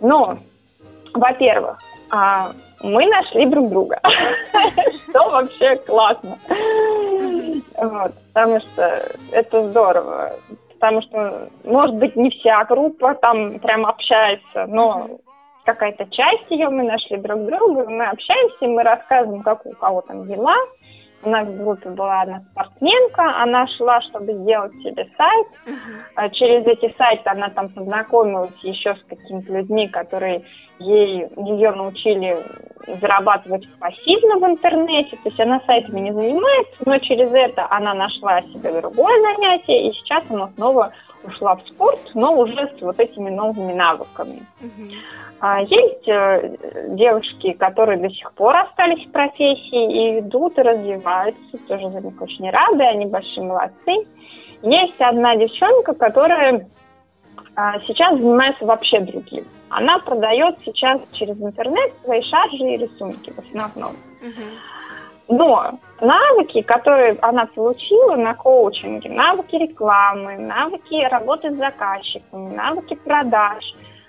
Но, 0.00 0.38
во-первых, 1.12 1.78
а, 2.10 2.52
мы 2.82 3.06
нашли 3.06 3.46
друг 3.46 3.68
друга, 3.68 4.00
что 5.08 5.28
вообще 5.28 5.76
классно. 5.76 6.38
Вот, 7.80 8.12
потому 8.32 8.60
что 8.60 9.02
это 9.32 9.68
здорово. 9.68 10.32
Потому 10.74 11.02
что, 11.02 11.48
может 11.64 11.96
быть, 11.96 12.16
не 12.16 12.30
вся 12.30 12.64
группа 12.64 13.14
там 13.14 13.58
прям 13.58 13.86
общается, 13.86 14.66
но 14.66 15.06
какая-то 15.64 16.06
часть 16.06 16.50
ее 16.50 16.68
мы 16.68 16.84
нашли 16.84 17.16
друг 17.18 17.44
друга, 17.44 17.88
мы 17.88 18.06
общаемся, 18.06 18.66
мы 18.66 18.82
рассказываем, 18.82 19.42
как 19.42 19.64
у 19.64 19.72
кого 19.72 20.00
там 20.02 20.26
дела, 20.26 20.56
у 21.22 21.30
нас 21.30 21.46
в 21.46 21.62
группе 21.62 21.90
была 21.90 22.22
одна 22.22 22.42
спортсменка, 22.52 23.42
она 23.42 23.66
шла, 23.76 24.00
чтобы 24.02 24.32
сделать 24.32 24.72
себе 24.82 25.06
сайт. 25.16 25.46
Uh-huh. 25.66 26.30
Через 26.32 26.66
эти 26.66 26.94
сайты 26.96 27.28
она 27.28 27.50
там 27.50 27.68
познакомилась 27.68 28.56
еще 28.62 28.94
с 28.94 29.02
какими-то 29.08 29.52
людьми, 29.52 29.88
которые 29.88 30.44
ей, 30.78 31.28
ее 31.36 31.72
научили 31.72 32.38
зарабатывать 33.00 33.68
пассивно 33.78 34.38
в 34.38 34.50
интернете. 34.50 35.16
То 35.22 35.28
есть 35.28 35.40
она 35.40 35.60
сайтами 35.66 36.00
не 36.00 36.12
занимается, 36.12 36.82
но 36.86 36.98
через 36.98 37.30
это 37.32 37.66
она 37.70 37.94
нашла 37.94 38.40
себе 38.42 38.80
другое 38.80 39.20
занятие, 39.20 39.88
и 39.88 39.92
сейчас 39.92 40.24
она 40.30 40.48
снова 40.56 40.92
ушла 41.24 41.56
в 41.56 41.66
спорт, 41.68 42.00
но 42.14 42.36
уже 42.38 42.70
с 42.76 42.82
вот 42.82 42.98
этими 42.98 43.30
новыми 43.30 43.72
навыками. 43.72 44.46
Uh-huh. 44.60 44.92
А 45.40 45.62
есть 45.62 46.06
э, 46.06 46.56
девушки, 46.88 47.52
которые 47.52 47.98
до 47.98 48.10
сих 48.10 48.32
пор 48.32 48.56
остались 48.56 49.06
в 49.06 49.10
профессии 49.10 50.16
и 50.16 50.20
идут 50.20 50.58
и 50.58 50.62
развиваются, 50.62 51.58
тоже 51.66 51.90
за 51.90 52.00
них 52.00 52.20
очень 52.20 52.50
рады, 52.50 52.84
они 52.84 53.06
большие 53.06 53.44
молодцы. 53.44 54.06
Есть 54.62 55.00
одна 55.00 55.36
девчонка, 55.36 55.94
которая 55.94 56.66
а, 57.56 57.80
сейчас 57.86 58.18
занимается 58.18 58.66
вообще 58.66 59.00
другим. 59.00 59.44
Она 59.70 59.98
продает 59.98 60.56
сейчас 60.64 61.00
через 61.12 61.40
интернет 61.40 61.92
свои 62.04 62.22
шаржи 62.22 62.56
и 62.56 62.76
рисунки 62.76 63.30
в 63.30 63.38
основном. 63.38 63.92
Но 65.30 65.78
навыки, 66.00 66.60
которые 66.62 67.16
она 67.22 67.46
получила 67.46 68.16
на 68.16 68.34
коучинге, 68.34 69.10
навыки 69.10 69.54
рекламы, 69.54 70.36
навыки 70.36 71.06
работы 71.08 71.52
с 71.52 71.56
заказчиками, 71.56 72.52
навыки 72.52 72.96
продаж, 72.96 73.62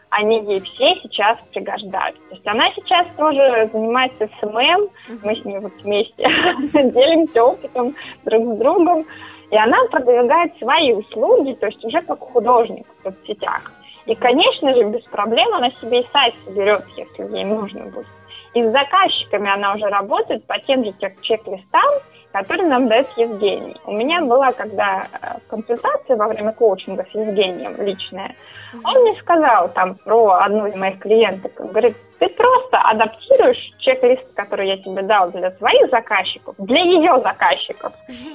они 0.10 0.42
ей 0.46 0.62
все 0.62 0.96
сейчас 1.04 1.38
пригождаются. 1.54 2.22
То 2.30 2.36
есть 2.36 2.48
она 2.48 2.72
сейчас 2.76 3.06
тоже 3.18 3.70
занимается 3.72 4.28
SMM, 4.40 4.90
мы 5.24 5.36
с 5.36 5.46
ней 5.46 5.60
вот 5.60 5.74
вместе 5.84 6.24
делимся 6.92 7.44
опытом 7.44 7.96
друг 8.26 8.56
с 8.56 8.58
другом, 8.58 9.06
и 9.52 9.58
она 9.58 9.78
продвигает 9.92 10.58
свои 10.58 10.92
услуги, 10.94 11.54
то 11.54 11.68
есть 11.68 11.86
уже 11.86 12.02
как 12.02 12.20
художник 12.20 12.88
в 12.88 13.04
соцсетях. 13.04 13.72
И, 14.08 14.16
конечно 14.16 14.74
же, 14.74 14.86
без 14.86 15.04
проблем 15.04 15.54
она 15.54 15.70
себе 15.70 16.02
и 16.02 16.08
сайт 16.12 16.34
соберет, 16.46 16.84
если 16.98 17.36
ей 17.38 17.46
нужно 17.46 17.86
будет. 17.86 18.08
И 18.54 18.64
с 18.64 18.72
заказчиками 18.72 19.50
она 19.50 19.74
уже 19.76 19.86
работает 19.86 20.46
по 20.46 20.60
тем 20.60 20.84
же 20.84 20.94
чек-листам, 21.22 21.90
которые 22.34 22.68
нам 22.68 22.88
дает 22.88 23.08
Евгений. 23.18 23.76
У 23.86 23.92
меня 23.92 24.22
была, 24.22 24.52
когда 24.52 25.08
э, 25.22 25.38
консультация 25.50 26.18
во 26.18 26.28
время 26.28 26.52
коучинга 26.54 27.06
с 27.10 27.16
Евгением 27.16 27.76
личная, 27.80 28.36
он 28.84 29.02
мне 29.02 29.20
сказал 29.22 29.70
там 29.70 29.96
про 29.96 30.34
одну 30.44 30.66
из 30.68 30.76
моих 30.76 31.00
клиенток, 31.00 31.54
говорит, 31.56 31.96
ты 32.20 32.30
просто 32.30 32.78
адаптируешь 32.78 33.74
чек-лист, 33.80 34.34
который 34.34 34.68
я 34.68 34.78
тебе 34.78 35.02
дал 35.02 35.32
для 35.32 35.52
своих 35.52 35.90
заказчиков, 35.90 36.56
для 36.58 36.82
ее 36.82 37.20
заказчиков, 37.22 37.94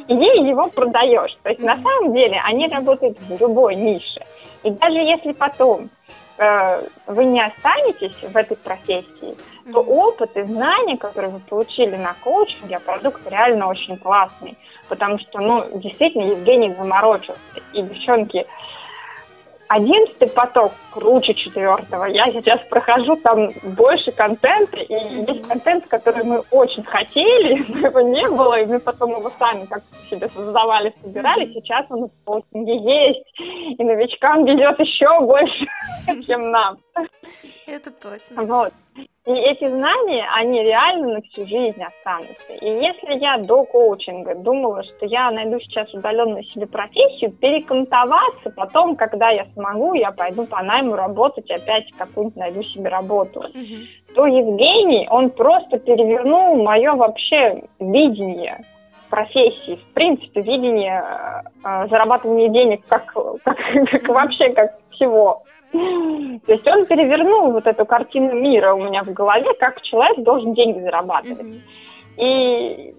и 0.09 0.15
ей 0.15 0.49
его 0.49 0.69
продаешь. 0.69 1.37
То 1.43 1.51
есть 1.51 1.63
на 1.63 1.77
самом 1.77 2.13
деле 2.13 2.41
они 2.45 2.69
работают 2.69 3.19
в 3.19 3.41
любой 3.41 3.77
нише. 3.77 4.21
И 4.63 4.71
даже 4.71 4.99
если 4.99 5.33
потом 5.33 5.89
э, 6.39 6.83
вы 7.07 7.25
не 7.25 7.41
останетесь 7.41 8.17
в 8.23 8.37
этой 8.37 8.57
профессии, 8.57 9.37
то 9.73 9.81
опыт 9.81 10.37
и 10.37 10.43
знания, 10.43 10.97
которые 10.97 11.33
вы 11.33 11.41
получили 11.41 11.97
на 11.97 12.15
коучинге, 12.23 12.77
а 12.77 12.81
продукт 12.81 13.21
реально 13.29 13.69
очень 13.69 13.97
классный. 13.97 14.57
Потому 14.89 15.19
что, 15.19 15.41
ну, 15.41 15.79
действительно, 15.79 16.23
Евгений 16.23 16.73
заморочился. 16.75 17.41
И 17.73 17.83
девчонки, 17.83 18.47
Одиннадцатый 19.69 20.29
поток 20.29 20.73
круче 20.93 21.35
четвертого. 21.35 22.05
Я 22.05 22.27
сейчас 22.33 22.61
прохожу 22.71 23.17
там 23.17 23.51
больше 23.75 24.13
контента, 24.13 24.77
и 24.77 24.95
есть 25.29 25.49
контент, 25.49 25.89
который 25.89 26.23
мы 26.23 26.45
очень 26.53 26.85
хотели, 26.85 27.65
но 27.69 27.89
его 27.89 28.01
не 28.03 28.29
было, 28.29 28.61
и 28.61 28.67
мы 28.67 28.79
потом 28.79 29.11
его 29.11 29.33
сами 29.41 29.67
как 29.67 29.83
себе 30.09 30.29
создавали, 30.29 30.95
собирали. 31.03 31.47
Сейчас 31.47 31.85
он 31.91 32.09
в 32.09 32.25
коучинге 32.25 32.77
есть, 32.77 33.25
и 33.81 33.83
новичкам 33.83 34.45
ведет 34.45 34.79
еще 34.79 35.21
больше, 35.21 35.67
чем 36.27 36.51
нам. 36.53 36.79
Это 37.67 37.91
точно. 37.91 38.45
Вот. 38.45 38.73
И 39.27 39.33
эти 39.33 39.69
знания, 39.69 40.25
они 40.37 40.63
реально 40.63 41.15
на 41.15 41.23
всю 41.23 41.45
жизнь 41.47 41.83
останутся. 41.83 42.53
И 42.61 42.65
если 42.65 43.19
я 43.19 43.39
до 43.39 43.65
коучинга 43.65 44.37
думала, 44.37 44.85
что 44.85 45.07
я 45.07 45.33
найду 45.33 45.59
сейчас 45.59 45.93
удаленную 45.93 46.45
себе 46.45 46.69
профессию, 46.69 47.33
перекантоваться 47.33 48.51
потом, 48.51 48.95
когда 48.95 49.31
я 49.31 49.47
смогу, 49.55 49.95
я 49.95 50.13
пойду 50.13 50.47
по 50.47 50.63
найму 50.63 50.95
работать, 50.95 51.51
опять 51.51 51.91
какую-нибудь 51.99 52.37
найду 52.37 52.63
себе 52.63 52.89
работу, 52.89 53.41
угу. 53.41 54.15
то 54.15 54.27
Евгений, 54.27 55.09
он 55.11 55.31
просто 55.31 55.81
перевернул 55.81 56.63
мое 56.63 56.95
вообще 56.95 57.65
видение 57.81 58.65
профессии, 59.11 59.77
в 59.77 59.95
принципе, 59.95 60.43
видение 60.43 61.03
э, 61.65 61.87
зарабатывания 61.89 62.49
денег 62.49 62.83
как, 62.89 63.13
как, 63.13 63.57
как 63.91 64.09
вообще 64.09 64.51
как 64.51 64.79
всего. 64.97 65.43
То 65.73 66.53
есть 66.53 66.67
он 66.67 66.87
перевернул 66.87 67.53
вот 67.53 67.67
эту 67.67 67.85
картину 67.87 68.35
мира 68.35 68.75
у 68.75 68.85
меня 68.85 69.03
в 69.03 69.13
голове, 69.13 69.53
как 69.59 69.81
человек 69.83 70.19
должен 70.19 70.55
деньги 70.55 70.79
зарабатывать. 70.79 71.63
И 72.17 72.95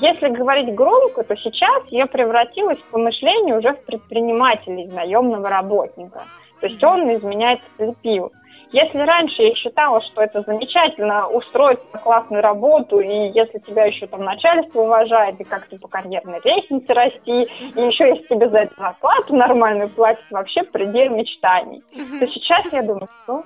если 0.00 0.28
говорить 0.28 0.74
громко, 0.74 1.22
то 1.24 1.36
сейчас 1.36 1.84
я 1.90 2.06
превратилась 2.06 2.78
по 2.90 2.98
мышлению 2.98 3.58
уже 3.58 3.72
в 3.72 3.84
предпринимателя, 3.84 4.86
наемного 4.92 5.48
работника. 5.48 6.22
То 6.60 6.66
есть 6.66 6.82
он 6.84 7.10
из 7.10 7.22
меня 7.22 7.54
это 7.54 7.62
слепил. 7.76 8.32
Если 8.72 8.98
раньше 9.00 9.42
я 9.42 9.54
считала, 9.54 10.00
что 10.00 10.22
это 10.22 10.40
замечательно 10.40 11.28
устроиться 11.28 11.84
на 11.92 11.98
классную 11.98 12.42
работу, 12.42 13.00
и 13.00 13.30
если 13.34 13.58
тебя 13.58 13.84
еще 13.84 14.06
там 14.06 14.24
начальство 14.24 14.80
уважает, 14.80 15.38
и 15.40 15.44
как-то 15.44 15.78
по 15.78 15.88
карьерной 15.88 16.40
лестнице 16.42 16.94
расти, 16.94 17.42
и 17.42 17.80
еще 17.80 18.08
если 18.08 18.26
тебе 18.28 18.48
за 18.48 18.60
это 18.60 18.74
зарплату 18.78 19.36
нормальную 19.36 19.90
платят, 19.90 20.24
вообще 20.30 20.62
предел 20.62 21.14
мечтаний, 21.14 21.82
то 22.18 22.26
сейчас 22.26 22.72
я 22.72 22.82
думаю, 22.82 23.08
что 23.24 23.44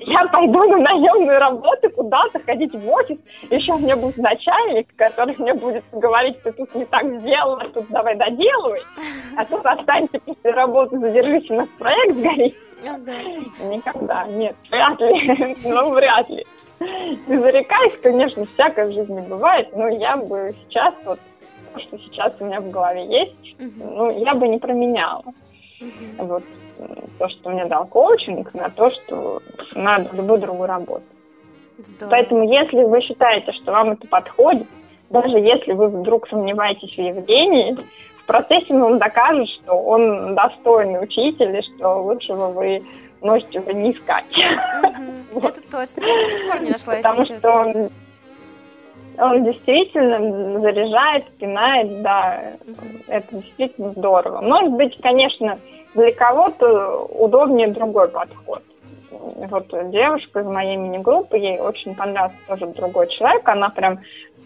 я 0.00 0.26
пойду 0.26 0.64
на 0.64 0.78
наемную 0.78 1.38
работу 1.38 1.88
куда-то, 1.90 2.40
ходить 2.40 2.74
в 2.74 2.88
офис, 2.90 3.18
еще 3.50 3.74
у 3.74 3.78
меня 3.78 3.96
будет 3.96 4.16
начальник, 4.16 4.88
который 4.96 5.36
мне 5.38 5.54
будет 5.54 5.84
говорить, 5.92 6.42
ты 6.42 6.50
тут 6.50 6.74
не 6.74 6.84
так 6.84 7.04
сделала, 7.20 7.62
тут 7.72 7.86
давай 7.90 8.16
доделывай, 8.16 8.82
а 9.36 9.44
тут 9.44 9.64
останься 9.64 10.18
после 10.18 10.50
работы, 10.50 10.98
задержись, 10.98 11.48
у 11.48 11.54
нас 11.54 11.68
проект 11.78 12.16
горит. 12.16 12.56
Ну, 12.84 12.98
да. 12.98 13.22
Никогда, 13.68 14.26
нет, 14.26 14.56
вряд 14.70 15.00
ли, 15.00 15.56
ну, 15.64 15.94
вряд 15.94 16.28
ли. 16.28 16.44
Не 16.80 17.38
зарекаюсь, 17.38 17.98
конечно, 18.02 18.44
всякое 18.54 18.88
в 18.88 18.92
жизни 18.92 19.20
бывает, 19.20 19.74
но 19.74 19.88
я 19.88 20.16
бы 20.16 20.54
сейчас, 20.64 20.94
вот, 21.04 21.18
то, 21.72 21.80
что 21.80 21.98
сейчас 21.98 22.34
у 22.40 22.44
меня 22.44 22.60
в 22.60 22.70
голове 22.70 23.06
есть, 23.06 23.56
ну, 23.78 24.10
я 24.18 24.34
бы 24.34 24.48
не 24.48 24.58
променяла. 24.58 25.24
Вот, 26.18 26.42
то, 27.18 27.28
что 27.28 27.50
мне 27.50 27.64
дал 27.66 27.86
коучинг, 27.86 28.52
на 28.54 28.70
то, 28.70 28.90
что 28.90 29.40
надо 29.74 30.14
любую 30.14 30.40
другую 30.40 30.68
работу. 30.68 31.04
Здорово. 31.78 32.10
Поэтому, 32.10 32.52
если 32.52 32.82
вы 32.84 33.00
считаете, 33.02 33.52
что 33.52 33.72
вам 33.72 33.92
это 33.92 34.06
подходит, 34.06 34.66
даже 35.10 35.38
если 35.38 35.72
вы 35.72 35.88
вдруг 35.88 36.28
сомневаетесь 36.28 36.94
в 36.94 37.00
Евгении, 37.00 37.76
в 38.24 38.26
процессе 38.26 38.74
он 38.74 38.98
докажет, 38.98 39.48
что 39.48 39.74
он 39.74 40.34
достойный 40.34 41.04
учитель, 41.04 41.56
и 41.56 41.62
что 41.62 42.02
лучшего 42.02 42.48
вы 42.48 42.82
можете 43.20 43.60
уже 43.60 43.74
не 43.74 43.92
искать. 43.92 44.24
Это 45.34 45.60
точно. 45.70 46.06
Я 46.06 46.14
до 46.14 46.24
сих 46.24 46.50
пор 46.50 46.60
не 46.62 46.70
нашла, 46.70 46.94
Потому 46.96 47.22
что 47.22 47.52
он, 47.52 47.90
он 49.18 49.44
действительно 49.44 50.60
заряжает, 50.60 51.30
пинает, 51.36 52.02
да, 52.02 52.40
это 53.08 53.36
действительно 53.36 53.90
здорово. 53.90 54.40
Может 54.40 54.72
быть, 54.72 54.98
конечно, 55.02 55.58
для 55.94 56.12
кого-то 56.12 57.04
удобнее 57.04 57.68
другой 57.68 58.08
подход. 58.08 58.62
Вот 59.10 59.68
девушка 59.90 60.40
из 60.40 60.46
моей 60.46 60.76
мини-группы, 60.76 61.36
ей 61.36 61.60
очень 61.60 61.94
понравился 61.94 62.38
тоже 62.48 62.66
другой 62.68 63.06
человек, 63.08 63.46
она 63.48 63.68
прям 63.68 64.00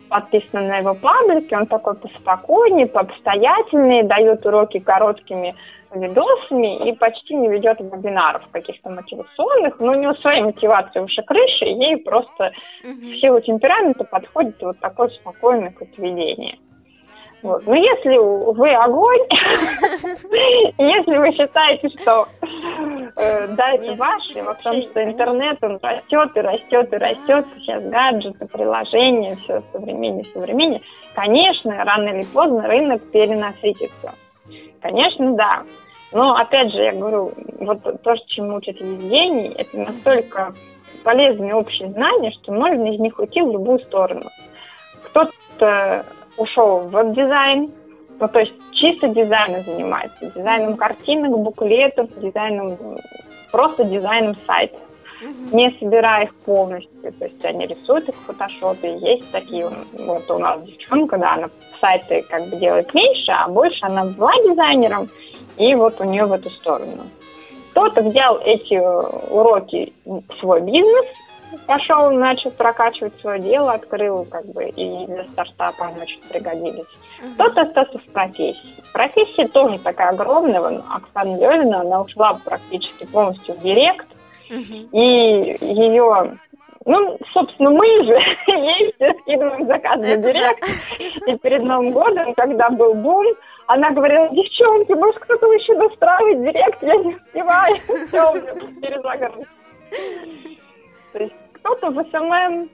подписана 0.09 0.67
на 0.67 0.79
его 0.79 0.95
паблике, 0.95 1.57
он 1.57 1.67
такой 1.67 1.95
поспокойнее, 1.95 2.87
пообстоятельнее, 2.87 4.05
дает 4.05 4.45
уроки 4.47 4.79
короткими 4.79 5.55
видосами 5.95 6.89
и 6.89 6.93
почти 6.93 7.35
не 7.35 7.49
ведет 7.49 7.81
вебинаров 7.81 8.43
каких-то 8.53 8.91
мотивационных, 8.91 9.81
но 9.81 9.93
у 9.93 9.95
него 9.95 10.15
своей 10.15 10.43
мотивации 10.43 11.01
выше 11.01 11.23
крыши, 11.23 11.65
ей 11.65 11.97
просто 11.99 12.53
в 12.83 13.21
силу 13.21 13.41
темперамента 13.41 14.05
подходит 14.05 14.61
вот 14.61 14.79
такое 14.81 15.09
спокойное 15.09 15.73
ведение. 15.97 16.59
Вот. 17.43 17.65
Но 17.67 17.75
если 17.75 18.17
вы 18.19 18.75
огонь, 18.75 19.21
если 20.79 21.17
вы 21.17 21.33
считаете, 21.33 21.89
что 21.91 22.27
э, 22.43 23.47
да, 23.55 23.73
это 23.75 23.95
ваше, 23.95 24.43
потому 24.43 24.83
что 24.83 25.05
интернет, 25.05 25.59
он 25.63 25.79
растет 25.81 26.31
и 26.35 26.41
растет 26.41 26.93
и 26.93 26.97
растет, 26.97 27.47
сейчас 27.57 27.85
гаджеты, 27.85 28.47
приложения, 28.47 29.37
все 29.37 29.63
современнее, 29.73 30.25
современнее, 30.33 30.83
конечно, 31.15 31.85
рано 31.85 32.09
или 32.09 32.25
поздно 32.25 32.67
рынок 32.67 33.03
перенасытится. 33.13 34.15
Конечно, 34.81 35.35
да. 35.35 35.63
Но, 36.11 36.35
опять 36.35 36.73
же, 36.73 36.83
я 36.83 36.93
говорю, 36.93 37.33
вот 37.61 38.03
то, 38.03 38.17
чему 38.27 38.57
учат 38.57 38.81
Евгений, 38.81 39.55
это 39.57 39.79
настолько 39.79 40.55
полезные 41.05 41.55
общие 41.55 41.91
знания, 41.91 42.33
что 42.33 42.53
можно 42.53 42.93
из 42.93 42.99
них 42.99 43.19
уйти 43.19 43.43
в 43.43 43.53
любую 43.53 43.79
сторону. 43.81 44.25
Кто-то 45.05 46.05
ушел 46.39 46.81
в 46.81 46.91
веб-дизайн, 46.91 47.71
ну, 48.21 48.29
то 48.29 48.41
есть 48.41 48.53
чисто 48.73 49.09
дизайном 49.09 49.63
занимается, 49.63 50.33
дизайном 50.35 50.77
картинок, 50.77 51.39
буклетов, 51.39 52.09
дизайном, 52.21 52.77
просто 53.53 53.85
дизайном 53.85 54.35
uh-huh. 54.35 54.77
не 55.53 55.77
собирая 55.79 56.25
их 56.25 56.35
полностью, 56.37 57.13
то 57.13 57.25
есть 57.25 57.45
они 57.45 57.67
рисуют 57.67 58.09
их 58.09 58.15
в 58.15 58.27
фотошопе, 58.27 58.99
есть 58.99 59.31
такие, 59.31 59.71
вот 59.93 60.31
у 60.31 60.39
нас 60.39 60.63
девчонка, 60.63 61.19
да, 61.19 61.35
она 61.35 61.51
сайты 61.81 62.25
как 62.29 62.47
бы 62.49 62.57
делает 62.57 62.93
меньше, 62.95 63.33
а 63.33 63.49
больше 63.49 63.79
она 63.83 64.05
была 64.05 64.33
дизайнером, 64.45 65.09
и 65.57 65.75
вот 65.75 66.01
у 66.01 66.05
нее 66.05 66.25
в 66.25 66.33
эту 66.33 66.51
сторону. 66.51 67.05
Кто-то 67.71 68.03
взял 68.03 68.39
эти 68.39 68.75
уроки 69.31 69.93
в 70.05 70.23
свой 70.41 70.61
бизнес, 70.63 71.07
пошел, 71.67 72.11
начал 72.11 72.51
прокачивать 72.51 73.19
свое 73.21 73.41
дело, 73.41 73.73
открыл, 73.73 74.25
как 74.25 74.47
бы, 74.47 74.65
и 74.65 75.07
для 75.07 75.27
стартапа 75.29 75.87
они 75.87 76.03
очень 76.03 76.21
пригодились. 76.29 76.87
Uh-huh. 77.21 77.35
Кто-то 77.35 77.63
остался 77.63 77.99
в 77.99 78.13
профессии. 78.13 78.83
Профессия 78.93 79.49
тоже 79.49 79.79
такая 79.79 80.11
огромная. 80.11 80.61
Вон, 80.61 80.83
Оксана 80.91 81.37
Левина, 81.39 81.81
она 81.81 82.03
ушла 82.03 82.39
практически 82.45 83.07
полностью 83.07 83.55
в 83.55 83.63
директ, 83.63 84.07
uh-huh. 84.51 84.89
и 84.93 85.57
ее 85.75 86.33
ну, 86.85 87.19
собственно, 87.35 87.71
мы 87.71 87.87
же 88.05 88.15
ей 88.47 88.95
все 88.95 89.13
скидываем 89.21 89.67
заказ 89.67 89.97
на 89.97 90.17
директ. 90.17 90.65
И 91.27 91.37
перед 91.37 91.63
Новым 91.63 91.93
годом, 91.93 92.33
когда 92.35 92.71
был 92.71 92.95
бум, 92.95 93.27
она 93.67 93.91
говорила, 93.91 94.31
девчонки, 94.31 94.93
может 94.93 95.19
кто-то 95.19 95.53
еще 95.53 95.77
достраивает 95.77 96.43
директ, 96.43 96.83
я 96.83 96.97
не 96.97 97.15
успеваю. 97.15 97.75
Все, 98.07 98.33
перезагрузка. 98.81 99.47
То 101.19 101.25
есть 101.25 101.35
кто-то 101.53 101.91
в 101.91 102.05
SMM, 102.13 102.71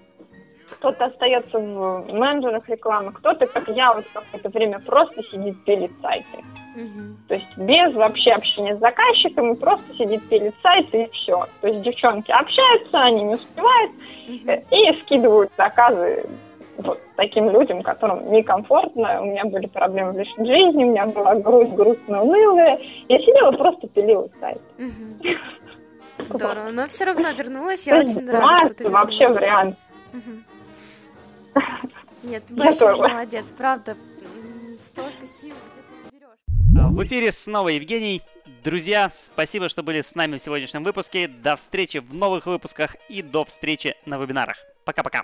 кто-то 0.73 1.07
остается 1.07 1.59
в 1.59 2.13
менеджерах 2.13 2.69
рекламы, 2.69 3.13
кто-то, 3.13 3.47
как 3.47 3.69
я, 3.69 3.95
вот 3.95 4.05
какое-то 4.13 4.51
время 4.51 4.81
просто 4.81 5.23
сидит 5.23 5.65
пилит 5.65 5.93
сайты. 6.03 6.45
Угу. 6.75 7.17
То 7.29 7.35
есть 7.37 7.57
без 7.57 7.95
вообще 7.95 8.33
общения 8.33 8.77
с 8.77 8.81
заказчиками, 8.81 9.55
просто 9.55 9.95
сидит 9.95 10.29
пилит 10.29 10.55
сайты 10.63 11.05
и 11.05 11.11
все. 11.13 11.47
То 11.63 11.69
есть 11.69 11.81
девчонки 11.81 12.31
общаются, 12.31 12.99
они 12.99 13.23
не 13.23 13.35
успевают 13.37 13.93
угу. 13.93 14.77
и 14.77 15.01
скидывают 15.01 15.51
заказы 15.57 16.27
вот 16.77 16.99
таким 17.17 17.49
людям, 17.49 17.83
которым 17.83 18.31
некомфортно, 18.31 19.23
у 19.23 19.25
меня 19.25 19.45
были 19.47 19.67
проблемы 19.69 20.13
в 20.13 20.19
личной 20.19 20.47
жизни, 20.47 20.85
у 20.85 20.91
меня 20.91 21.07
была 21.07 21.37
грусть 21.37 21.73
грустно 21.73 22.23
унылая. 22.23 22.79
Я 23.09 23.19
сидела 23.21 23.53
просто 23.53 23.89
пилила 23.89 24.29
сайт. 24.39 24.61
Угу. 24.79 25.31
Здорово, 26.19 26.71
но 26.71 26.87
все 26.87 27.05
равно 27.05 27.31
вернулась, 27.33 27.87
я 27.87 27.99
очень 27.99 28.31
рада, 28.31 28.67
что 28.67 28.75
ты 28.75 28.89
вообще 28.89 29.29
вариант. 29.29 29.79
Нет, 32.23 32.47
ты 32.47 32.55
большой 32.55 32.97
молодец, 32.97 33.53
правда. 33.57 33.97
Столько 34.79 35.27
сил, 35.27 35.55
где 35.71 35.81
ты 35.83 36.17
берешь. 36.17 36.79
А, 36.79 36.89
в 36.89 37.05
эфире 37.05 37.31
снова 37.31 37.69
Евгений. 37.69 38.23
Друзья, 38.63 39.11
спасибо, 39.13 39.69
что 39.69 39.83
были 39.83 40.01
с 40.01 40.15
нами 40.15 40.39
в 40.39 40.43
сегодняшнем 40.43 40.85
выпуске. 40.85 41.29
До 41.29 41.57
встречи 41.57 41.99
в 41.99 42.15
новых 42.15 42.47
выпусках 42.47 42.97
и 43.09 43.23
до 43.23 43.45
встречи 43.45 43.97
на 44.07 44.19
вебинарах. 44.19 44.57
Пока-пока. 44.85 45.23